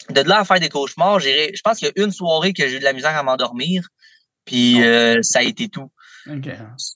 de 0.09 0.21
là 0.23 0.39
à 0.41 0.45
faire 0.45 0.61
des 0.61 0.69
cauchemars, 0.71 1.21
je 1.21 1.61
pense 1.63 1.79
qu'il 1.79 1.89
y 1.95 2.01
a 2.01 2.05
une 2.05 2.13
soirée 2.13 2.53
que 2.55 2.67
j'ai 2.67 2.77
eu 2.77 2.79
de 2.79 2.85
la 2.85 2.93
misère 2.95 3.15
à 3.17 3.23
m'endormir, 3.23 3.83
puis 4.47 4.83
euh, 4.83 5.19
ça 5.23 5.41
a 5.41 5.43
été 5.43 5.69
tout. 5.69 5.91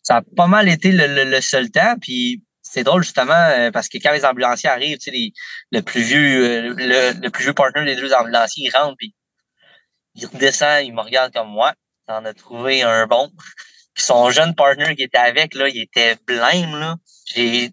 Ça 0.02 0.16
a 0.18 0.22
pas 0.36 0.46
mal 0.46 0.68
été 0.68 0.90
le, 0.92 1.06
le, 1.06 1.24
le 1.30 1.40
seul 1.40 1.70
temps, 1.70 1.96
puis 2.00 2.42
c'est 2.62 2.82
drôle 2.84 3.02
justement 3.02 3.70
parce 3.72 3.88
que 3.88 3.98
quand 3.98 4.12
les 4.12 4.24
ambulanciers 4.24 4.70
arrivent, 4.70 4.96
tu 4.98 5.04
sais, 5.04 5.10
les- 5.10 5.32
le 5.70 5.82
plus 5.82 6.00
vieux, 6.00 6.70
le, 6.74 7.20
le 7.20 7.30
plus 7.30 7.44
vieux 7.44 7.52
partner 7.54 7.84
des 7.84 7.96
deux 7.96 8.12
ambulanciers, 8.14 8.66
il 8.66 8.70
rentre 8.76 8.96
puis 8.96 9.14
il 10.14 10.26
redescend, 10.26 10.84
il 10.84 10.94
me 10.94 11.00
regarde 11.02 11.32
comme 11.32 11.48
moi. 11.48 11.72
T'en 12.06 12.24
as 12.24 12.34
trouvé 12.34 12.82
un 12.82 13.06
bon. 13.06 13.30
Puis 13.94 14.04
son 14.04 14.30
jeune 14.30 14.54
partner 14.54 14.94
qui 14.96 15.02
était 15.04 15.18
avec, 15.18 15.54
là, 15.54 15.68
il 15.68 15.82
était 15.82 16.16
blême, 16.26 16.78
là. 16.78 16.96
J'ai, 17.26 17.70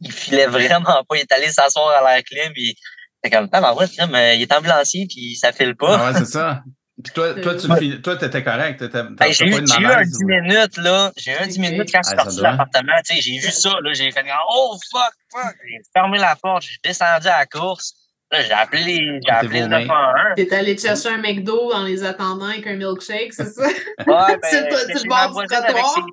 il 0.00 0.12
filait 0.12 0.46
vraiment 0.46 1.04
pas. 1.08 1.16
Il 1.16 1.20
est 1.20 1.32
allé 1.32 1.50
s'asseoir 1.50 1.90
à 1.90 2.14
l'air 2.14 2.22
clim, 2.24 2.52
puis 2.52 2.76
c'était 3.22 3.36
comme, 3.36 3.48
ah, 3.52 3.60
ben 3.60 3.74
ouais, 3.74 3.86
euh, 4.00 4.34
il 4.34 4.42
est 4.42 4.52
ambulancier, 4.52 5.06
puis 5.08 5.36
ça 5.36 5.52
file 5.52 5.74
pas. 5.76 5.98
Ah 6.00 6.12
ouais, 6.12 6.18
c'est 6.18 6.26
ça. 6.32 6.62
Puis 7.02 7.12
toi, 7.12 7.34
toi, 7.34 7.56
tu 7.56 7.66
Ouais. 7.66 8.00
toi, 8.00 8.16
t'étais 8.16 8.44
correct. 8.44 8.78
T'étais, 8.78 9.02
Ben, 9.02 9.32
j'ai 9.32 9.46
eu, 9.46 9.54
un 9.54 9.80
malaise 9.80 10.10
10 10.10 10.22
ou- 10.22 10.26
minutes, 10.28 10.76
là. 10.76 11.12
J'ai 11.16 11.32
eu 11.32 11.34
un 11.34 11.46
10 11.48 11.58
Ok. 11.58 11.60
minutes 11.68 11.88
quand 11.92 12.00
je 12.04 12.08
suis 12.08 12.14
Ah, 12.16 12.18
ça 12.18 12.22
sorti 12.24 12.36
de 12.36 12.42
l'appartement. 12.42 12.92
Tu 13.04 13.16
sais, 13.16 13.20
j'ai 13.20 13.38
vu 13.38 13.50
ça, 13.50 13.70
là. 13.82 13.92
J'ai 13.94 14.10
fait, 14.12 14.24
oh, 14.48 14.78
fuck, 14.92 15.12
fuck. 15.32 15.56
J'ai 15.68 15.80
fermé 15.92 16.18
la 16.18 16.36
porte, 16.36 16.62
j'ai 16.62 16.76
descendu 16.84 17.26
à 17.26 17.38
la 17.40 17.46
course. 17.46 17.94
J'ai 18.42 18.52
appelé 18.52 19.20
j'ai 19.26 19.30
appelé 19.32 19.60
le 19.60 19.68
t'es 19.68 19.74
vos 19.84 19.86
911. 19.86 20.14
T'es 20.36 20.54
allé 20.54 20.76
te 20.76 20.82
chercher 20.82 21.08
un 21.10 21.18
McDo 21.18 21.72
en 21.72 21.84
les 21.84 22.02
attendant 22.04 22.46
avec 22.46 22.66
un 22.66 22.76
milkshake, 22.76 23.32
c'est 23.32 23.46
ça? 23.46 23.66
Ouais, 23.66 23.74
ben, 24.06 24.50
sur 24.50 24.60
le 24.60 25.08
bord 25.08 25.42
du 25.42 25.46
trottoir. 25.46 26.06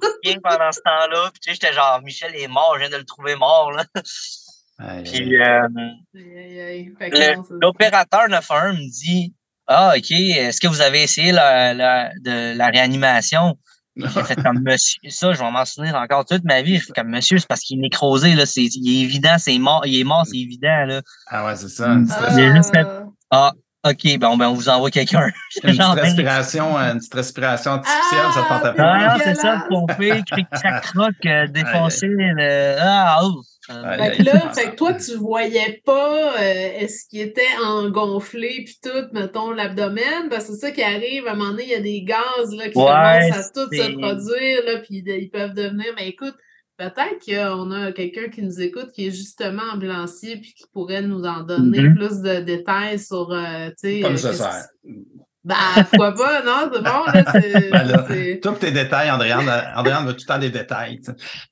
pendant 0.43 0.71
ce 0.71 0.79
temps-là. 0.81 1.29
Puis, 1.31 1.39
tu 1.41 1.49
sais, 1.49 1.53
j'étais 1.53 1.73
genre, 1.73 2.01
Michel 2.03 2.35
est 2.35 2.47
mort, 2.47 2.73
je 2.75 2.81
viens 2.81 2.89
de 2.89 2.97
le 2.97 3.05
trouver 3.05 3.35
mort, 3.35 3.71
là. 3.71 3.83
Aïe. 4.79 5.03
Puis, 5.03 5.35
euh, 5.39 5.67
c'est- 6.13 7.43
l'opérateur 7.61 8.27
911 8.29 8.77
me 8.77 8.89
dit, 8.89 9.33
Ah, 9.67 9.93
OK. 9.95 10.11
Est-ce 10.11 10.59
que 10.59 10.67
vous 10.67 10.81
avez 10.81 11.03
essayé 11.03 11.31
la, 11.31 11.73
la, 11.73 12.09
de 12.19 12.57
la 12.57 12.67
réanimation? 12.67 13.57
J'ai 13.95 14.07
fait 14.23 14.35
comme 14.41 14.59
monsieur. 14.63 14.99
Ça, 15.09 15.33
je 15.33 15.39
vais 15.39 15.51
m'en 15.51 15.65
souvenir 15.65 15.95
encore 15.95 16.25
toute 16.25 16.43
ma 16.43 16.61
vie. 16.61 16.77
Je 16.77 16.85
fais 16.85 16.93
comme 16.93 17.09
monsieur, 17.09 17.37
c'est 17.37 17.47
parce 17.47 17.61
qu'il 17.61 17.77
est 17.79 17.81
nécrosé, 17.81 18.33
là. 18.35 18.45
C'est, 18.45 18.63
il 18.63 18.89
est 19.01 19.03
évident, 19.03 19.35
c'est 19.37 19.57
mort. 19.59 19.81
Il 19.85 19.99
est 19.99 20.03
mort, 20.03 20.25
c'est 20.25 20.37
évident, 20.37 20.85
là. 20.85 21.01
Ah 21.27 21.45
ouais, 21.45 21.55
c'est 21.55 21.69
ça. 21.69 21.87
Mm. 21.89 21.99
Une 21.99 22.07
petite, 22.07 22.35
J'ai 22.35 22.51
juste 22.55 22.71
fait- 22.73 22.87
Ah. 23.31 23.51
Ah, 23.83 23.89
OK, 23.89 24.19
bon, 24.19 24.37
ben, 24.37 24.47
on 24.49 24.53
vous 24.53 24.69
envoie 24.69 24.91
quelqu'un. 24.91 25.27
une 25.63 25.71
petite 25.75 25.81
respiration, 25.81 26.77
une 26.77 26.99
petite 26.99 27.13
respiration 27.15 27.71
artificielle, 27.71 28.31
ça 28.33 28.41
te 28.41 28.45
Ah, 28.49 28.59
tentait 28.59 28.77
ben 28.77 28.83
pas. 28.83 28.93
Ah, 28.93 29.17
non, 29.17 29.23
c'est 29.23 29.35
ça, 29.35 29.65
pomper, 29.69 30.23
cric, 30.29 30.47
crac, 30.51 30.83
croc, 30.83 31.13
euh, 31.25 31.47
défoncer 31.49 32.07
le. 32.07 32.75
Ah, 32.79 33.19
ouf. 33.25 33.45
Fait 33.97 34.17
que 34.17 34.23
là, 34.23 34.51
fait 34.53 34.71
que 34.71 34.75
toi, 34.75 34.93
tu 34.93 35.15
voyais 35.15 35.81
pas 35.85 36.33
euh, 36.39 36.79
est-ce 36.79 37.07
qu'il 37.09 37.21
était 37.21 37.41
engonflé 37.63 38.63
puis 38.65 38.77
tout, 38.83 39.07
mettons, 39.13 39.51
l'abdomen, 39.51 40.29
parce 40.29 40.47
que 40.47 40.53
c'est 40.53 40.59
ça 40.67 40.71
qui 40.71 40.81
arrive, 40.83 41.27
à 41.27 41.31
un 41.31 41.35
moment 41.35 41.51
donné, 41.51 41.63
il 41.63 41.69
y 41.69 41.75
a 41.75 41.81
des 41.81 42.03
gaz 42.03 42.53
là, 42.55 42.69
qui 42.69 42.77
Ouais, 42.77 42.85
commencent 42.85 43.37
à 43.37 43.51
tout 43.53 43.69
se 43.73 43.91
produire, 43.97 44.65
là, 44.65 44.79
puis 44.79 45.03
ils 45.05 45.29
peuvent 45.29 45.53
devenir, 45.53 45.87
mais 45.95 46.07
écoute, 46.09 46.35
peut-être 46.77 47.23
qu'on 47.25 47.71
a 47.71 47.91
quelqu'un 47.91 48.29
qui 48.29 48.41
nous 48.41 48.59
écoute 48.59 48.89
qui 48.95 49.07
est 49.07 49.11
justement 49.11 49.61
ambulancier 49.73 50.37
puis 50.37 50.53
qui 50.53 50.63
pourrait 50.73 51.03
nous 51.03 51.23
en 51.25 51.41
donner 51.41 51.79
Mhm. 51.81 51.95
plus 51.95 52.21
de 52.21 52.39
détails 52.39 52.97
sur, 52.99 53.31
euh, 53.31 53.69
tu 53.81 54.01
sais... 54.01 54.01
Euh, 54.03 54.09
Ben, 55.43 55.55
pourquoi 55.89 56.13
pas, 56.13 56.43
non, 56.43 56.69
c'est 56.71 56.83
bon, 56.83 57.03
là, 57.13 57.31
c'est... 57.31 57.69
Ben 57.71 57.83
là, 57.87 58.05
Toi, 58.43 58.55
tes 58.59 58.69
détails, 58.71 59.09
Andréane, 59.09 59.49
euh, 59.49 59.61
Andréane 59.75 60.05
veut 60.05 60.13
tout 60.13 60.19
le 60.27 60.33
temps 60.33 60.37
des 60.37 60.51
détails. 60.51 60.99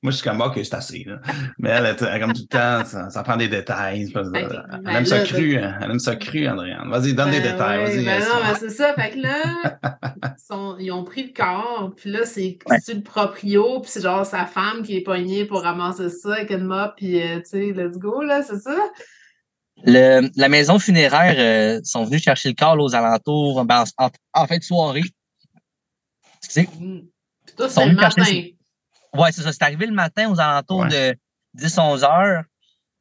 Moi, 0.00 0.12
je 0.12 0.16
suis 0.18 0.22
comme, 0.28 0.40
OK, 0.40 0.60
c'est 0.62 0.74
assez. 0.74 1.02
Là. 1.04 1.16
Mais 1.58 1.70
elle, 1.70 1.86
elle, 1.86 2.08
elle, 2.08 2.20
comme 2.20 2.32
tout 2.32 2.42
le 2.42 2.46
temps, 2.46 2.84
ça, 2.84 3.10
ça 3.10 3.22
prend 3.24 3.36
des 3.36 3.48
détails. 3.48 4.08
Ben, 4.14 4.30
Elle 4.34 4.80
ben 4.84 4.90
aime 4.96 5.06
ça 5.06 5.18
cru. 5.24 5.56
hein. 5.58 5.74
Elle 5.82 5.90
aime 5.90 5.98
ça 5.98 6.14
cru, 6.14 6.46
Andréane. 6.48 6.88
Vas-y, 6.88 7.14
donne 7.14 7.32
des 7.32 7.40
détails. 7.40 7.78
ouais, 7.80 7.84
Vas-y. 7.96 8.04
ben 8.04 8.22
euh, 8.22 8.24
non, 8.26 8.40
ben 8.44 8.54
c'est 8.60 8.70
ça. 8.70 8.94
Fait 8.94 9.10
que 9.10 9.18
là, 9.22 9.78
ils, 10.22 10.44
sont- 10.46 10.76
ils 10.78 10.92
ont 10.92 11.02
pris 11.02 11.24
le 11.24 11.32
corps, 11.36 11.90
puis 11.96 12.10
là, 12.10 12.20
c'est 12.24 12.58
Ouais. 12.68 12.76
c'est 12.82 12.94
le 12.94 13.02
proprio, 13.02 13.80
puis 13.80 13.90
c'est 13.92 14.02
genre 14.02 14.24
sa 14.24 14.46
femme 14.46 14.82
qui 14.84 14.96
est 14.98 15.02
poignée 15.02 15.46
pour 15.46 15.62
ramasser 15.62 16.10
ça 16.10 16.34
avec 16.34 16.50
une 16.50 16.64
mop, 16.64 16.92
puis 16.96 17.20
euh, 17.20 17.38
tu 17.38 17.42
sais, 17.46 17.72
let's 17.74 17.98
go, 17.98 18.22
là, 18.22 18.42
c'est 18.42 18.60
ça? 18.60 18.76
Le, 19.84 20.28
la 20.36 20.48
maison 20.48 20.78
funéraire 20.78 21.34
euh, 21.38 21.80
sont 21.84 22.04
venus 22.04 22.22
chercher 22.22 22.50
le 22.50 22.54
corps 22.54 22.76
là, 22.76 22.82
aux 22.84 22.94
alentours, 22.94 23.64
ben, 23.64 23.84
en, 23.98 24.06
en, 24.06 24.10
en 24.34 24.46
fin 24.46 24.58
de 24.58 24.62
soirée. 24.62 25.02
Excusez. 26.42 26.68
Mm. 26.78 27.00
Puis 27.46 27.56
toi, 27.56 27.68
c'est 27.68 27.86
le 27.86 27.94
matin. 27.94 28.24
Ouais, 29.14 29.32
c'est 29.32 29.42
ça. 29.42 29.52
C'est 29.52 29.62
arrivé 29.62 29.86
le 29.86 29.92
matin 29.94 30.30
aux 30.30 30.38
alentours 30.40 30.80
Ouais. 30.80 31.14
de 31.54 31.62
10-11 31.66 32.04
heures. 32.04 32.44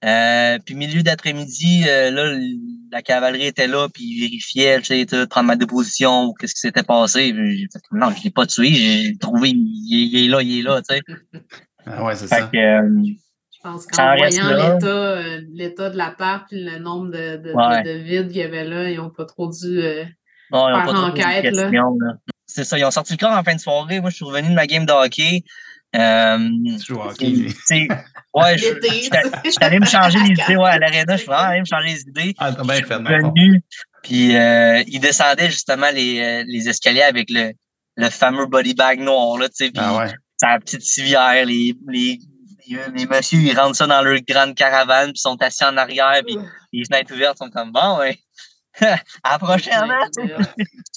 Euh, 0.05 0.57
puis 0.65 0.75
milieu 0.75 1.03
d'après-midi, 1.03 1.83
euh, 1.85 2.09
là, 2.09 2.39
la 2.91 3.01
cavalerie 3.01 3.47
était 3.47 3.67
là, 3.67 3.89
puis 3.93 4.03
ils 4.05 4.21
vérifiaient, 4.21 4.79
tu 4.79 4.85
sais, 4.85 5.05
tout, 5.05 5.27
prendre 5.27 5.47
ma 5.47 5.57
déposition 5.57 6.23
ou 6.27 6.33
qu'est-ce 6.33 6.53
qui 6.53 6.61
s'était 6.61 6.83
passé. 6.83 7.33
Puis 7.33 7.57
j'ai 7.59 7.67
fait, 7.71 7.79
non, 7.91 8.09
je 8.11 8.23
l'ai 8.23 8.29
pas 8.29 8.45
tué, 8.47 8.73
j'ai 8.73 9.17
trouvé, 9.17 9.49
il, 9.49 9.57
est- 9.57 10.07
il 10.07 10.25
est 10.25 10.27
là, 10.29 10.41
il 10.41 10.59
est 10.59 10.61
là, 10.61 10.81
tu 10.81 10.95
sais. 10.95 11.01
Ah 11.85 12.03
ouais, 12.05 12.15
c'est 12.15 12.27
Fait 12.27 12.35
ça. 12.39 12.47
que, 12.47 12.57
euh, 12.57 13.03
Je 13.61 13.69
pense 13.69 13.85
qu'en 13.87 14.15
voyant 14.15 14.47
l'état 14.49 14.87
euh, 14.87 15.41
l'état 15.53 15.89
de 15.89 15.97
l'appart, 15.97 16.45
puis 16.49 16.63
le 16.63 16.79
nombre 16.79 17.07
de, 17.11 17.37
de, 17.37 17.49
de- 17.49 17.53
Ouais. 17.53 17.83
de 17.83 17.91
vides 18.03 18.27
qu'il 18.29 18.37
y 18.37 18.43
avait 18.43 18.63
là, 18.63 18.89
ils 18.89 18.97
n'ont 18.97 19.09
pas 19.09 19.25
trop 19.25 19.49
dû. 19.49 19.81
euh, 19.81 20.05
non, 20.51 20.69
ils 20.69 20.73
ont 20.73 20.83
Faire 20.83 20.93
pas 20.93 20.99
enquête. 21.01 21.55
C'est 22.45 22.63
ça, 22.63 22.77
ils 22.79 22.85
ont 22.85 22.91
sorti 22.91 23.13
le 23.13 23.17
corps 23.17 23.37
en 23.37 23.43
fin 23.43 23.53
de 23.55 23.59
soirée. 23.59 23.99
Moi, 23.99 24.09
je 24.09 24.15
suis 24.15 24.25
revenu 24.25 24.49
de 24.49 24.53
ma 24.55 24.65
game 24.65 24.85
de 24.85 24.91
hockey. 24.93 25.43
Euh, 25.95 26.37
Tu 26.79 26.85
joues 26.85 26.99
au 26.99 27.03
hockey, 27.09 27.47
ouais, 28.33 28.57
je 28.57 28.65
suis 29.49 29.57
allé 29.61 29.79
me 29.79 29.85
changer 29.85 30.19
les 30.19 30.29
idées. 30.31 30.55
Ouais, 30.55 30.69
à 30.69 30.77
l'aréna, 30.79 31.13
je 31.15 31.17
suis 31.21 31.27
vraiment 31.27 31.49
allé 31.49 31.59
me 31.61 31.65
changer 31.65 31.87
les 31.87 32.01
idées. 32.01 32.33
Ah, 32.37 32.53
t'as 32.53 32.63
bien 32.63 32.75
fait, 32.75 32.97
venu, 32.97 33.61
puis 34.03 34.35
euh, 34.35 34.83
il 34.87 34.99
descendait 34.99 35.49
justement 35.49 35.87
les, 35.93 36.19
euh, 36.21 36.43
les 36.47 36.69
escaliers 36.69 37.01
avec 37.01 37.29
le, 37.31 37.51
le 37.97 38.09
fameux 38.09 38.45
body 38.45 38.73
bag 38.75 38.99
noir, 38.99 39.37
là, 39.39 39.49
tu 39.49 39.65
sais, 39.65 39.71
puis 39.71 39.81
Ah 39.83 39.97
ouais. 39.97 40.11
sa 40.37 40.59
petite 40.59 40.81
civière, 40.83 41.43
les, 41.45 41.73
les, 41.87 42.19
les, 42.69 42.91
les 42.95 43.05
messieurs, 43.05 43.39
ils 43.39 43.57
rentrent 43.57 43.75
ça 43.75 43.87
dans 43.87 44.01
leur 44.01 44.19
grande 44.27 44.55
caravane, 44.55 45.11
puis 45.11 45.19
sont 45.19 45.41
assis 45.41 45.65
en 45.65 45.77
arrière, 45.77 46.21
puis 46.25 46.37
les 46.71 46.85
fenêtres 46.85 47.13
ouvertes 47.13 47.37
sont 47.37 47.49
comme, 47.49 47.71
bon, 47.71 47.99
ouais, 47.99 48.19
à 49.23 49.31
la 49.31 49.39
prochaine, 49.39 49.91
hein? 49.91 50.07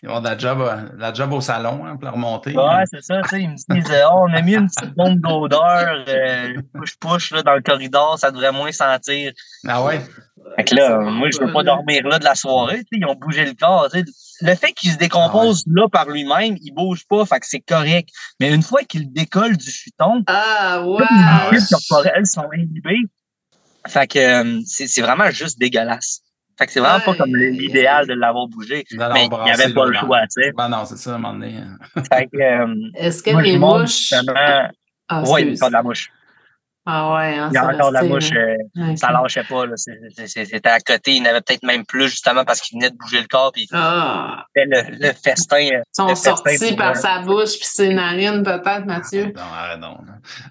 Ils 0.03 0.09
ont 0.09 0.21
de 0.21 0.29
la 0.29 0.39
job, 0.39 0.61
euh, 0.61 0.89
la 0.97 1.13
job 1.13 1.33
au 1.33 1.41
salon 1.41 1.85
hein, 1.85 1.97
pour 1.97 2.05
la 2.05 2.11
remonter. 2.11 2.57
Ouais, 2.57 2.85
c'est 2.91 3.03
ça, 3.03 3.21
tu 3.23 3.29
sais, 3.29 3.43
ils 3.43 3.51
me 3.51 3.75
disent, 3.75 3.91
euh, 3.91 4.05
oh, 4.11 4.27
on 4.29 4.35
a 4.35 4.43
mis 4.43 4.55
une 4.55 4.69
petite 4.69 4.95
bombe 4.95 5.21
d'odeur, 5.21 6.05
euh, 6.09 6.55
push-push, 6.75 7.33
là, 7.33 7.43
dans 7.43 7.55
le 7.55 7.63
corridor, 7.63 8.19
ça 8.19 8.31
devrait 8.31 8.53
moins 8.53 8.73
sentir. 8.73 9.33
Ah 9.67 9.83
ouais? 9.83 10.01
Fait 10.57 10.65
que 10.65 10.75
là, 10.75 10.99
moi, 11.01 11.29
je 11.33 11.38
veux 11.45 11.53
pas 11.53 11.62
dormir 11.62 12.07
là 12.07 12.19
de 12.19 12.25
la 12.25 12.35
soirée. 12.35 12.79
tu 12.79 12.81
sais, 12.81 12.87
Ils 12.99 13.07
ont 13.07 13.15
bougé 13.15 13.45
le 13.45 13.55
corps. 13.55 13.88
tu 13.93 14.01
sais. 14.01 14.05
Le 14.43 14.55
fait 14.55 14.73
qu'il 14.73 14.91
se 14.91 14.99
décompose 14.99 15.65
là 15.67 15.88
par 15.88 16.09
lui-même, 16.09 16.57
il 16.61 16.73
bouge 16.75 17.05
pas, 17.09 17.25
fait 17.25 17.41
que 17.41 17.47
c'est 17.47 17.61
correct. 17.61 18.09
Mais 18.41 18.53
une 18.53 18.62
fois 18.62 18.83
qu'il 18.83 19.12
décolle 19.12 19.57
du 19.57 19.71
futon, 19.71 20.25
Ah, 20.27 20.83
wow! 20.85 20.99
les 21.53 21.59
fibres 21.59 21.69
corporelles 21.71 22.27
sont 22.27 22.47
inhibées. 22.53 23.03
Fait 23.87 24.07
que 24.07 24.19
euh, 24.19 24.61
c'est 24.67 24.87
c'est 24.88 25.03
vraiment 25.03 25.31
juste 25.31 25.59
dégueulasse. 25.59 26.21
Fait 26.59 26.67
que 26.67 26.73
c'est 26.73 26.81
vraiment 26.81 27.01
pas 27.01 27.15
comme 27.15 27.35
l'idéal 27.35 28.07
de 28.07 28.12
l'avoir 28.15 28.47
bougé. 28.47 28.85
Mais 28.93 28.99
il 29.25 29.45
n'y 29.45 29.51
avait 29.51 29.73
pas 29.73 29.87
le 29.87 29.95
choix, 29.95 30.21
tu 30.23 30.43
sais. 30.43 30.53
Ben 30.57 30.69
non, 30.69 30.85
c'est 30.85 30.97
ça, 30.99 31.12
à 31.12 31.15
un 31.15 31.19
moment 31.19 31.35
donné. 31.35 31.57
hein. 31.57 31.79
Fait 32.12 32.27
que, 32.27 32.37
euh, 32.37 32.75
Est-ce 32.95 33.23
que 33.23 33.31
moi, 33.31 33.43
les 33.43 33.59
mouches. 33.59 34.09
justement. 34.11 34.33
Ah, 35.09 35.23
ouais, 35.23 35.43
il 35.43 35.55
de 35.59 35.73
la 35.73 35.83
mouche. 35.83 36.11
Ah 36.85 37.14
ouais, 37.14 37.38
hein, 37.38 37.49
Il 37.53 37.55
y 37.55 37.59
a 37.59 37.66
encore 37.68 37.92
la 37.92 38.03
mouche. 38.03 38.31
euh, 38.33 38.57
Ok. 38.90 38.99
Ça 38.99 39.12
lâchait 39.12 39.45
pas. 39.45 39.66
là. 39.66 39.73
C'est- 39.77 39.99
c'est- 40.16 40.27
c'est- 40.27 40.45
C'était 40.47 40.68
à 40.68 40.81
côté. 40.81 41.12
Il 41.12 41.18
y 41.18 41.21
en 41.23 41.31
avait 41.31 41.40
peut-être 41.40 41.62
même 41.62 41.87
plus, 41.87 42.09
justement, 42.09 42.45
parce 42.45 42.61
qu'il 42.61 42.77
venait 42.77 42.90
de 42.90 42.97
bouger 42.97 43.21
le 43.21 43.29
corps. 43.29 43.53
Puis 43.53 43.68
Ah, 43.73 44.45
c'était 44.57 44.68
le, 44.68 44.97
le 45.07 45.12
festin. 45.12 45.57
euh, 45.59 45.61
ils 45.81 45.83
sont 45.92 46.09
festin 46.09 46.35
sortis 46.37 46.75
par 46.77 46.90
euh, 46.90 46.95
sa 46.95 47.21
bouche 47.21 47.57
puis 47.59 47.66
ses 47.66 47.95
narines, 47.95 48.42
peut-être, 48.42 48.85
Mathieu. 48.85 49.27
Non, 49.37 49.42
arrête 49.55 49.81
donc. 49.81 49.99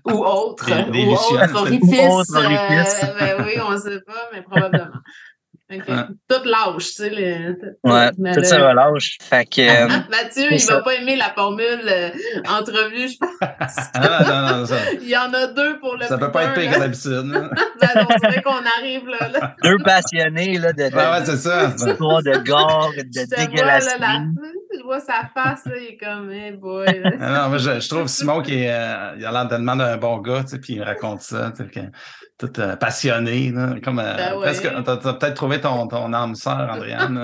Ou 0.06 0.24
autre. 0.26 0.66
Des- 0.66 0.92
des 0.92 1.06
ou 1.06 1.12
autre 1.12 1.46
c'est- 1.48 1.56
orifice. 1.56 2.00
Ou 2.00 2.14
autre 2.14 2.36
orifice. 2.38 3.04
euh, 3.04 3.08
ben 3.20 3.46
oui, 3.46 3.54
on 3.68 3.78
sait 3.78 4.00
pas, 4.08 4.30
mais 4.34 4.42
probablement. 4.42 4.86
OK. 5.74 5.88
Ouais. 5.88 5.96
Tout 6.30 6.44
lâche, 6.48 6.86
tu 6.88 6.92
sais. 6.92 7.10
Le, 7.10 7.54
tout- 7.54 7.90
Ouais, 7.90 8.10
tout 8.12 8.40
le- 8.40 8.44
ça 8.44 8.68
relâche. 8.70 9.18
Fait 9.22 9.46
que. 9.46 9.62
euh, 9.62 9.88
Ah, 9.90 10.06
Mathieu, 10.12 10.48
il 10.52 10.60
ça. 10.60 10.76
va 10.76 10.82
pas 10.82 10.94
aimer 10.96 11.16
la 11.16 11.32
formule 11.36 11.82
euh, 11.88 12.10
entrevue, 12.50 13.08
je 13.10 13.18
pense. 13.18 13.30
Ah, 13.94 14.24
non, 14.52 14.58
non, 14.60 14.66
ça, 14.66 14.76
Il 15.02 15.08
y 15.10 15.16
en 15.18 15.34
a 15.34 15.48
deux 15.48 15.80
pour 15.80 15.96
le 15.96 16.06
ça 16.06 16.18
peut 16.18 16.32
pas 16.32 16.44
être 16.46 16.54
plus 16.54 16.64
pire 16.64 16.72
que 16.74 16.80
là. 16.80 16.86
d'habitude. 16.88 17.50
Ben, 17.82 18.06
on 18.10 18.16
dirait 18.30 18.42
qu'on 18.44 18.52
arrive 18.80 19.08
là. 19.08 19.28
là. 19.30 19.56
deux 19.64 19.78
passionnés 19.84 20.58
là, 20.60 20.72
de, 20.74 20.90
de, 20.90 20.96
Ouais, 20.96 21.10
ouais, 21.20 21.26
c'est 21.26 21.38
ça. 21.38 21.68
d'histoire 21.68 22.22
de 22.24 22.38
gore, 22.46 22.92
de 22.96 23.66
la... 23.66 23.80
je 23.80 24.84
vois 24.84 25.00
sa 25.00 25.30
face, 25.34 25.66
là, 25.66 25.74
il 25.80 25.94
est 25.94 25.98
comme, 25.98 26.32
hey 26.32 26.52
boy. 26.52 26.86
là. 26.86 27.12
Ah 27.20 27.30
non, 27.44 27.50
moi, 27.50 27.58
je, 27.58 27.80
je 27.80 27.90
trouve 27.90 28.08
Simon 28.08 28.42
qui 28.42 28.64
est, 28.64 28.72
euh, 28.72 29.16
il 29.18 29.26
a 29.26 29.32
l'air 29.32 29.48
tellement 29.48 29.76
d'un 29.76 29.98
bon 29.98 30.18
gars, 30.20 30.42
tu 30.44 30.50
sais, 30.52 30.60
puis 30.60 30.74
il 30.76 30.84
raconte 30.84 31.22
ça, 31.22 31.52
tu 31.56 31.64
sais, 31.64 31.70
que- 31.70 31.80
tout 32.48 32.60
euh, 32.60 32.76
passionné, 32.76 33.52
là, 33.52 33.76
comme 33.84 34.00
euh, 34.00 34.16
Ben 34.16 34.34
ouais. 34.36 34.42
presque, 34.42 34.64
t'as, 34.84 34.98
t'as 34.98 35.14
peut-être 35.14 35.36
trouvé 35.36 35.62
ton, 35.62 35.88
ton 35.88 36.12
âme 36.14 36.36
sœur, 36.36 36.70
Andréane. 36.74 37.24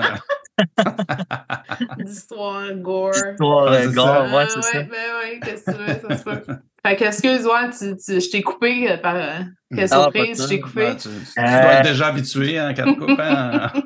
D'histoire, 1.98 2.72
gore. 2.76 3.10
Histoire 3.14 3.70
Ouais, 3.70 3.82
de 3.84 3.88
c'est 3.90 3.94
gore, 3.94 4.32
ouais, 4.32 4.46
c'est 4.48 4.56
ouais, 4.56 4.62
ça. 4.62 4.82
Ben 4.82 4.88
oui, 5.22 5.40
qu'est-ce 5.44 5.64
que 5.66 5.70
tu 5.72 5.78
veux, 5.78 6.08
ça 6.08 6.16
se 6.16 6.22
peut. 6.24 6.42
Fait 6.86 6.96
que, 6.96 7.04
excuse-moi, 7.04 7.68
tu, 7.76 7.96
tu, 7.96 8.20
je 8.20 8.30
t'ai 8.30 8.42
coupé 8.42 8.90
euh, 8.90 8.96
par. 8.98 9.16
euh, 9.16 9.30
Quelle 9.74 9.84
Ah, 9.90 10.02
surprise, 10.02 10.42
je 10.42 10.48
t'ai 10.48 10.60
coupé. 10.60 10.84
Ouais, 10.86 10.96
tu, 10.96 11.08
tu 11.08 11.40
Euh. 11.40 11.42
dois 11.62 11.72
être 11.74 11.84
déjà 11.90 12.06
habitué 12.06 12.58
hein, 12.58 12.72
tu 12.74 12.82
coupes, 12.96 13.18
hein. 13.20 13.72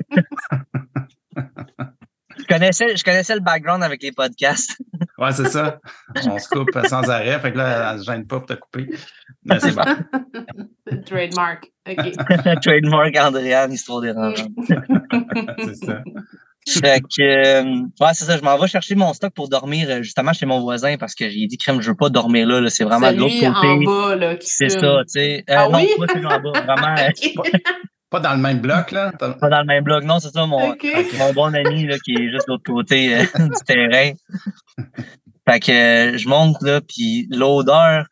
Je 2.39 2.47
connaissais, 2.47 2.97
je 2.97 3.05
connaissais 3.05 3.35
le 3.35 3.41
background 3.41 3.83
avec 3.83 4.03
les 4.03 4.13
podcasts. 4.13 4.77
Ouais, 5.19 5.31
c'est 5.31 5.49
ça. 5.49 5.79
On 6.27 6.39
se 6.39 6.49
coupe 6.49 6.77
sans 6.89 7.09
arrêt, 7.09 7.39
fait 7.39 7.53
que 7.53 7.59
là, 7.59 7.93
elle 7.93 7.99
ne 7.99 8.03
gêne 8.03 8.27
pas 8.27 8.39
pour 8.41 8.47
te 8.49 8.55
couper. 8.55 8.89
Mais 9.45 9.61
c'est 9.61 9.71
bon. 9.73 9.85
Trademark. 11.07 11.67
OK. 11.89 12.13
Trademark 12.63 13.17
Andréane, 13.17 13.73
histoire 13.73 14.01
dérangeante. 14.01 14.51
C'est 15.65 15.75
ça. 15.87 16.03
Fait 16.69 17.01
que, 17.01 17.23
euh, 17.23 17.65
ouais, 18.01 18.11
c'est 18.15 18.25
ça. 18.25 18.37
Je 18.39 18.43
m'en 18.43 18.57
vais 18.57 18.69
chercher 18.69 18.95
mon 18.95 19.13
stock 19.15 19.33
pour 19.35 19.49
dormir 19.49 19.89
euh, 19.91 20.03
justement 20.03 20.33
chez 20.33 20.47
mon 20.47 20.61
voisin 20.61 20.97
parce 20.97 21.17
que 21.17 21.29
j'ai 21.29 21.45
dit, 21.49 21.57
crème, 21.59 21.81
je 21.83 21.91
veux 21.91 21.97
pas 21.97 22.09
dormir 22.09 22.47
là. 22.47 22.61
là. 22.61 22.71
C'est 22.71 22.85
vraiment 22.85 23.11
de 23.13 23.17
l'autre 23.19 23.33
Celui 23.35 23.49
en 23.49 23.55
côté. 23.55 23.85
bas, 23.85 24.15
là, 24.15 24.37
qui 24.37 24.47
C'est 24.49 24.69
ça, 24.69 24.79
tu 24.79 25.09
sais. 25.09 25.45
Euh, 25.51 25.55
Ah 25.57 25.69
non, 25.69 25.79
oui? 25.81 25.89
pas 25.99 26.07
celui 26.13 26.27
en 26.27 26.41
bas. 26.41 26.53
Vraiment. 26.63 26.95
Pas 28.11 28.21
dans 28.21 28.35
le 28.35 28.41
même 28.43 28.61
bloc, 28.61 28.91
là? 28.93 29.11
Pas 29.19 29.49
dans 29.49 29.61
le 29.61 29.65
même 29.65 29.83
bloc. 29.85 30.05
Non, 30.05 30.21
c'est 30.21 30.29
ça, 30.29 30.45
mon, 30.45 30.77
mon 31.19 31.33
bon 31.33 31.55
ami 31.55 31.87
là, 31.87 31.99
qui 31.99 32.13
est 32.13 32.31
juste 32.31 32.47
de 32.47 32.53
l'autre 32.53 32.65
côté 32.65 33.17
euh, 33.17 33.23
du 33.39 33.65
terrain. 33.67 34.13
Fait 35.49 35.61
que 35.61 35.73
euh, 35.73 36.19
je 36.19 36.29
monte 36.29 36.61
là, 36.61 36.83
puis 36.83 37.27
l'odeur, 37.31 38.05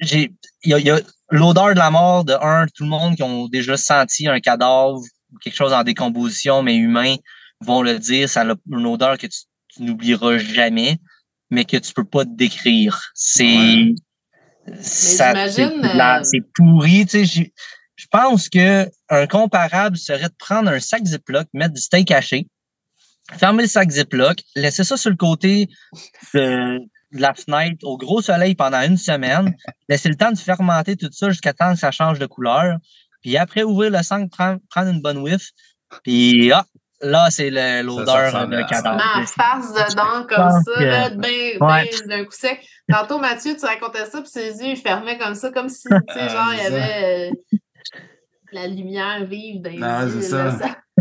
j'ai, 0.00 0.32
y 0.70 0.74
a, 0.74 0.78
il 0.78 0.86
y 0.86 0.90
a 0.90 1.00
l'odeur 1.30 1.70
de 1.74 1.78
la 1.78 1.90
mort 1.90 2.24
de 2.24 2.34
un, 2.34 2.66
tout 2.74 2.84
le 2.84 2.90
monde 2.90 3.16
qui 3.16 3.22
ont 3.22 3.48
déjà 3.48 3.76
senti 3.76 4.28
un 4.28 4.40
cadavre, 4.40 4.98
ou 5.32 5.38
quelque 5.42 5.56
chose 5.56 5.72
en 5.72 5.82
décomposition, 5.82 6.62
mais 6.62 6.76
humain, 6.76 7.16
vont 7.60 7.82
le 7.82 7.98
dire. 7.98 8.28
Ça 8.28 8.42
a 8.42 8.54
une 8.70 8.86
odeur 8.86 9.18
que 9.18 9.26
tu, 9.26 9.38
tu 9.68 9.82
n'oublieras 9.82 10.38
jamais, 10.38 10.98
mais 11.50 11.64
que 11.64 11.76
tu 11.76 11.92
peux 11.92 12.04
pas 12.04 12.24
décrire. 12.24 13.10
C'est, 13.14 13.44
Ouais. 13.44 13.94
c'est, 14.80 15.16
euh, 15.20 16.24
c'est 16.24 16.42
pourri, 16.54 17.06
tu 17.06 17.26
sais. 17.26 17.52
Je 17.96 18.06
pense 18.10 18.48
que 18.48 18.88
un 19.10 19.26
comparable 19.26 19.96
serait 19.96 20.28
de 20.28 20.34
prendre 20.38 20.70
un 20.70 20.80
sac 20.80 21.04
Ziploc, 21.04 21.46
mettre 21.52 21.74
du 21.74 21.80
steak 21.80 22.10
haché, 22.10 22.46
fermer 23.38 23.62
le 23.62 23.68
sac 23.68 23.90
Ziploc, 23.90 24.38
laisser 24.56 24.82
ça 24.84 24.96
sur 24.96 25.10
le 25.10 25.16
côté 25.16 25.68
de, 26.34 26.78
de 27.12 27.20
la 27.20 27.34
fenêtre 27.34 27.84
au 27.86 27.96
gros 27.96 28.20
soleil 28.22 28.54
pendant 28.54 28.80
une 28.82 28.96
semaine, 28.96 29.54
laisser 29.88 30.08
le 30.08 30.16
temps 30.16 30.32
de 30.32 30.38
fermenter 30.38 30.96
tout 30.96 31.08
ça 31.12 31.28
jusqu'à 31.30 31.52
temps 31.52 31.72
que 31.74 31.78
ça 31.78 31.90
change 31.90 32.18
de 32.18 32.26
couleur. 32.26 32.76
Puis 33.22 33.36
après, 33.36 33.62
ouvrir 33.62 33.90
le 33.90 34.02
sac, 34.02 34.28
prendre, 34.30 34.58
prendre 34.70 34.88
une 34.90 35.00
bonne 35.00 35.18
whiff. 35.18 35.50
Puis 36.02 36.50
ah, 36.52 36.64
là, 37.02 37.28
c'est 37.30 37.50
le- 37.50 37.82
l'odeur 37.82 38.48
de 38.48 38.68
cadavre. 38.68 38.96
Ma 38.96 39.26
face 39.26 39.72
dedans 39.72 40.26
comme 40.28 40.50
ça, 40.50 40.72
que- 40.78 40.84
là, 40.84 41.10
ben, 41.10 41.58
Ouais. 41.60 41.90
ben, 42.06 42.08
d'un 42.08 42.24
coup 42.24 42.32
sec. 42.32 42.60
Tantôt, 42.90 43.18
Mathieu, 43.18 43.54
tu 43.58 43.64
racontais 43.64 44.06
ça, 44.06 44.20
puis 44.20 44.30
ses 44.30 44.58
yeux, 44.60 44.70
ils 44.72 44.76
fermaient 44.76 45.18
comme 45.18 45.34
ça, 45.34 45.50
comme 45.52 45.68
si, 45.68 45.82
tu 45.88 45.88
sais, 45.88 46.20
Ah, 46.20 46.28
genre, 46.28 46.52
il 46.52 46.58
y 46.62 46.66
avait 46.66 47.30
euh, 47.30 47.58
la 48.52 48.66
lumière 48.66 49.24
vive 49.24 49.62
dans 49.62 49.70
les 49.70 49.78
Non, 49.78 50.06
yeux. 50.06 50.56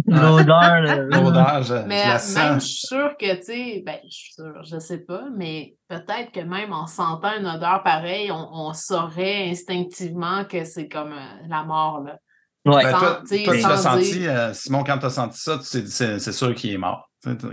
Ça. 0.09 0.15
ça- 0.15 0.21
L'odeur. 0.21 1.05
L'odeur, 1.09 1.63
je, 1.63 1.73
Mais 1.87 1.99
je 2.03 2.07
la 2.07 2.13
même, 2.13 2.19
sens. 2.59 2.63
je 2.63 2.67
suis 2.69 2.87
sûre 2.87 3.11
que, 3.19 3.35
tu 3.37 3.43
sais, 3.43 3.83
ben, 3.85 3.97
je 4.03 4.15
suis 4.15 4.33
sûre, 4.33 4.63
je 4.63 4.79
sais 4.79 4.99
pas, 4.99 5.23
mais 5.35 5.75
peut-être 5.87 6.31
que 6.33 6.39
même 6.41 6.73
en 6.73 6.87
sentant 6.87 7.31
une 7.39 7.47
odeur 7.47 7.81
pareille, 7.83 8.31
on, 8.31 8.47
on 8.51 8.73
saurait 8.73 9.49
instinctivement 9.49 10.45
que 10.45 10.63
c'est 10.65 10.87
comme 10.87 11.11
euh, 11.13 11.47
la 11.49 11.63
mort, 11.63 12.01
là. 12.05 12.17
Ouais. 12.65 12.83
Ben, 12.83 12.91
Sans- 12.91 12.99
toi, 12.99 13.21
toi, 13.43 13.53
tu 13.55 13.61
l'as 13.61 13.77
senti, 13.77 14.27
euh, 14.27 14.53
Simon, 14.53 14.83
quand 14.83 14.99
tu 14.99 15.05
as 15.07 15.09
senti 15.09 15.39
ça, 15.39 15.57
tu 15.57 15.67
t'es 15.69 15.81
dit, 15.81 15.91
c'est 15.91 16.19
c'est 16.19 16.31
sûr 16.31 16.53
qu'il 16.53 16.71
est 16.73 16.77
mort. 16.77 17.09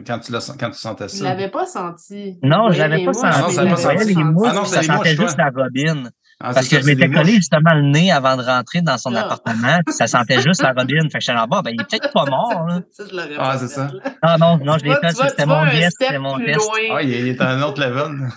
Quand 0.06 0.18
tu, 0.18 0.32
l'as- 0.32 0.54
quand 0.58 0.70
tu 0.70 0.78
sentais 0.78 1.04
Je 1.08 1.16
ça. 1.16 1.24
l'avais 1.24 1.50
pas 1.50 1.64
senti. 1.66 2.38
Non, 2.42 2.68
Je 2.70 2.74
je 2.74 2.78
l'avais 2.80 3.04
pas 3.04 3.12
senti. 3.14 3.26
Ah 3.34 3.40
non, 3.42 3.48
ça 3.50 3.64
pas 3.64 3.76
senti. 3.76 4.14
Ah 4.18 4.52
non, 4.52 4.64
c'est 4.64 4.74
ça 4.74 4.80
les 4.82 4.86
sentait 4.86 5.16
juste 5.16 5.36
toi. 5.36 5.44
la 5.54 5.62
robine. 5.62 6.10
Ah, 6.40 6.52
Parce 6.54 6.68
que 6.68 6.76
ça, 6.76 6.80
je 6.82 6.86
m'étais 6.86 7.08
collé 7.10 7.24
mouches. 7.32 7.34
justement 7.36 7.74
le 7.74 7.82
nez 7.82 8.12
avant 8.12 8.36
de 8.36 8.42
rentrer 8.42 8.80
dans 8.80 8.96
son 8.96 9.12
Ah. 9.14 9.22
appartement, 9.22 9.80
puis 9.84 9.92
ça 9.92 10.06
sentait 10.06 10.40
juste 10.40 10.62
la 10.62 10.72
robine. 10.72 11.10
Fait 11.10 11.18
que 11.18 11.20
j'étais 11.20 11.34
là, 11.34 11.46
bon, 11.48 11.60
ben, 11.62 11.72
il 11.74 11.80
est 11.80 11.84
peut-être 11.84 12.12
pas 12.12 12.24
mort, 12.30 12.64
là. 12.68 12.80
Ça, 12.92 13.04
je 13.10 13.16
l'aurais 13.16 13.34
Ah, 13.38 13.56
c'est 13.58 13.66
ça. 13.66 13.86
là. 13.92 14.12
Ah 14.22 14.36
non, 14.38 14.56
non, 14.58 14.78
je 14.78 14.84
l'ai 14.84 14.94
fait, 14.94 15.10
c'était 15.16 15.46
mon 15.46 15.66
c'était 15.68 16.18
mon 16.20 16.36
loin. 16.36 16.46
Ah, 16.92 17.02
il 17.02 17.12
est, 17.28 17.40
à 17.40 17.50
un 17.50 17.62
autre 17.62 17.80
level. 17.80 18.28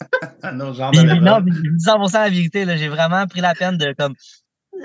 un 0.42 0.60
autre 0.60 0.74
genre 0.78 0.90
de 0.90 1.00
level. 1.02 1.20
non, 1.22 1.42
puis, 1.42 1.52
je 1.52 1.58
vous 1.70 1.76
dis 1.76 1.84
100% 1.84 2.12
la 2.22 2.30
vérité, 2.30 2.64
là, 2.64 2.76
j'ai 2.78 2.88
vraiment 2.88 3.26
pris 3.26 3.42
la 3.42 3.54
peine 3.54 3.76
de, 3.76 3.94
comme, 3.98 4.14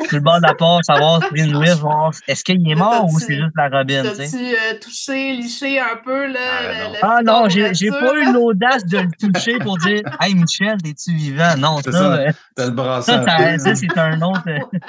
sur 0.07 0.17
le 0.17 0.19
bord 0.21 0.37
de 0.37 0.47
la 0.47 0.53
porte, 0.55 0.83
savoir 0.85 1.21
si 1.23 1.41
une 1.43 1.55
whiff, 1.55 1.75
voir, 1.75 2.11
est-ce 2.27 2.43
qu'il 2.43 2.69
est 2.69 2.75
mort 2.75 3.05
ou 3.05 3.19
c'est 3.19 3.35
juste 3.35 3.51
la 3.55 3.69
robine, 3.69 4.03
tu 4.03 4.15
sais? 4.15 4.29
T'as-tu 4.31 4.45
euh, 4.55 4.79
touché, 4.79 5.33
liché 5.33 5.79
un 5.79 5.97
peu, 6.03 6.27
là? 6.27 6.39
Ah, 6.39 6.73
le- 6.73 6.83
non. 6.83 6.93
Ah 7.01 7.19
non, 7.23 7.49
j'ai 7.49 7.89
pas 7.91 8.13
eu 8.15 8.31
l'audace 8.31 8.85
de 8.85 8.99
le 8.99 9.09
toucher 9.19 9.57
pour 9.59 9.77
dire 9.77 10.01
Hey 10.21 10.35
Michel, 10.35 10.77
es-tu 10.85 11.13
vivant? 11.13 11.55
Non, 11.57 11.77
C'est 11.83 11.91
ça, 11.91 11.99
ça. 11.99 12.13
euh, 12.15 12.31
T'as 12.55 12.69
le 12.69 13.01
ça, 13.01 13.57
ça, 13.57 13.75
c'est 13.75 13.97
un 13.97 14.21
autre. 14.21 14.41
euh, 14.47 14.59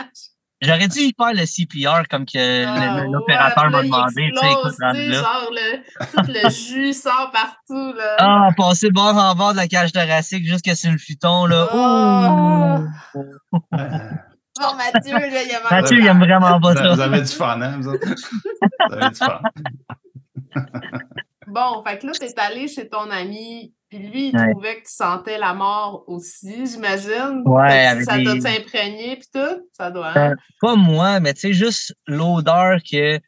J'aurais 0.62 0.88
dû 0.88 1.00
y 1.00 1.14
faire 1.14 1.34
le 1.34 1.44
CPR 1.44 2.08
comme 2.08 2.24
que 2.24 2.64
Ah, 2.64 3.04
l'opérateur 3.12 3.64
ouais, 3.64 3.70
m'a 3.70 3.82
demandé, 3.82 4.30
tu 4.32 4.38
sais, 4.38 4.52
écoute, 4.52 4.74
là. 4.80 4.94
genre, 5.12 5.50
le, 5.52 5.76
tout 6.16 6.32
le 6.32 6.48
jus 6.84 6.92
sort 6.94 7.30
partout, 7.30 7.92
là. 7.92 8.16
Ah, 8.18 8.48
passer 8.56 8.90
bord 8.90 9.14
en 9.16 9.34
bord 9.34 9.52
de 9.52 9.58
la 9.58 9.68
cage 9.68 9.92
thoracique 9.92 10.46
jusque 10.46 10.74
sur 10.74 10.90
le 10.90 10.96
futon, 10.98 11.44
là. 11.44 11.68
Ah. 11.70 12.78
Ouh! 13.14 13.28
Bon, 14.60 14.74
Mathieu, 14.76 15.12
là, 15.14 15.42
il 15.42 15.54
a 15.54 15.60
mal 15.70 15.82
Mathieu, 15.82 15.98
il 15.98 16.06
aime 16.06 16.18
vraiment 16.18 16.60
pas 16.60 16.72
Vous 16.72 16.78
avez- 16.78 16.88
vous 16.90 16.96
ça. 16.96 17.04
avez 17.04 17.20
du 17.20 17.32
fun, 17.32 17.60
hein, 17.60 17.76
vous 17.80 17.88
autres? 17.88 18.06
Vous 18.06 18.94
avez 18.94 19.10
du 19.10 19.16
fun. 19.16 19.40
Bon, 21.46 21.82
fait 21.86 21.98
que 21.98 22.06
là, 22.06 22.12
t'es 22.18 22.34
allé 22.40 22.66
chez 22.66 22.88
ton 22.88 23.08
ami, 23.10 23.72
puis 23.88 23.98
lui, 23.98 24.28
il 24.30 24.36
Ouais. 24.36 24.50
trouvait 24.50 24.76
que 24.76 24.86
tu 24.88 24.94
sentais 24.94 25.38
la 25.38 25.54
mort 25.54 26.02
aussi, 26.08 26.66
j'imagine. 26.66 27.42
Ouais, 27.44 27.86
avec 27.86 28.04
Ça 28.04 28.16
des- 28.16 28.24
doit 28.24 28.38
t'imprégner, 28.40 29.16
puis 29.16 29.28
tout? 29.32 29.68
Ça 29.72 29.90
doit, 29.90 30.08
Euh, 30.16 30.30
hein? 30.30 30.34
Pas 30.60 30.74
moi, 30.74 31.20
mais 31.20 31.34
tu 31.34 31.40
sais, 31.40 31.52
juste 31.52 31.94
l'odeur 32.06 32.78
que 32.90 33.20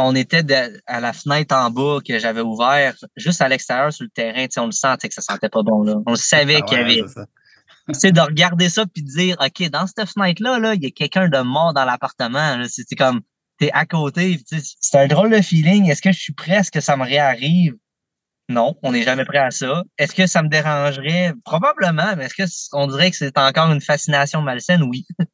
on 0.00 0.14
était 0.14 0.42
de- 0.42 0.80
à 0.86 1.00
la 1.00 1.12
fenêtre 1.12 1.56
en 1.56 1.70
bas 1.70 1.98
que 2.06 2.18
j'avais 2.18 2.42
ouvert, 2.42 2.94
juste 3.16 3.40
à 3.40 3.48
l'extérieur 3.48 3.92
sur 3.92 4.04
le 4.04 4.10
terrain, 4.10 4.42
tu 4.44 4.48
sais, 4.52 4.60
on 4.60 4.66
le 4.66 4.72
sentait 4.72 5.08
que 5.08 5.14
ça 5.14 5.22
sentait 5.22 5.48
pas 5.48 5.62
bon, 5.62 5.82
là. 5.82 5.94
On 6.06 6.14
savait 6.16 6.58
Ah 6.62 6.62
qu'il 6.66 6.78
y 6.78 6.80
avait 6.82 7.02
c'est 7.88 7.94
ça. 7.94 8.00
tu 8.00 8.00
sais, 8.00 8.12
de 8.12 8.20
regarder 8.20 8.68
ça 8.68 8.84
puis 8.86 9.02
de 9.02 9.08
dire, 9.08 9.36
OK, 9.40 9.68
dans 9.70 9.86
cette 9.86 10.08
fenêtre-là, 10.08 10.58
là, 10.58 10.74
il 10.74 10.82
y 10.82 10.86
a 10.86 10.90
quelqu'un 10.90 11.28
de 11.28 11.38
mort 11.38 11.72
dans 11.74 11.84
l'appartement. 11.84 12.56
là. 12.56 12.66
C'est 12.68 12.84
comme, 12.96 13.20
t'es 13.58 13.70
à 13.72 13.86
côté. 13.86 14.36
puis 14.36 14.44
tu 14.44 14.60
sais, 14.60 14.74
C'est 14.80 14.98
un 14.98 15.06
drôle 15.06 15.30
de 15.30 15.40
feeling. 15.40 15.90
Est-ce 15.90 16.02
que 16.02 16.12
je 16.12 16.18
suis 16.18 16.32
prêt? 16.34 16.56
À 16.56 16.62
ce 16.64 16.70
que 16.70 16.80
ça 16.80 16.96
me 16.96 17.04
réarrive? 17.04 17.74
Non, 18.50 18.76
on 18.82 18.92
n'est 18.92 19.02
jamais 19.02 19.26
prêt 19.26 19.38
à 19.38 19.50
ça. 19.50 19.82
Est-ce 19.98 20.14
que 20.14 20.26
ça 20.26 20.42
me 20.42 20.48
dérangerait? 20.48 21.34
Probablement, 21.44 22.16
mais 22.16 22.24
est-ce 22.26 22.34
que 22.34 22.44
on 22.72 22.86
dirait 22.86 23.10
que 23.10 23.16
c'est 23.16 23.36
encore 23.36 23.70
une 23.70 23.82
fascination 23.82 24.40
malsaine? 24.42 24.82
Oui. 24.82 25.06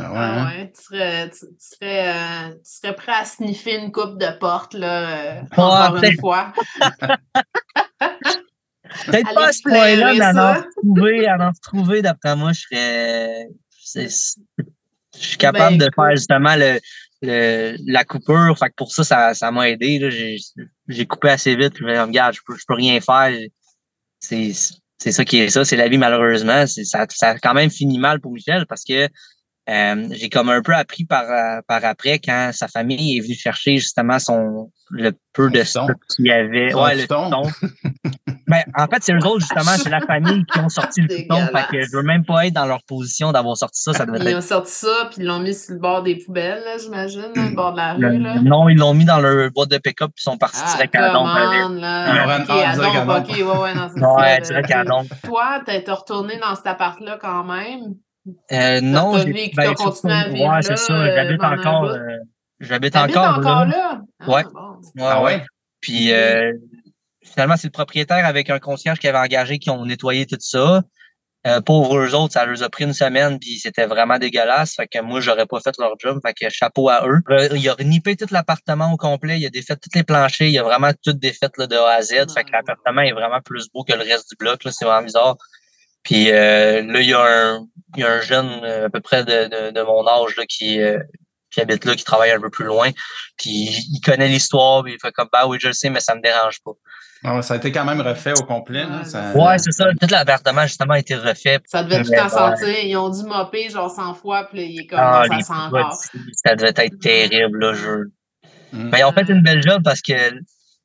Ah 0.00 0.10
ouais, 0.12 0.18
hein? 0.18 0.46
ouais, 0.46 0.72
tu 0.72 0.82
serais, 0.82 1.30
tu, 1.30 1.40
tu 1.40 1.76
serais, 1.76 2.08
euh, 2.08 2.48
tu 2.54 2.58
serais 2.80 2.96
prêt 2.96 3.12
à 3.12 3.24
sniffer 3.26 3.76
une 3.76 3.92
coupe 3.92 4.18
de 4.18 4.26
porte, 4.40 4.72
là, 4.74 5.36
euh, 5.36 5.40
Ouais, 5.42 5.46
encore 5.58 6.02
une 6.02 6.18
fois. 6.18 6.52
Peut-être 9.06 9.34
pas 9.34 9.48
à 9.48 9.52
ce 9.52 9.62
point-là, 9.62 10.14
mais 10.14 10.20
à 10.20 10.30
en 10.30 10.34
ça. 10.34 10.66
trouver, 10.76 11.26
à 11.26 11.48
en 11.48 11.52
trouver, 11.62 12.02
d'après 12.02 12.36
moi, 12.36 12.52
je 12.52 12.60
serais. 12.60 13.48
Je 13.96 15.26
suis 15.26 15.36
capable 15.36 15.78
Ben, 15.78 15.86
de 15.86 15.90
faire 15.94 16.16
justement 16.16 16.56
le, 16.56 16.80
le- 17.22 17.76
la 17.86 18.04
coupure. 18.04 18.56
Fait 18.58 18.68
que 18.70 18.74
pour 18.76 18.92
ça, 18.92 19.04
ça, 19.04 19.34
ça 19.34 19.50
m'a 19.50 19.68
aidé. 19.70 19.98
là. 19.98 20.10
J'ai, 20.88 21.06
coupé 21.06 21.28
assez 21.30 21.54
vite. 21.56 21.74
Je 21.78 21.84
me 21.84 22.00
regarde, 22.00 22.34
je 22.34 22.40
peux, 22.46 22.56
je 22.56 22.64
peux 22.66 22.74
rien 22.74 23.00
faire. 23.00 23.36
C'est, 24.20 24.52
c'est 24.98 25.12
ça 25.12 25.24
qui 25.24 25.38
est 25.38 25.50
ça. 25.50 25.64
C'est 25.64 25.76
la 25.76 25.88
vie, 25.88 25.98
malheureusement. 25.98 26.66
C'est, 26.66 26.84
ça, 26.84 27.06
ça 27.10 27.30
a 27.30 27.38
quand 27.38 27.54
même 27.54 27.70
fini 27.70 27.98
mal 27.98 28.20
pour 28.20 28.32
Michel 28.32 28.66
parce 28.66 28.84
que 28.84 29.08
euh, 29.68 30.08
j'ai 30.12 30.28
comme 30.28 30.50
un 30.50 30.60
peu 30.62 30.74
appris 30.74 31.04
par, 31.04 31.24
euh, 31.24 31.60
par 31.66 31.84
après 31.84 32.18
quand 32.18 32.50
sa 32.52 32.68
famille 32.68 33.16
est 33.16 33.20
venue 33.20 33.34
chercher 33.34 33.78
justement 33.78 34.18
son 34.18 34.70
le 34.90 35.12
peu 35.32 35.48
Son 35.48 35.50
de 35.58 35.62
stock 35.64 35.90
qu'il 36.14 36.26
y 36.26 36.30
avait. 36.30 36.70
Son 36.70 36.84
ouais, 36.84 36.94
le 36.94 37.00
futon. 37.02 37.44
futon. 37.44 37.68
Ben, 38.46 38.62
en 38.76 38.86
fait, 38.86 38.98
c'est 39.02 39.14
eux 39.14 39.26
autres, 39.26 39.40
justement, 39.40 39.74
c'est 39.82 39.88
la 39.88 40.00
famille 40.06 40.44
qui 40.52 40.58
ont 40.58 40.68
sorti 40.68 41.00
le 41.00 41.08
futon. 41.08 41.46
Fait 41.46 41.66
que 41.70 41.82
je 41.82 41.96
veux 41.96 42.02
même 42.02 42.26
pas 42.26 42.46
être 42.46 42.52
dans 42.52 42.66
leur 42.66 42.82
position 42.82 43.32
d'avoir 43.32 43.56
sorti 43.56 43.80
ça. 43.80 43.94
Ça 43.94 44.04
devait 44.04 44.18
Ils 44.18 44.28
être. 44.28 44.36
ont 44.36 44.40
sorti 44.42 44.70
ça, 44.70 45.08
puis 45.10 45.22
ils 45.22 45.24
l'ont 45.24 45.38
mis 45.40 45.54
sur 45.54 45.72
le 45.72 45.80
bord 45.80 46.02
des 46.02 46.16
poubelles, 46.16 46.62
là, 46.62 46.76
j'imagine, 46.76 47.30
le 47.34 47.54
bord 47.54 47.72
de 47.72 47.78
la 47.78 47.94
le- 47.94 48.06
rue. 48.08 48.18
Là. 48.18 48.34
non, 48.42 48.68
ils 48.68 48.76
l'ont 48.76 48.92
mis 48.92 49.06
dans 49.06 49.18
leur 49.18 49.50
boîte 49.50 49.70
de 49.70 49.78
pick-up 49.78 50.10
puis 50.14 50.22
ils 50.26 50.30
sont 50.30 50.36
partis 50.36 50.60
Ah, 50.62 50.72
direct 50.74 50.94
à 50.94 51.00
la 51.00 51.12
dompe 51.14 51.26
là. 51.28 51.50
Ils 51.54 52.78
l'ont 53.06 53.16
Ok, 53.16 53.28
ouais, 53.30 53.62
ouais, 53.62 53.74
non, 53.74 53.88
c'est 53.94 54.00
Ouais, 54.04 54.34
ça, 54.34 54.40
direct 54.40 54.68
là, 54.68 54.80
à 54.80 54.84
la. 54.84 55.02
Toi, 55.24 55.62
t'es 55.64 55.82
retourné 55.90 56.38
dans 56.38 56.54
cet 56.54 56.66
appart-là 56.66 57.18
quand 57.18 57.44
même? 57.44 57.94
Euh, 58.52 58.80
non, 58.80 59.18
j'ai- 59.18 59.32
ben, 59.32 59.50
t'as 59.54 59.74
continué 59.74 60.12
à 60.14 60.20
surtout- 60.22 60.34
vivre 60.34 60.48
Ouais, 60.54 60.62
c'est 60.62 60.76
ça. 60.76 60.92
euh, 60.94 61.14
J'habite 61.14 61.42
un 61.42 61.58
encore. 61.58 61.84
euh, 61.84 61.98
J'habite 62.60 62.96
encore, 62.96 63.38
encore 63.38 63.64
là. 63.64 63.66
là? 63.66 64.00
Ah, 64.20 64.30
Ouais. 64.30 64.44
bon. 64.44 64.60
Ouais, 64.96 65.02
Ah 65.10 65.22
ouais. 65.22 65.34
ouais? 65.36 65.44
Puis 65.80 66.12
euh, 66.12 66.52
finalement, 67.22 67.56
c'est 67.56 67.66
le 67.66 67.72
propriétaire 67.72 68.24
avec 68.24 68.48
un 68.50 68.58
concierge 68.58 68.98
qui 68.98 69.08
avait 69.08 69.18
engagé 69.18 69.58
qui 69.58 69.70
ont 69.70 69.84
nettoyé 69.84 70.24
tout 70.26 70.36
ça. 70.40 70.82
Euh, 71.46 71.60
pauvres 71.60 71.98
eux 71.98 72.14
autres, 72.14 72.32
ça 72.32 72.46
leur 72.46 72.62
a 72.62 72.70
pris 72.70 72.84
une 72.84 72.94
semaine, 72.94 73.38
puis 73.38 73.58
c'était 73.58 73.84
vraiment 73.84 74.16
dégueulasse. 74.18 74.76
Fait 74.76 74.86
que 74.86 74.98
moi, 75.02 75.20
j'aurais 75.20 75.44
pas 75.44 75.60
fait 75.60 75.74
leur 75.78 75.92
job. 75.98 76.18
Fait 76.24 76.32
que 76.32 76.48
chapeau 76.48 76.88
à 76.88 77.06
eux. 77.06 77.20
Euh, 77.28 77.48
Il 77.54 77.68
a 77.68 77.74
nippé 77.84 78.16
tout 78.16 78.24
l'appartement 78.30 78.90
au 78.90 78.96
complet. 78.96 79.38
Il 79.38 79.44
a 79.44 79.50
défait 79.50 79.76
tous 79.76 79.90
les 79.94 80.04
planchers. 80.04 80.48
Il 80.48 80.58
a 80.58 80.62
vraiment 80.62 80.92
tout 81.04 81.12
défait 81.12 81.50
là, 81.58 81.66
de 81.66 81.76
A 81.76 81.90
à 81.96 82.00
Z. 82.02 82.32
Fait 82.32 82.44
que 82.44 82.52
l'appartement 82.52 83.02
est 83.02 83.12
vraiment 83.12 83.40
plus 83.44 83.68
beau 83.74 83.84
que 83.84 83.92
le 83.92 83.98
reste 84.00 84.30
du 84.30 84.36
bloc. 84.38 84.64
là. 84.64 84.70
C'est 84.72 84.86
vraiment 84.86 85.04
bizarre. 85.04 85.36
Puis 86.02 86.30
euh, 86.30 86.80
là, 86.82 87.00
il 87.00 87.08
y 87.08 87.12
a 87.12 87.20
un, 87.22 87.66
il 87.96 88.00
y 88.00 88.04
a 88.04 88.12
un 88.12 88.20
jeune 88.20 88.60
euh, 88.64 88.86
à 88.86 88.90
peu 88.90 89.00
près 89.00 89.24
de, 89.24 89.48
de, 89.48 89.70
de 89.70 89.82
mon 89.82 90.06
âge 90.06 90.36
là, 90.36 90.44
qui, 90.46 90.80
euh, 90.80 90.98
qui 91.50 91.60
habite 91.60 91.84
là, 91.84 91.94
qui 91.94 92.04
travaille 92.04 92.30
un 92.30 92.40
peu 92.40 92.50
plus 92.50 92.64
loin. 92.66 92.90
Puis 93.36 93.50
il 93.92 94.00
connaît 94.04 94.28
l'histoire, 94.28 94.82
puis 94.82 94.94
il 94.94 94.98
fait 95.00 95.12
comme 95.12 95.28
bah 95.32 95.46
oui, 95.46 95.58
je 95.60 95.68
le 95.68 95.74
sais, 95.74 95.90
mais 95.90 96.00
ça 96.00 96.14
me 96.14 96.20
dérange 96.20 96.60
pas. 96.64 96.72
Ah 97.26 97.36
ouais, 97.36 97.42
ça 97.42 97.54
a 97.54 97.56
été 97.56 97.72
quand 97.72 97.86
même 97.86 98.02
refait 98.02 98.32
au 98.38 98.44
complet. 98.44 98.84
Ouais, 98.84 99.04
ça- 99.04 99.32
Ouais, 99.34 99.56
c'est 99.56 99.72
ça. 99.72 99.86
Tout 99.98 100.08
l'appartement, 100.10 100.62
justement, 100.66 100.92
a 100.92 100.98
été 100.98 101.14
refait. 101.14 101.58
Ça 101.64 101.82
devait 101.82 102.02
tout 102.02 102.10
Mais 102.10 102.20
en 102.20 102.28
sentir. 102.28 102.68
Ils 102.68 102.96
ont 102.98 103.08
dû 103.08 103.24
mopper 103.24 103.70
genre 103.70 103.90
100 103.90 104.14
fois, 104.14 104.44
puis 104.44 104.58
là, 104.58 104.64
il 104.64 104.80
est 104.80 104.86
comme 104.86 104.98
Ah, 105.00 105.24
ça 105.30 105.38
sent 105.38 106.18
ça 106.44 106.54
devait 106.54 106.72
être 106.76 107.00
terrible, 107.00 107.60
là. 107.60 107.72
Je... 107.72 107.90
Mm. 108.76 108.90
Ben, 108.90 108.98
ils 108.98 109.04
ont 109.04 109.12
fait 109.12 109.26
une 109.30 109.40
belle 109.42 109.62
job 109.62 109.82
parce 109.82 110.02
que 110.02 110.12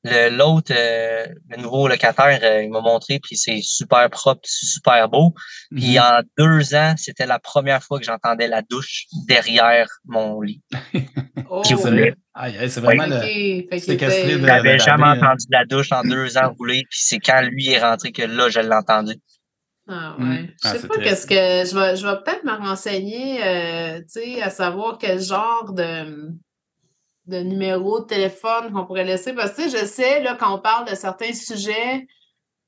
l'autre, 0.03 0.71
euh, 0.75 1.25
le 1.49 1.57
nouveau 1.61 1.87
locataire, 1.87 2.39
euh, 2.43 2.63
il 2.63 2.69
m'a 2.69 2.81
montré, 2.81 3.19
puis 3.19 3.35
c'est 3.37 3.59
super 3.61 4.09
propre, 4.09 4.41
c'est 4.45 4.65
super 4.67 5.09
beau. 5.09 5.33
Puis 5.75 5.95
Mhm. 5.95 5.99
en 5.99 6.21
deux 6.37 6.73
ans, 6.75 6.93
c'était 6.97 7.25
la 7.25 7.39
première 7.39 7.83
fois 7.83 7.99
que 7.99 8.05
j'entendais 8.05 8.47
la 8.47 8.61
douche 8.61 9.05
derrière 9.27 9.87
mon 10.05 10.39
lit. 10.41 10.61
Oh, 11.51 11.63
aïe, 12.35 12.69
c'est 12.69 12.79
vraiment 12.79 13.05
le. 13.07 13.79
Séquestré 13.79 14.37
de- 14.37 14.45
J'avais 14.47 14.77
jamais 14.77 15.07
entendu 15.07 15.45
la 15.49 15.65
douche 15.65 15.91
en 15.91 16.03
deux 16.03 16.37
ans 16.37 16.53
rouler, 16.57 16.83
puis 16.89 16.99
c'est 17.01 17.17
quand 17.19 17.41
lui 17.41 17.69
est 17.69 17.79
rentré 17.79 18.11
que 18.11 18.21
là, 18.21 18.49
je 18.49 18.59
l'ai 18.59 18.73
entendu. 18.73 19.13
Ah 19.87 20.15
Mm. 20.19 20.29
ouais. 20.29 20.37
Je 20.47 20.51
Ah, 20.63 20.71
sais 20.73 20.79
c'est 20.79 20.87
pas 20.87 20.97
qu'est-ce 20.99 21.25
que. 21.25 21.33
Je 21.33 21.75
vais, 21.75 21.95
je 21.95 22.05
vais 22.05 22.15
peut-être 22.23 22.43
me 22.43 22.51
renseigner, 22.55 23.43
euh, 23.43 23.99
tu 24.01 24.21
sais, 24.35 24.41
à 24.43 24.51
savoir 24.51 24.99
quel 24.99 25.19
genre 25.19 25.73
de, 25.73 26.29
de 27.29 27.39
numéro 27.39 27.99
de 28.01 28.05
téléphone 28.05 28.71
qu'on 28.73 28.85
pourrait 28.85 29.05
laisser. 29.05 29.33
Parce 29.33 29.51
que 29.51 29.63
je 29.69 29.85
sais, 29.85 30.21
là, 30.23 30.35
quand 30.39 30.53
on 30.55 30.59
parle 30.59 30.89
de 30.89 30.95
certains 30.95 31.33
sujets, 31.33 32.07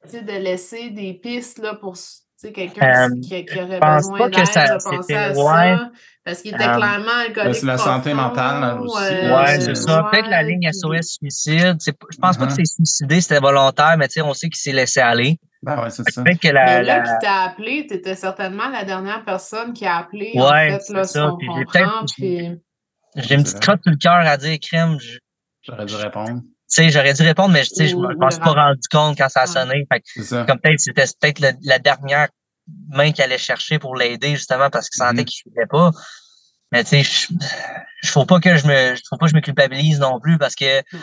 tu 0.03 0.09
sais, 0.09 0.21
de 0.21 0.31
laisser 0.31 0.89
des 0.89 1.13
pistes 1.13 1.59
là, 1.59 1.75
pour 1.75 1.95
quelqu'un 2.53 3.09
Euh, 3.11 3.19
qui, 3.21 3.45
qui 3.45 3.59
aurait 3.61 3.79
besoin 3.79 4.29
d'aide, 4.29 4.35
pensais 4.35 5.01
c'était- 5.01 5.13
à 5.15 5.27
ouais. 5.29 5.35
ça. 5.35 5.91
Parce 6.23 6.41
qu'il 6.41 6.51
est 6.51 6.55
Euh, 6.55 6.75
clairement 6.75 7.11
alcoolique. 7.27 7.35
Ben, 7.35 7.53
c'est 7.53 7.65
la 7.65 7.77
santé 7.77 8.13
mentale, 8.15 8.79
aussi, 8.79 8.95
Ouais, 8.97 9.57
Euh, 9.57 9.59
c'est 9.59 9.75
ça. 9.75 10.07
Peut-être 10.11 10.27
la 10.29 10.37
ouais, 10.41 10.43
ligne 10.45 10.67
SOS 10.71 11.17
suicide. 11.19 11.77
Je 11.85 12.17
pense 12.19 12.37
pas 12.37 12.45
que 12.47 12.51
Uh-huh. 12.51 12.55
c'est 12.55 12.65
suicidé, 12.65 13.21
c'était 13.21 13.39
volontaire, 13.39 13.95
mais 13.97 14.07
tu 14.07 14.13
sais, 14.15 14.21
on 14.21 14.33
sait 14.33 14.47
qu'il 14.49 14.57
s'est 14.59 14.71
laissé 14.71 14.99
aller. 15.01 15.37
Ben 15.63 15.83
ouais, 15.83 15.89
c'est 15.91 16.09
ça. 16.09 16.23
Que 16.23 16.29
Mais 16.47 16.51
là, 16.51 16.81
la- 16.81 16.99
qui 17.01 17.11
t'a 17.21 17.41
appelé, 17.43 17.85
tu 17.87 17.93
étais 17.95 18.15
certainement 18.15 18.69
la 18.69 18.83
dernière 18.85 19.23
personne 19.23 19.73
qui 19.73 19.85
a 19.85 19.97
appelé, 19.97 20.31
Ouais, 20.33 20.41
en 20.41 20.73
fait, 20.73 20.79
c'est 20.81 20.93
là, 20.93 21.03
j'ai 21.13 21.19
comprend, 21.47 22.05
puis... 22.15 22.59
J'ai 23.15 23.35
une 23.35 23.43
petite 23.43 23.59
crotte 23.59 23.81
sur 23.83 23.91
le 23.91 23.97
cœur 23.97 24.13
à 24.13 24.37
dire, 24.37 24.57
crème. 24.61 24.97
je- 24.99 25.17
J'aurais 25.63 25.85
dû 25.85 25.95
répondre. 25.95 26.41
Tu 26.41 26.47
sais, 26.67 26.89
j'aurais 26.89 27.13
dû 27.13 27.21
répondre, 27.23 27.49
mais 27.53 27.63
tu 27.63 27.75
sais, 27.75 27.87
je 27.87 27.95
ou 27.95 28.01
m'en 28.01 28.31
suis 28.31 28.39
pas 28.39 28.51
rendu 28.53 28.79
compte 28.89 29.17
quand 29.17 29.27
ça 29.29 29.41
a 29.41 29.43
Ouais. 29.45 29.51
sonné. 29.51 29.85
Fait 29.91 29.99
que 29.99 30.05
C'est 30.13 30.23
ça. 30.23 30.45
comme 30.47 30.59
peut-être 30.59 30.79
c'était 30.79 31.03
peut-être 31.19 31.57
la 31.63 31.79
dernière 31.79 32.29
main 32.89 33.11
qu'il 33.11 33.23
allait 33.23 33.37
chercher 33.37 33.77
pour 33.79 33.95
l'aider, 33.95 34.31
justement, 34.35 34.69
parce 34.69 34.89
qu'il 34.89 34.99
sentait 35.03 35.21
Mhm. 35.21 35.25
qu'il 35.25 35.41
ne 35.45 35.51
suivait 35.51 35.67
pas. 35.67 35.91
Mais 36.71 36.83
tu 36.85 36.89
sais, 36.91 37.03
je, 37.03 37.27
je 38.03 38.09
faut 38.09 38.25
pas 38.25 38.39
que 38.39 38.55
je 38.55 38.65
me, 38.65 38.95
je 38.95 39.01
faut 39.09 39.17
pas 39.17 39.25
que 39.25 39.31
je 39.31 39.35
me 39.35 39.41
culpabilise 39.41 39.99
non 39.99 40.19
plus 40.21 40.37
parce 40.37 40.55
que, 40.55 40.79
tu 40.81 40.97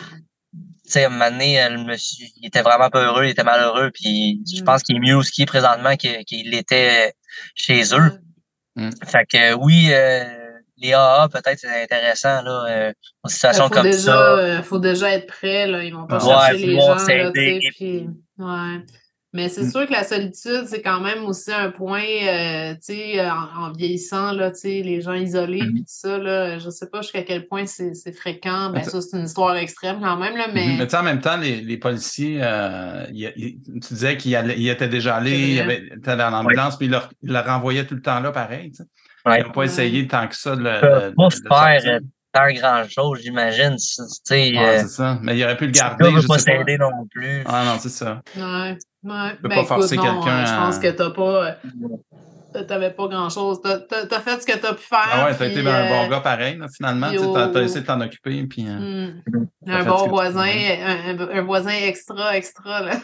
sais, 0.85 1.03
à 1.03 1.07
un 1.07 1.09
moment 1.11 1.29
donné, 1.29 1.69
le 1.69 1.83
monsieur, 1.85 2.25
il 2.37 2.47
était 2.47 2.63
vraiment 2.63 2.89
pas 2.89 3.03
heureux, 3.05 3.25
il 3.25 3.29
était 3.29 3.43
malheureux, 3.43 3.91
puis 3.93 4.41
je 4.51 4.61
Mhm. 4.61 4.65
pense 4.65 4.81
qu'il 4.81 4.95
est 4.95 4.99
mieux 4.99 5.21
qu'il 5.21 5.43
est 5.43 5.45
présentement 5.45 5.95
qu'il 5.95 6.25
qu'il 6.25 6.53
était 6.55 7.13
chez 7.53 7.83
eux. 7.93 8.19
Mhm. 8.75 8.91
Fait 9.05 9.25
que 9.31 9.53
oui, 9.53 9.89
euh, 9.91 10.23
les 10.81 10.93
AA, 10.93 11.27
peut-être, 11.29 11.59
c'est 11.59 11.83
intéressant, 11.83 12.41
là, 12.41 12.65
euh, 12.69 12.91
en 13.23 13.29
Il 13.29 13.31
situation 13.31 13.63
faut 13.65 13.69
comme 13.69 13.83
déjà, 13.83 13.97
ça. 13.97 14.37
euh, 14.37 14.61
faut 14.63 14.79
déjà 14.79 15.11
être 15.11 15.27
prêt, 15.27 15.67
là. 15.67 15.83
Ils 15.83 15.93
vont 15.93 16.05
pas 16.07 16.23
Ouais, 16.23 16.33
chercher 16.51 16.65
les 16.67 16.79
gens, 16.79 16.95
là, 16.95 17.31
puis... 17.31 18.07
Ouais. 18.37 18.85
Mais 19.31 19.47
c'est 19.47 19.61
Mm. 19.65 19.69
sûr 19.71 19.85
que 19.85 19.91
la 19.91 20.03
solitude, 20.03 20.63
c'est 20.65 20.81
quand 20.81 21.01
même 21.01 21.23
aussi 21.25 21.51
un 21.53 21.69
point, 21.69 22.01
euh, 22.01 22.73
tu 22.73 22.95
sais, 22.95 23.29
en, 23.29 23.65
en 23.67 23.71
vieillissant, 23.73 24.31
là, 24.31 24.49
tu 24.49 24.57
sais, 24.61 24.81
les 24.83 25.01
gens 25.01 25.13
isolés, 25.13 25.61
Mhm. 25.61 25.71
puis 25.73 25.79
tout 25.81 25.85
ça, 25.87 26.17
là, 26.17 26.57
je 26.57 26.67
sais 26.71 26.87
pas 26.89 27.03
jusqu'à 27.03 27.21
quel 27.21 27.45
point 27.45 27.67
c'est 27.67 27.93
fréquent. 28.11 28.71
Ben, 28.71 28.79
Mais 28.79 28.83
ça, 28.85 28.99
c'est 29.01 29.15
une 29.15 29.25
histoire 29.25 29.55
extrême 29.57 29.99
quand 30.01 30.17
même, 30.17 30.35
là, 30.35 30.47
mais... 30.51 30.77
Mais 30.79 30.85
tu 30.85 30.89
sais, 30.89 30.97
en 30.97 31.03
même 31.03 31.21
temps, 31.21 31.37
les, 31.37 31.61
les 31.61 31.77
policiers, 31.77 32.39
euh, 32.41 33.05
il- 33.13 33.31
il- 33.35 33.61
tu 33.79 33.93
disais 33.93 34.17
qu'il 34.17 34.35
allait- 34.35 34.57
il 34.57 34.67
était 34.67 34.87
déjà 34.89 35.17
allé, 35.17 35.29
C'est 35.29 35.37
il 35.37 35.55
vrai. 35.63 35.75
avait- 35.75 35.87
était 35.97 36.17
dans 36.17 36.31
l'ambulance, 36.31 36.75
puis 36.77 36.87
il 36.87 36.91
le, 36.91 36.97
il 37.21 37.31
le 37.31 37.39
renvoyait 37.39 37.85
tout 37.85 37.93
le 37.93 38.01
temps 38.01 38.19
là, 38.21 38.31
pareil. 38.31 38.71
tu 38.71 38.77
sais. 38.77 38.89
Ouais. 39.29 39.39
Ils 39.41 39.45
n'ont 39.45 39.51
pas 39.51 39.63
essayé 39.63 40.07
tant 40.07 40.27
que 40.27 40.35
ça 40.35 40.55
de 40.55 40.61
le. 40.63 41.13
Pas 41.47 41.77
faire 41.79 41.95
euh, 41.95 41.99
tant 42.33 42.51
grand 42.53 42.83
chose, 42.89 43.19
j'imagine. 43.23 43.75
Ouais, 44.31 44.57
euh, 44.57 44.79
c'est 44.79 44.87
ça. 44.87 45.17
Mais 45.21 45.37
il 45.37 45.43
aurait 45.43 45.57
pu 45.57 45.65
le 45.65 45.71
garder. 45.71 46.11
veut 46.11 46.21
je 46.21 46.27
pas 46.27 46.37
s'aider 46.39 46.77
non 46.77 47.07
plus. 47.09 47.43
Ah 47.45 47.63
non, 47.65 47.77
c'est 47.79 47.89
ça. 47.89 48.21
Ouais, 48.35 48.41
ouais. 48.41 48.77
peux 49.41 49.47
Ben, 49.47 49.49
pas 49.49 49.55
écoute, 49.55 49.67
forcer 49.67 49.95
quelqu'un 49.97 50.27
euh, 50.27 50.45
Je 50.45 50.55
pense 50.55 50.77
à- 50.77 50.79
que 50.81 50.87
t'as 50.89 51.09
pas... 51.11 51.45
euh, 51.47 52.63
T'avais 52.67 52.89
pas 52.89 53.07
grand-chose. 53.07 53.59
T'as 53.61 53.77
as 54.11 54.19
fait 54.21 54.41
ce 54.41 54.45
que 54.47 54.57
t'as 54.57 54.73
pu 54.73 54.81
faire. 54.81 55.07
Ah 55.13 55.25
ouais, 55.25 55.35
t'as 55.37 55.45
été 55.45 55.59
un 55.67 55.87
bon 55.87 56.09
gars 56.09 56.19
pareil, 56.19 56.57
là, 56.57 56.65
finalement. 56.75 57.11
T'as 57.33 57.47
t'as 57.49 57.61
essayé 57.61 57.81
de 57.81 57.85
t'en 57.85 58.01
occuper, 58.01 58.43
puis. 58.47 58.63
hmm, 58.63 59.21
Un 59.67 59.83
bon 59.83 60.07
voisin, 60.07 60.49
un 61.31 61.41
voisin 61.43 61.69
extra, 61.69 62.35
extra, 62.35 62.81
là. 62.81 62.95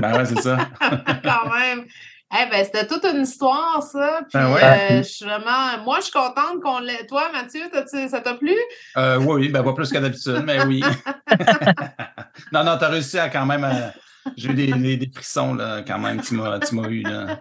Ben 0.00 0.16
ouais, 0.16 0.24
c'est 0.24 0.40
ça. 0.40 0.56
quand 1.24 1.50
même. 1.52 1.84
Eh 2.32 2.50
ben, 2.50 2.64
c'était 2.64 2.86
toute 2.86 3.04
une 3.04 3.22
histoire, 3.22 3.80
ça. 3.82 4.20
Puis, 4.22 4.30
Ben 4.38 4.52
ouais. 4.52 4.62
euh, 4.62 4.98
je 4.98 5.08
suis 5.08 5.24
vraiment. 5.24 5.78
Moi, 5.84 5.98
je 5.98 6.04
suis 6.04 6.12
contente 6.12 6.60
qu'on 6.62 6.80
l'ait. 6.80 7.06
Toi, 7.06 7.30
Mathieu, 7.32 7.62
ça 8.08 8.20
t'a 8.20 8.34
plu? 8.34 8.54
Euh, 8.96 9.16
oui, 9.18 9.34
oui, 9.42 9.48
ben 9.48 9.62
pas 9.62 9.72
plus 9.72 9.90
que 9.90 9.98
d'habitude, 9.98 10.42
mais 10.44 10.62
oui. 10.64 10.82
non, 12.52 12.64
non, 12.64 12.76
t'as 12.78 12.88
réussi 12.88 13.18
à 13.18 13.28
quand 13.28 13.46
même. 13.46 13.64
euh, 13.64 13.88
J'ai 14.36 14.50
eu 14.50 14.54
des, 14.54 14.72
des, 14.72 14.96
des 14.96 15.10
frissons, 15.14 15.54
là, 15.54 15.82
quand 15.86 15.98
même, 15.98 16.20
tu 16.20 16.34
m'as 16.34 16.58
tu 16.58 16.74
m'as 16.74 16.88
eu. 16.88 17.02
Là. 17.02 17.38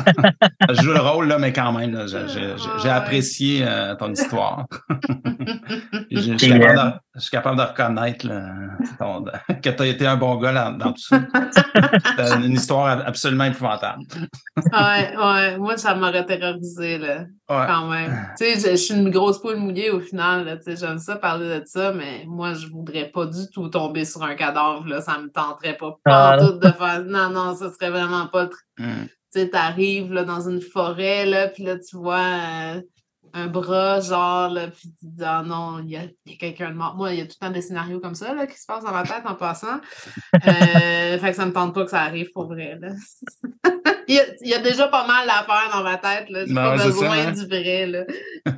je 0.70 0.82
joue 0.82 0.92
le 0.92 1.00
rôle, 1.00 1.28
là, 1.28 1.38
mais 1.38 1.52
quand 1.52 1.72
même, 1.72 1.92
là, 1.92 2.06
j'ai- 2.06 2.90
apprécié 2.90 3.64
euh, 3.66 3.94
ton 3.94 4.10
histoire. 4.12 4.66
Je 6.10 6.20
je 6.32 6.36
suis 6.38 6.48
capable, 6.58 6.76
de- 6.78 6.92
je 7.16 7.20
suis 7.20 7.30
capable 7.30 7.56
de 7.58 7.62
reconnaître 7.62 8.26
là, 8.26 8.50
ton- 8.98 9.24
que 9.62 9.70
tu 9.70 9.82
as 9.82 9.86
été 9.86 10.06
un 10.06 10.16
bon 10.16 10.36
gars 10.36 10.52
dans, 10.52 10.72
dans 10.78 10.92
tout 10.92 11.00
ça. 11.02 11.20
C'était 12.06 12.34
une 12.46 12.52
histoire 12.52 13.02
absolument 13.06 13.44
épouvantable. 13.44 14.02
ouais, 14.72 15.16
ouais. 15.16 15.58
Moi, 15.58 15.76
ça 15.76 15.94
m'aurait 15.94 16.24
terrorisé, 16.24 16.98
là. 16.98 17.24
Ouais. 17.50 17.66
Quand 17.66 17.88
même. 17.88 18.28
Tu 18.38 18.44
sais, 18.46 18.54
je, 18.54 18.70
je 18.70 18.76
suis 18.76 18.94
une 18.94 19.10
grosse 19.10 19.38
poule 19.38 19.56
mouillée 19.56 19.90
au 19.90 20.00
final, 20.00 20.46
là. 20.46 20.56
Tu 20.56 20.62
sais, 20.62 20.76
j'aime 20.76 20.98
ça 20.98 21.16
parler 21.16 21.60
de 21.60 21.66
ça, 21.66 21.92
mais 21.92 22.24
moi, 22.26 22.54
je 22.54 22.68
voudrais 22.68 23.10
pas 23.10 23.26
du 23.26 23.50
tout 23.52 23.68
tomber 23.68 24.06
sur 24.06 24.22
un 24.22 24.34
cadavre, 24.34 24.86
là. 24.86 25.02
Ça 25.02 25.18
me 25.18 25.28
tenterait 25.28 25.76
pas. 25.76 25.98
Pas 26.04 26.30
Ah, 26.30 26.38
tout 26.38 26.52
de 26.58 26.68
faire. 26.72 27.04
Non, 27.04 27.28
non, 27.28 27.54
ça 27.54 27.70
serait 27.70 27.90
vraiment 27.90 28.26
pas. 28.28 28.48
Hum. 28.80 29.06
tu 29.06 29.40
sais, 29.40 29.50
t'arrives 29.50 30.12
là, 30.12 30.24
dans 30.24 30.48
une 30.48 30.62
forêt, 30.62 31.26
là, 31.26 31.48
puis 31.48 31.64
là, 31.64 31.76
tu 31.78 31.96
vois 31.96 32.16
euh, 32.76 32.80
un 33.34 33.48
bras, 33.48 34.00
genre, 34.00 34.48
là, 34.48 34.68
puis 34.68 34.88
tu 34.96 35.06
dis, 35.06 35.24
ah 35.24 35.42
non, 35.44 35.80
il 35.80 35.90
y 35.90 35.96
a, 35.96 36.04
y 36.24 36.34
a 36.34 36.36
quelqu'un 36.36 36.70
de 36.70 36.76
mort. 36.76 36.94
Moi, 36.94 37.12
il 37.12 37.18
y 37.18 37.20
a 37.20 37.24
tout 37.24 37.34
le 37.40 37.46
temps 37.46 37.52
des 37.52 37.62
scénarios 37.62 37.98
comme 37.98 38.14
ça, 38.14 38.32
là, 38.32 38.46
qui 38.46 38.56
se 38.56 38.64
passent 38.64 38.84
dans 38.84 38.92
ma 38.92 39.02
tête 39.02 39.22
en 39.24 39.34
passant. 39.34 39.80
Euh, 40.46 41.18
fait 41.18 41.30
que 41.30 41.36
ça 41.36 41.46
me 41.46 41.52
tente 41.52 41.74
pas 41.74 41.84
que 41.84 41.90
ça 41.90 42.02
arrive 42.02 42.30
pour 42.32 42.46
vrai, 42.46 42.76
là. 42.80 42.88
il, 44.08 44.14
y 44.16 44.18
a, 44.18 44.24
il 44.40 44.48
y 44.48 44.54
a 44.54 44.58
déjà 44.58 44.88
pas 44.88 45.06
mal 45.06 45.26
d'affaires 45.26 45.70
dans 45.72 45.82
ma 45.82 45.96
tête. 45.96 46.26
J'ai 46.28 46.52
Ben 46.52 46.76
pas 46.76 46.84
besoin 46.84 47.16
ça, 47.16 47.28
hein. 47.28 47.32
du 47.32 47.46
vrai, 47.46 47.86
là. 47.86 48.04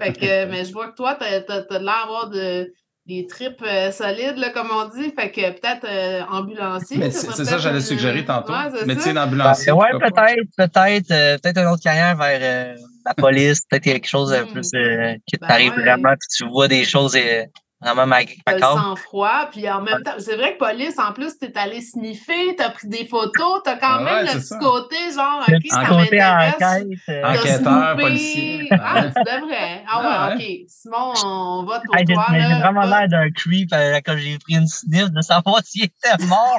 Fait 0.00 0.12
que, 0.12 0.46
mais 0.50 0.64
je 0.64 0.72
vois 0.72 0.88
que 0.88 0.96
toi, 0.96 1.14
t'as, 1.14 1.42
t'as, 1.42 1.62
t'as 1.62 1.78
l'air 1.78 2.06
d'avoir 2.06 2.30
de 2.30 2.72
des 3.06 3.26
tripes 3.26 3.62
euh, 3.66 3.90
solides, 3.92 4.36
là, 4.36 4.50
comme 4.50 4.68
on 4.72 4.88
dit. 4.88 5.12
Fait 5.18 5.30
que 5.30 5.40
peut-être 5.52 5.86
euh, 5.88 6.22
ambulancier. 6.30 6.98
Mais 6.98 7.10
ça 7.10 7.20
c'est 7.20 7.26
ça 7.26 7.32
que 7.44 7.48
peut-être 7.48 7.60
j'allais 7.62 7.80
suggérer 7.80 8.24
tantôt. 8.24 8.52
Ouais, 8.52 8.58
c'est 8.78 8.86
Métier 8.86 9.12
ça. 9.12 9.12
d'ambulancier. 9.14 9.72
Ben, 9.72 9.78
ouais, 9.78 9.90
peut-être, 9.92 10.48
peut-être, 10.56 11.10
euh, 11.12 11.38
peut-être 11.42 11.58
une 11.58 11.66
autre 11.68 11.82
carrière 11.82 12.16
vers 12.16 12.38
euh, 12.42 12.74
la 13.04 13.14
police, 13.14 13.60
peut-être 13.70 13.84
quelque 13.84 14.08
chose 14.08 14.30
de 14.30 14.36
Hmm. 14.42 14.52
plus 14.52 14.70
euh, 14.74 15.14
qui 15.26 15.36
Ben 15.40 15.46
t'arrive 15.46 15.72
ouais. 15.76 15.82
vraiment, 15.82 16.10
puis 16.18 16.28
tu 16.36 16.48
vois 16.50 16.66
des 16.68 16.84
choses 16.84 17.14
euh, 17.16 17.44
vraiment 17.80 18.02
le 18.02 18.08
macabres. 18.08 18.60
sang-froid, 18.82 19.48
puis 19.52 19.68
en 19.70 19.82
même 19.82 20.02
temps, 20.02 20.14
c'est 20.18 20.34
vrai 20.36 20.54
que 20.54 20.58
police, 20.58 20.98
en 20.98 21.12
plus, 21.12 21.38
t'es 21.38 21.56
allé 21.58 21.80
sniffer, 21.82 22.56
t'as 22.56 22.70
pris 22.70 22.88
des 22.88 23.06
photos, 23.06 23.60
t'as 23.64 23.76
quand 23.76 24.00
même 24.00 24.14
ouais, 24.24 24.32
le 24.32 24.38
petit 24.38 24.46
ça. 24.46 24.58
côté, 24.58 24.96
genre, 25.14 25.40
OK, 25.40 25.46
petit 25.54 25.68
ça 25.68 25.84
côté 25.84 26.16
m'intéresse. 26.18 26.54
enquête. 26.54 26.86
euh, 27.08 27.22
t'as 27.22 27.38
Enquêteur, 27.38 27.96
policier. 27.98 28.68
Ah, 28.72 29.02
tu 29.02 29.22
devrais. 29.22 29.84
Ah 29.88 30.28
ouais, 30.28 30.34
OK. 30.34 30.68
Simon, 30.68 31.12
on 31.24 31.64
vote 31.64 31.82
pour 31.84 31.96
hey, 31.96 32.04
j'ai 32.08 32.14
toi, 32.14 32.26
j'ai 32.30 32.38
là. 32.38 32.58
vraiment 32.60 32.86
Va- 32.86 33.00
l'air 33.00 33.08
d'un 33.08 33.30
creep 33.30 33.70
euh, 33.74 34.00
quand 34.04 34.16
j'ai 34.16 34.38
pris 34.38 34.54
une 34.54 34.66
sniff 34.68 35.10
de 35.10 35.20
savoir 35.20 35.60
s'il 35.64 35.84
était 35.84 36.24
mort. 36.26 36.58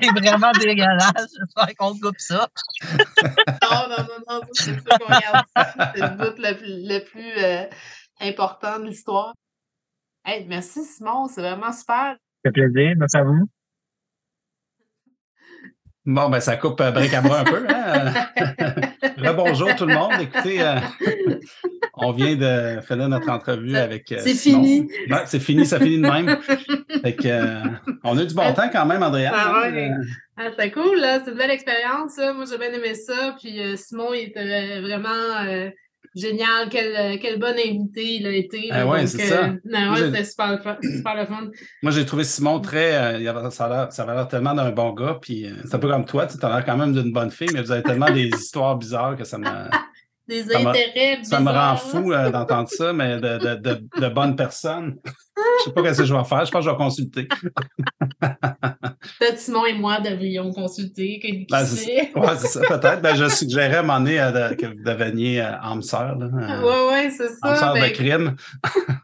C'est 0.00 0.10
vraiment 0.10 0.50
dégueulasse. 0.52 1.12
J'espère 1.38 1.74
qu'on 1.78 1.92
coupe 1.98 2.18
ça. 2.18 2.48
Non, 2.82 3.88
non, 3.88 3.96
non, 3.98 4.24
non, 4.28 4.40
c'est 4.54 4.74
ça 4.74 4.98
qu'on 4.98 5.14
regarde 5.14 5.44
ici. 5.56 5.66
C'est 5.94 6.00
le 6.02 6.16
bout 6.16 6.34
le 6.38 6.56
plus, 6.56 6.88
le 6.88 7.04
plus 7.04 7.32
euh, 7.44 7.64
important 8.20 8.78
de 8.80 8.86
l'histoire. 8.86 9.34
Hey, 10.24 10.46
merci, 10.48 10.84
Simon, 10.84 11.26
c'est 11.28 11.40
vraiment 11.40 11.72
super. 11.72 12.16
Ça 12.44 12.50
fait 12.50 12.52
plaisir. 12.52 12.94
Merci 12.96 13.16
à 13.16 13.24
vous. 13.24 13.48
Bon, 16.04 16.28
ben 16.30 16.40
ça 16.40 16.56
coupe 16.56 16.80
euh, 16.80 16.90
bric 16.90 17.14
à 17.14 17.20
bras 17.20 17.40
un 17.40 17.44
peu. 17.44 17.64
Hein? 17.68 18.12
Rebonjour 19.18 19.74
tout 19.76 19.86
le 19.86 19.94
monde. 19.94 20.12
Écoutez, 20.20 20.60
euh, 20.60 20.80
on 21.94 22.10
vient 22.10 22.34
de 22.34 22.80
finir 22.80 23.08
notre 23.08 23.28
entrevue 23.30 23.76
avec. 23.76 24.10
euh, 24.10 24.18
c'est 24.18 24.34
fini. 24.34 24.88
C'est 25.26 25.38
fini, 25.38 25.64
ça 25.64 25.78
finit 25.78 25.98
de 25.98 26.08
même. 26.08 26.36
Fait 27.02 27.14
que, 27.14 27.28
euh, 27.28 27.62
on 28.02 28.18
a 28.18 28.22
eu 28.22 28.26
du 28.26 28.34
bon 28.34 28.52
temps 28.52 28.68
quand 28.72 28.84
même, 28.84 29.00
Andrea. 29.02 29.30
Ah 29.32 29.60
ouais. 29.70 29.90
Euh, 29.90 30.04
Ah, 30.36 30.48
c'était 30.50 30.72
cool, 30.72 30.98
là. 30.98 31.20
C'est 31.24 31.30
une 31.30 31.36
belle 31.36 31.50
expérience. 31.52 32.16
Moi, 32.16 32.46
j'ai 32.50 32.58
bien 32.58 32.72
aimé 32.72 32.94
ça. 32.94 33.36
Puis 33.40 33.60
euh, 33.60 33.76
Simon, 33.76 34.12
il 34.12 34.28
était 34.30 34.80
vraiment 34.80 35.36
euh, 35.46 35.70
génial. 36.14 36.68
Quel, 36.70 36.94
euh, 36.96 37.16
quel 37.20 37.38
bon 37.38 37.54
invité 37.58 38.04
il 38.16 38.26
a 38.26 38.32
été. 38.32 38.68
Ah 38.70 38.86
ouais, 38.86 39.06
c'est 39.06 39.26
ça. 39.26 39.44
euh, 39.44 39.52
non, 39.64 39.80
Moi, 39.86 39.98
ouais, 40.00 40.04
c'était 40.06 40.24
super, 40.24 40.52
le 40.52 40.58
fun- 40.58 40.78
super 40.82 41.14
le 41.16 41.26
fun. 41.26 41.50
Moi, 41.82 41.92
j'ai 41.92 42.04
trouvé 42.06 42.24
Simon 42.24 42.60
très. 42.60 42.94
euh, 42.94 43.30
avait- 43.30 43.50
ça, 43.50 43.68
l'air- 43.68 43.92
ça 43.92 44.02
avait 44.04 44.14
l'air 44.14 44.28
tellement 44.28 44.54
d'un 44.54 44.70
bon 44.70 44.92
gars. 44.92 45.18
Puis 45.20 45.46
euh, 45.46 45.54
c'est 45.64 45.74
un 45.74 45.78
peu 45.78 45.88
comme 45.88 46.04
toi, 46.04 46.26
tu 46.26 46.36
as 46.44 46.48
l'air 46.48 46.64
quand 46.64 46.76
même 46.76 46.92
d'une 46.92 47.12
bonne 47.12 47.30
fille, 47.30 47.48
mais 47.52 47.62
vous 47.62 47.72
avez 47.72 47.82
tellement 47.82 48.10
des 48.10 48.28
histoires 48.34 48.76
bizarres 48.76 49.16
que 49.16 49.24
ça 49.24 49.38
me, 49.38 49.46
Des 50.28 50.44
Ça 50.44 50.58
m'a- 50.60 50.70
intérêts 50.70 51.18
ça 51.24 51.40
me 51.40 51.46
rend 51.46 51.74
bizarres. 51.74 51.80
fou 51.82 52.12
d'entendre 52.12 52.68
ça, 52.68 52.92
mais 52.92 53.16
de, 53.16 53.38
de, 53.38 53.54
de, 53.56 53.86
de 54.00 54.08
bonnes 54.08 54.36
personnes. 54.36 54.96
Je 55.36 55.64
sais 55.64 55.72
pas 55.72 55.94
ce 55.94 55.98
que 56.00 56.04
je 56.04 56.14
vais 56.14 56.24
faire. 56.24 56.44
Je 56.44 56.50
pense 56.50 56.64
que 56.64 56.70
je 56.70 56.70
vais 56.70 56.76
consulter. 56.76 57.28
Peut-être 58.20 59.38
Simon 59.38 59.66
et 59.66 59.74
moi 59.74 60.00
devrions 60.00 60.52
consulter. 60.52 61.18
que- 61.20 61.50
Ben, 61.50 61.64
sait? 61.64 62.10
c'est 62.12 62.18
ouais, 62.18 62.36
ça, 62.36 62.60
peut-être. 62.60 63.00
Ben, 63.02 63.14
je 63.16 63.28
suggérais 63.28 63.76
à 63.76 63.80
un 63.80 63.82
moment 63.82 64.00
donné 64.00 64.20
euh, 64.20 64.54
que 64.54 64.66
vous 64.66 64.82
deveniez 64.84 65.40
euh, 65.40 65.52
âme 65.60 65.82
sœur. 65.82 66.16
Là, 66.18 66.26
euh, 66.26 66.88
ouais, 66.90 67.10
c'est 67.10 67.24
âme 67.24 67.36
ça. 67.42 67.56
sœur 67.56 67.74
de 67.74 67.80
ben, 67.80 67.92
crime. 67.92 68.36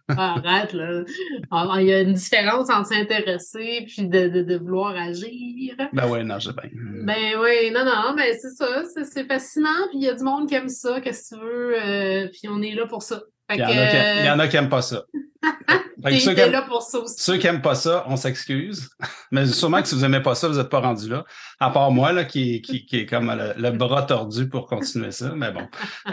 Ah, 0.08 0.36
Arrête, 0.44 0.72
là. 0.72 1.02
Ah, 1.50 1.76
Il 1.80 1.86
y 1.86 1.92
a 1.92 2.00
une 2.02 2.12
différence 2.14 2.70
entre 2.70 2.88
s'intéresser 2.88 3.84
puis 3.86 4.06
de, 4.08 4.28
de, 4.28 4.42
de 4.42 4.56
vouloir 4.58 4.94
agir. 4.96 5.74
Ben 5.92 6.06
oui, 6.08 6.24
non, 6.24 6.38
j'ai 6.38 6.52
bien. 6.52 6.70
Ben 7.04 7.34
oui, 7.40 7.70
non, 7.72 7.84
non, 7.84 8.14
mais 8.16 8.32
c'est 8.34 8.50
ça, 8.50 8.82
c'est- 8.94 9.04
c'est 9.04 9.24
fascinant, 9.24 9.88
puis 9.90 9.98
il 10.00 10.04
y 10.04 10.08
a 10.08 10.14
du 10.14 10.22
monde 10.24 10.48
qui 10.48 10.54
aime 10.54 10.68
ça, 10.68 11.00
qu'est-ce 11.00 11.34
que 11.34 11.40
tu 11.40 11.44
veux, 11.44 11.74
euh, 11.82 12.28
puis 12.28 12.48
on 12.48 12.60
est 12.62 12.74
là 12.74 12.86
pour 12.86 13.02
ça. 13.02 13.20
Y, 13.50 13.56
que, 13.56 14.20
il 14.20 14.26
y 14.26 14.30
en 14.30 14.38
a 14.38 14.46
qui 14.48 14.56
n'aiment 14.56 14.68
pas 14.68 14.82
ça. 14.82 15.04
Ceux, 16.20 16.32
qui 16.34 16.40
aiment, 16.40 16.52
là 16.52 16.62
pour 16.62 16.82
ça 16.82 16.98
aussi. 17.00 17.20
ceux 17.22 17.36
qui 17.38 17.46
aiment 17.48 17.60
pas 17.60 17.74
ça, 17.74 18.04
on 18.06 18.16
s'excuse. 18.16 18.88
Mais 19.32 19.46
sûrement 19.46 19.82
que 19.82 19.88
si 19.88 19.96
vous 19.96 20.04
aimez 20.04 20.20
pas 20.20 20.34
ça, 20.36 20.46
vous 20.48 20.56
n'êtes 20.56 20.68
pas 20.68 20.78
rendu 20.80 21.08
là. 21.08 21.24
À 21.58 21.70
part 21.70 21.90
moi, 21.90 22.12
là, 22.12 22.24
qui, 22.24 22.62
qui, 22.62 22.86
qui 22.86 23.00
est 23.00 23.06
comme 23.06 23.32
le, 23.34 23.54
le 23.60 23.70
bras 23.72 24.02
tordu 24.04 24.48
pour 24.48 24.66
continuer 24.66 25.10
ça. 25.10 25.32
Mais 25.34 25.50
bon. 25.50 25.66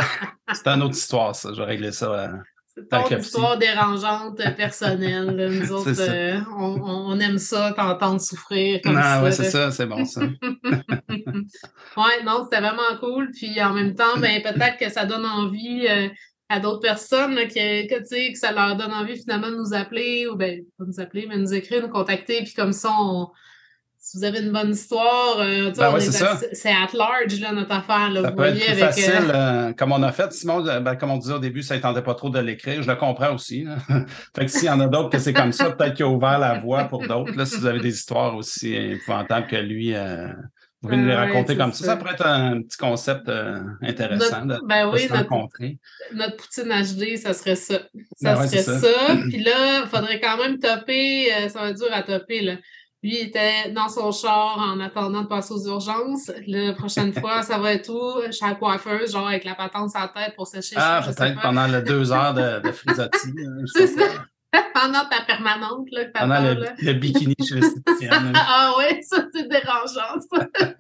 C'est 0.54 0.68
une 0.68 0.82
autre 0.82 0.96
histoire, 0.96 1.36
ça. 1.36 1.50
Je 1.54 1.58
vais 1.60 1.66
régler 1.66 1.92
ça. 1.92 2.06
euh, 2.08 2.28
C'est 2.76 2.90
ton 2.90 3.08
histoire 3.18 3.58
dérangeante 3.60 4.38
personnelle. 4.58 5.36
là. 5.36 5.50
Nous 5.50 5.72
autres, 5.72 5.94
euh, 6.00 6.40
on, 6.58 7.20
aime 7.20 7.38
ça, 7.38 7.72
t'entendre 7.76 8.20
souffrir 8.20 8.80
comme 8.84 8.96
Non, 8.96 9.02
ça. 9.02 9.24
ouais, 9.24 9.32
c'est 9.32 9.50
ça, 9.52 9.70
c'est 9.72 9.86
bon, 9.86 10.04
ça. 10.04 10.22
ouais, 10.22 12.24
non, 12.26 12.44
c'était 12.44 12.60
vraiment 12.62 12.98
cool. 13.00 13.30
Puis 13.32 13.62
en 13.62 13.74
même 13.74 13.94
temps, 13.96 14.18
ben, 14.18 14.42
peut-être 14.42 14.78
que 14.80 14.90
ça 14.90 15.06
donne 15.06 15.26
envie 15.26 15.86
euh, 15.88 16.08
à 16.50 16.60
d'autres 16.60 16.80
personnes 16.82 17.34
là, 17.36 17.46
que, 17.46 17.88
que, 17.88 18.00
tu 18.00 18.06
sais, 18.06 18.32
que 18.32 18.38
ça 18.38 18.52
leur 18.52 18.76
donne 18.76 18.93
envie 18.93 19.18
finalement 19.18 19.50
de 19.50 19.56
nous 19.56 19.74
appeler 19.74 20.28
ou 20.28 20.36
ben 20.36 20.62
pas 20.78 20.86
nous 20.86 21.00
appeler, 21.00 21.26
mais 21.28 21.38
nous 21.38 21.54
écrire, 21.54 21.82
nous 21.82 21.89
contacter. 21.89 22.43
Puis 22.43 22.54
comme 22.54 22.72
ça, 22.74 22.91
on- 23.00 23.28
si 23.98 24.20
vous 24.20 24.24
avez 24.24 24.39
une 24.41 24.52
bonne 24.52 24.70
histoire, 24.70 25.39
euh, 25.39 25.72
Ben 25.76 25.91
ouais, 25.91 25.98
est 26.08 26.54
c'est 26.54 26.70
at 26.70 26.89
large 26.93 27.39
là, 27.41 27.52
notre 27.54 27.72
affaire. 27.72 28.12
Là, 28.12 28.22
Ça 28.22 28.30
vous 28.30 28.36
peut 28.36 28.43
être 28.43 28.54
voyez 28.58 28.60
plus 28.60 28.72
avec. 28.84 28.84
euh, 28.84 28.86
facile, 28.86 29.32
euh, 29.34 29.74
comme 29.74 29.91
on 29.93 30.04
a 30.04 30.12
fait. 30.12 30.32
Simon, 30.32 30.62
ben, 30.64 30.96
comme 30.96 31.10
on 31.10 31.18
disait 31.18 31.34
au 31.34 31.39
début, 31.39 31.64
ça 31.64 31.76
ne 31.76 31.82
tentait 31.82 32.04
pas 32.04 32.14
trop 32.14 32.30
de 32.30 32.38
l'écrire. 32.38 32.84
Je 32.84 32.88
le 32.88 32.96
comprends 32.98 33.34
aussi. 33.34 33.66
fait 34.36 34.46
que 34.46 34.52
s'il 34.52 34.66
y 34.66 34.70
en 34.70 34.80
a 34.80 34.86
d'autres 34.88 35.10
que 35.10 35.18
c'est 35.18 35.34
comme 35.34 35.52
ça, 35.52 35.72
peut-être 35.72 35.96
qu'il 35.96 36.06
a 36.06 36.10
ouvert 36.10 36.38
la 36.38 36.60
voie 36.60 36.84
pour 36.84 37.02
d'autres. 37.08 37.36
Là, 37.36 37.48
si 37.48 37.58
vous 37.58 37.66
avez 37.66 37.80
des 37.80 37.96
histoires 37.96 38.36
aussi 38.36 38.76
épouvantables 38.76 39.48
que 39.48 39.56
lui, 39.56 39.96
euh, 39.96 40.28
vous 40.82 40.90
pouvez 40.90 41.02
nous 41.02 41.08
les 41.08 41.16
raconter 41.16 41.58
comme 41.58 41.72
ça. 41.74 41.80
ça. 41.80 41.86
Ça 41.92 41.98
pourrait 41.98 42.14
être 42.14 42.26
un 42.26 42.62
petit 42.62 42.78
concept 42.78 43.28
euh, 43.30 43.60
intéressant 43.82 44.46
Notre- 44.46 44.62
de, 44.62 44.68
ben 44.68 44.88
de 44.88 44.94
oui, 44.94 45.00
se 45.08 45.14
notre, 45.14 45.30
rencontrer. 45.30 45.80
notre 46.14 46.36
poutine 46.38 46.70
HD, 46.70 47.18
ça 47.18 47.34
serait 47.34 47.56
ça. 47.56 47.80
Ça 48.18 48.34
Ben 48.36 48.40
ouais, 48.42 48.48
serait 48.48 48.62
ça. 48.64 48.80
ça. 48.80 49.16
Puis 49.30 49.44
là, 49.44 49.82
il 49.84 49.88
faudrait 49.90 50.20
quand 50.20 50.38
même 50.38 50.60
topper. 50.60 51.34
euh, 51.34 51.50
ça 51.50 51.62
va 51.62 51.70
être 51.70 51.78
dur 51.78 51.88
à 51.92 52.04
topper, 52.04 52.42
là. 52.42 52.54
Lui, 53.04 53.20
il 53.22 53.28
était 53.28 53.70
dans 53.72 53.88
son 53.88 54.12
char 54.12 54.58
en 54.60 54.80
attendant 54.80 55.22
de 55.22 55.28
passer 55.28 55.54
aux 55.54 55.68
urgences. 55.68 56.32
La 56.48 56.74
prochaine 56.74 57.14
fois, 57.20 57.42
ça 57.44 57.58
va 57.60 57.74
être 57.74 57.90
où? 57.90 58.32
Chez 58.32 58.46
la 58.46 58.56
coiffeuse, 58.56 59.12
genre 59.12 59.28
avec 59.28 59.44
la 59.44 59.54
patente 59.56 59.92
sur 59.92 60.00
la 60.00 60.08
tête 60.08 60.36
pour 60.36 60.48
sécher 60.48 60.76
Ah, 60.78 61.02
peut-être 61.06 61.40
pendant 61.42 61.68
les 61.68 61.82
deux 61.84 62.12
heures 62.12 62.34
de, 62.34 62.62
de 62.62 62.72
frisotti. 62.72 63.30
C'est 63.76 63.88
ça. 63.88 64.06
Pendant 64.74 65.06
ta 65.10 65.22
permanente, 65.26 65.88
là, 65.91 66.06
Pendant 66.14 66.41
le, 66.41 66.53
là. 66.62 66.74
le 66.78 66.93
bikini 66.93 67.36
chez. 67.39 67.60
Ah 68.36 68.74
ouais, 68.78 69.01
ça, 69.01 69.26
c'est 69.34 69.47
dérangeant, 69.47 70.20
ça. 70.32 70.47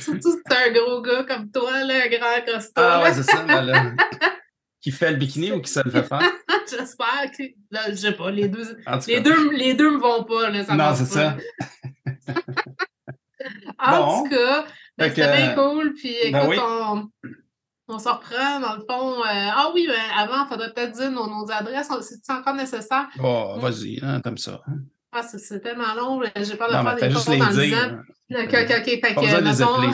Surtout 0.00 0.32
si 0.32 0.42
t'es 0.48 0.56
un 0.68 0.72
gros 0.72 1.00
gars 1.02 1.24
comme 1.24 1.50
toi, 1.50 1.84
là, 1.84 1.94
un 2.04 2.08
grand 2.08 2.44
costaud. 2.46 2.72
Ah 2.76 3.02
ouais, 3.02 3.12
c'est 3.14 3.22
ça. 3.24 3.42
ben 3.44 3.62
là. 3.62 3.92
Qui 4.80 4.90
fait 4.92 5.10
le 5.10 5.16
bikini 5.16 5.52
ou 5.52 5.60
qui 5.60 5.70
se 5.70 5.80
le 5.84 5.90
fait 5.90 6.02
faire? 6.04 6.22
J'espère 6.68 7.30
que. 7.36 7.42
là, 7.70 7.90
je 7.90 7.94
sais 7.96 8.12
pas, 8.12 8.30
les 8.30 8.48
deux. 8.48 8.76
Les 9.08 9.20
deux, 9.20 9.50
les 9.52 9.74
deux 9.74 9.90
me 9.90 9.98
vont 9.98 10.24
pas, 10.24 10.48
là, 10.50 10.64
ça 10.64 10.74
Non, 10.74 10.94
c'est 10.94 11.04
ça. 11.06 11.36
En 13.78 13.90
Bon. 13.98 14.22
tout 14.24 14.30
cas, 14.30 14.64
ben, 14.98 15.08
c'était 15.08 15.36
bien 15.36 15.54
cool. 15.54 15.94
Puis 15.94 16.10
écoute, 16.14 16.32
ben 16.32 16.48
oui. 16.48 16.56
on, 16.60 17.08
on 17.90 17.98
se 17.98 18.08
reprend 18.08 18.60
dans 18.60 18.74
le 18.74 18.80
fond. 18.88 19.20
euh, 19.20 19.24
ah 19.26 19.70
oui, 19.74 19.86
ben, 19.86 19.94
avant, 20.16 20.44
il 20.44 20.48
faudrait 20.48 20.72
peut-être 20.72 20.92
dire 20.92 21.10
nos, 21.10 21.26
nos 21.28 21.50
adresses. 21.50 21.88
C'est 22.02 22.32
encore 22.32 22.54
nécessaire? 22.54 23.06
Oh, 23.22 23.56
vas-y, 23.58 23.98
hein, 24.02 24.20
t'aimes 24.20 24.38
ça. 24.38 24.60
Ah, 25.12 25.22
c'est 25.22 25.60
tellement 25.60 25.92
long. 25.96 26.22
J'ai 26.36 26.56
peur 26.56 26.68
de 26.68 26.74
Non, 26.74 26.82
mais 26.84 26.96
faire 26.98 27.08
des 27.08 27.32
les 27.32 27.38
dans 27.38 27.48
le 27.48 27.52
dire. 27.54 27.62
disant. 27.64 27.76
hein. 27.76 28.44
Ok, 28.44 28.54
ok, 28.54 28.74
ok. 28.78 28.84
Fait 28.84 29.00
Pas 29.00 29.14
que, 29.14 29.20
besoin 29.20 29.40
de 29.40 29.44
les 29.44 29.50
mettons, 29.50 29.74
appeler. 29.74 29.92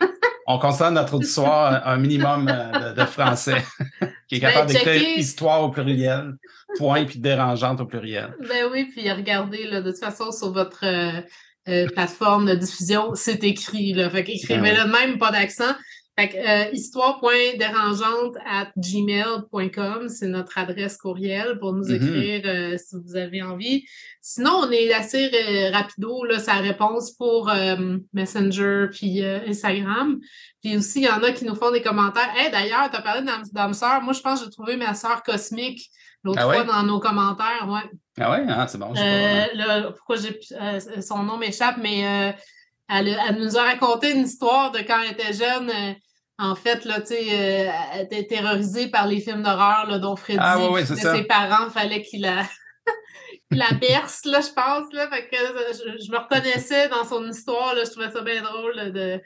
On 0.46 0.58
considère 0.58 0.90
notre 0.90 1.14
auditoire 1.14 1.86
un 1.86 1.92
un 1.94 1.96
minimum 1.98 2.48
euh, 2.48 2.90
de, 2.92 3.00
de 3.00 3.06
français 3.06 3.64
qui 4.28 4.34
est 4.36 4.40
Ben, 4.40 4.52
capable 4.52 4.70
d'écrire 4.72 5.18
histoire 5.18 5.62
au 5.62 5.70
pluriel, 5.70 6.34
point, 6.76 7.04
puis 7.04 7.18
dérangeante 7.20 7.80
au 7.80 7.86
pluriel. 7.86 8.34
Ben 8.48 8.66
oui, 8.70 8.90
puis 8.94 9.10
regardez, 9.10 9.64
là, 9.68 9.80
de 9.80 9.90
toute 9.90 10.00
façon, 10.00 10.32
sur 10.32 10.52
votre 10.52 10.84
euh, 10.84 11.20
euh, 11.68 11.86
plateforme 11.90 12.46
de 12.46 12.54
diffusion, 12.56 13.12
c'est 13.14 13.42
écrit. 13.44 13.94
Là, 13.94 14.10
fait 14.10 14.24
qu'écrivez-le 14.24 14.84
de 14.84 14.90
même, 14.92 15.18
pas 15.18 15.30
d'accent. 15.30 15.72
Fait 16.18 16.28
que 16.28 16.36
euh, 16.36 16.70
histoire.dérangeante 16.72 18.36
at 18.46 18.70
gmail.com, 18.76 20.08
c'est 20.08 20.28
notre 20.28 20.58
adresse 20.58 20.96
courriel 20.96 21.58
pour 21.58 21.72
nous 21.72 21.84
Mhm. 21.86 21.94
écrire 21.94 22.42
euh, 22.44 22.76
si 22.78 22.96
vous 23.04 23.16
avez 23.16 23.42
envie. 23.42 23.84
Sinon, 24.20 24.50
on 24.64 24.70
est 24.70 24.92
assez 24.92 25.30
euh, 25.32 25.70
rapido, 25.72 26.24
là, 26.24 26.38
sa 26.38 26.54
réponse 26.54 27.12
pour 27.12 27.48
euh, 27.50 27.96
Messenger 28.12 28.86
puis 28.92 29.24
Instagram. 29.24 30.20
Puis 30.62 30.76
aussi, 30.76 31.00
il 31.00 31.04
y 31.06 31.08
en 31.08 31.22
a 31.22 31.32
qui 31.32 31.44
nous 31.44 31.54
font 31.54 31.70
des 31.70 31.82
commentaires. 31.82 32.28
Hey, 32.36 32.50
d'ailleurs, 32.50 32.90
tu 32.90 32.96
as 32.96 33.02
parlé 33.02 33.26
d'âme 33.52 33.74
sœur. 33.74 34.02
Moi, 34.02 34.12
je 34.12 34.20
pense 34.20 34.40
que 34.40 34.44
j'ai 34.46 34.50
trouvé 34.52 34.76
ma 34.76 34.94
sœur 34.94 35.22
cosmique 35.22 35.88
l'autre 36.24 36.38
Ah 36.42 36.48
ouais? 36.48 36.54
fois 36.56 36.64
dans 36.64 36.82
nos 36.84 37.00
commentaires. 37.00 37.66
Ouais. 37.68 37.90
Ah 38.20 38.30
ouais, 38.30 38.44
hein, 38.46 38.66
c'est 38.68 38.78
bon. 38.78 38.92
pas. 38.92 39.46
là, 39.54 39.90
pourquoi 39.92 40.16
j'ai 40.16 40.38
son 41.00 41.22
nom 41.22 41.36
m'échappe, 41.38 41.78
mais 41.82 42.36
elle, 42.88 43.36
nous 43.38 43.56
a 43.56 43.62
raconté 43.62 44.12
une 44.12 44.24
histoire 44.26 44.70
de 44.72 44.78
quand 44.80 45.00
elle 45.02 45.12
était 45.12 45.32
jeune. 45.32 45.70
euh, 45.70 45.92
en 46.38 46.54
fait, 46.54 46.84
là, 46.84 47.00
tu 47.00 47.08
sais, 47.08 47.22
euh, 47.68 47.70
elle 47.94 48.06
était 48.06 48.26
terrorisée 48.26 48.88
par 48.88 49.06
les 49.06 49.20
films 49.20 49.42
d'horreur, 49.42 49.86
là, 49.88 49.98
dont 49.98 50.16
Freddy. 50.16 50.38
Ah 50.42 50.70
ouais. 50.70 50.84
Ses 50.84 51.24
parents, 51.24 51.70
fallait 51.70 52.02
qu'il 52.08 52.22
la, 52.22 53.70
berce, 53.78 54.24
là, 54.24 54.40
je 54.40 54.52
pense. 54.52 54.92
Là, 54.92 55.08
fait 55.10 55.28
que 55.28 55.36
je, 55.72 56.04
je 56.06 56.10
me 56.10 56.18
reconnaissais 56.18 56.88
dans 56.88 57.04
son 57.04 57.28
histoire. 57.28 57.74
Là, 57.74 57.82
je 57.84 57.90
trouvais 57.90 58.10
ça 58.10 58.22
bien 58.22 58.42
drôle 58.42 58.74
là, 58.76 58.90
de 58.90 59.20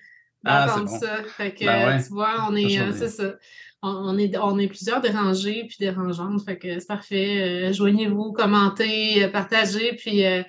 Ah, 0.44 0.66
d'entendre 0.66 0.90
bon. 0.90 0.98
ça. 1.00 1.22
Fait 1.36 1.54
que, 1.54 1.64
Ben 1.64 1.88
ouais. 1.96 2.02
tu 2.02 2.08
vois, 2.10 2.46
on 2.50 2.56
est, 2.56 2.78
euh, 2.80 2.92
c'est 2.92 3.08
ça. 3.08 3.34
On, 3.82 3.88
on 3.90 4.18
est, 4.18 4.36
on 4.36 4.58
est 4.58 4.66
plusieurs 4.66 5.00
dérangés 5.00 5.64
puis 5.68 5.76
dérangeantes. 5.78 6.42
Fait 6.44 6.58
que 6.58 6.78
c'est 6.80 6.86
parfait. 6.88 7.68
Euh, 7.68 7.72
Joignez-vous, 7.72 8.32
commentez, 8.32 9.28
partagez, 9.32 9.94
puis 9.96 10.24
euh, 10.26 10.42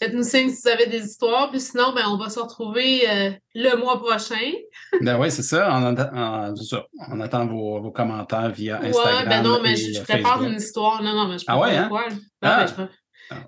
faites-nous 0.00 0.22
signe 0.22 0.50
si 0.50 0.62
vous 0.62 0.68
avez 0.68 0.86
des 0.86 1.04
histoires. 1.04 1.50
Puis 1.50 1.60
sinon, 1.60 1.92
ben, 1.94 2.04
on 2.08 2.16
va 2.16 2.28
se 2.30 2.38
retrouver 2.40 3.08
euh, 3.08 3.30
le 3.54 3.76
mois 3.76 3.98
prochain. 4.00 4.52
Ben 5.00 5.18
oui, 5.18 5.30
c'est 5.30 5.42
ça. 5.42 5.68
On, 5.72 5.84
attend- 7.20 7.46
vos, 7.46 7.80
vos 7.80 7.90
commentaires 7.90 8.50
via 8.50 8.80
Instagram. 8.82 9.14
ouais, 9.22 9.28
ben 9.28 9.42
non, 9.42 9.60
mais 9.62 9.76
je, 9.76 9.92
je 9.92 10.00
prépare 10.02 10.42
une 10.42 10.54
histoire. 10.54 11.02
Non, 11.02 11.12
non, 11.14 11.28
mais 11.28 11.38
je 11.38 11.44
Ah 11.46 11.52
prépare 11.56 11.68
ouais, 11.68 11.76
de 11.76 11.82
hein? 11.82 11.88
quoi? 11.88 12.04
Ah. 12.42 12.66
je, 12.66 12.72
pré- 12.74 12.88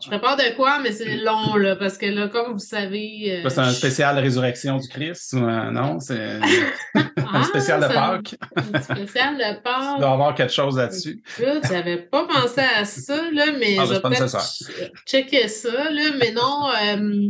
je 0.03 0.09
prépare 0.09 0.37
de 0.37 0.55
quoi, 0.57 0.79
mais 0.81 0.93
c'est 0.93 1.17
long, 1.17 1.57
là, 1.57 1.77
parce 1.77 1.99
que 1.99 2.07
là, 2.07 2.29
comme 2.29 2.53
vous 2.53 2.59
savez. 2.59 3.43
euh, 3.45 3.49
C'est 3.49 3.59
un 3.61 3.69
je- 3.71 3.75
spécial 3.75 4.19
résurrection 4.19 4.77
du 4.79 4.89
Christ 4.89 5.33
ou 5.35 5.39
euh, 5.45 5.71
non? 5.71 6.01
C'est 6.01 6.41
Ah, 6.95 7.39
un 7.39 7.43
spécial 7.45 7.81
de 7.81 7.87
Pâques. 7.87 8.37
un 8.75 8.81
spécial 8.83 9.37
de 9.37 9.43
Il 9.43 9.63
Pâques. 9.63 9.99
doit 9.99 10.09
y 10.09 10.13
avoir 10.13 10.35
quelque 10.35 10.53
chose 10.53 10.77
là-dessus. 10.77 11.23
J'avais 11.69 11.99
pas 11.99 12.27
pensé 12.27 12.61
à 12.61 12.85
ça, 12.85 13.17
là, 13.33 13.47
mais 13.59 13.77
Ah, 13.79 13.83
ben, 13.83 13.87
je 13.89 13.93
vais 13.95 14.01
peut-être 14.01 14.29
ch- 14.31 14.91
checker 15.07 15.49
ça, 15.49 15.91
là, 15.91 16.03
mais 16.21 16.33
non, 16.33 16.69
euh, 16.69 17.29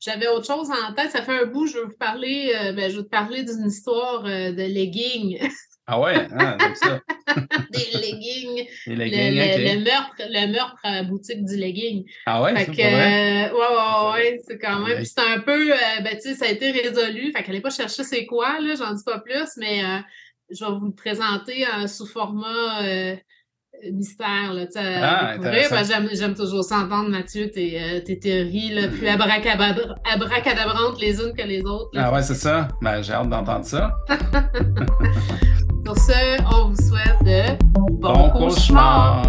j'avais 0.00 0.28
autre 0.28 0.46
chose 0.46 0.68
en 0.70 0.92
tête. 0.94 1.10
Ça 1.10 1.22
fait 1.22 1.42
un 1.42 1.46
bout, 1.46 1.66
je 1.66 1.78
veux 1.78 1.84
vous 1.86 1.96
parler, 1.98 2.52
euh, 2.54 2.72
ben, 2.72 2.90
je 2.90 2.98
veux 2.98 3.02
te 3.04 3.08
parler 3.08 3.42
d'une 3.42 3.66
histoire 3.66 4.22
euh, 4.26 4.52
de 4.52 4.62
leggings. 4.62 5.38
Ah 5.90 5.98
ouais, 6.00 6.14
comme 6.28 6.74
ça. 6.74 7.00
Des 7.70 7.98
leggings. 7.98 8.66
Le, 8.86 8.94
leggings, 8.94 9.78
le- 9.78 9.84
meurtre, 9.84 10.16
le 10.18 10.52
meurtre 10.52 10.76
à 10.82 10.96
la 10.96 11.02
boutique 11.04 11.42
du 11.46 11.56
legging. 11.56 12.04
Ah 12.26 12.42
ouais, 12.42 12.52
c'est 12.56 12.84
euh, 12.84 13.48
ouais, 13.48 13.50
ouais, 13.52 14.12
ouais, 14.12 14.40
c'est 14.46 14.58
quand 14.58 14.80
même. 14.80 15.02
C'est 15.02 15.18
un 15.20 15.40
peu, 15.40 15.72
euh, 15.72 16.00
ben, 16.04 16.14
tu 16.14 16.20
sais, 16.28 16.34
ça 16.34 16.44
a 16.44 16.48
été 16.48 16.70
résolu. 16.72 17.32
Fait 17.34 17.42
qu'elle 17.42 17.54
n'est 17.54 17.62
pas 17.62 17.70
chercher 17.70 18.04
c'est 18.04 18.26
quoi, 18.26 18.60
là, 18.60 18.74
j'en 18.78 18.92
dis 18.92 19.02
pas 19.02 19.18
plus, 19.20 19.48
mais 19.56 19.82
euh, 19.82 19.98
je 20.50 20.62
vais 20.62 20.72
vous 20.72 20.86
le 20.88 20.94
présenter 20.94 21.64
euh, 21.66 21.86
sous 21.86 22.06
format 22.06 22.82
euh, 22.84 23.16
mystère, 23.90 24.52
là, 24.52 24.66
tu 24.66 24.78
Ah, 24.78 25.36
que 25.38 26.14
J'aime, 26.14 26.34
toujours 26.34 26.64
ça 26.64 26.80
entendre, 26.80 27.08
Mathieu, 27.08 27.50
tes, 27.50 28.02
tes 28.04 28.18
théories, 28.18 28.74
là, 28.74 28.88
plus 28.88 29.08
abracadabrantes 29.08 31.00
les 31.00 31.18
unes 31.18 31.32
que 31.34 31.46
les 31.46 31.62
autres. 31.62 31.90
là. 31.94 32.08
Ah 32.08 32.12
ouais, 32.12 32.20
c'est 32.22 32.34
ça. 32.34 32.68
Ben, 32.82 33.00
j'ai 33.00 33.14
hâte 33.14 33.30
d'entendre 33.30 33.64
ça. 33.64 33.94
Sur 35.88 35.96
ce, 35.96 36.42
on 36.54 36.68
vous 36.68 36.76
souhaite 36.76 37.24
de 37.24 37.56
Bon 37.92 38.28
cauchemar! 38.28 39.22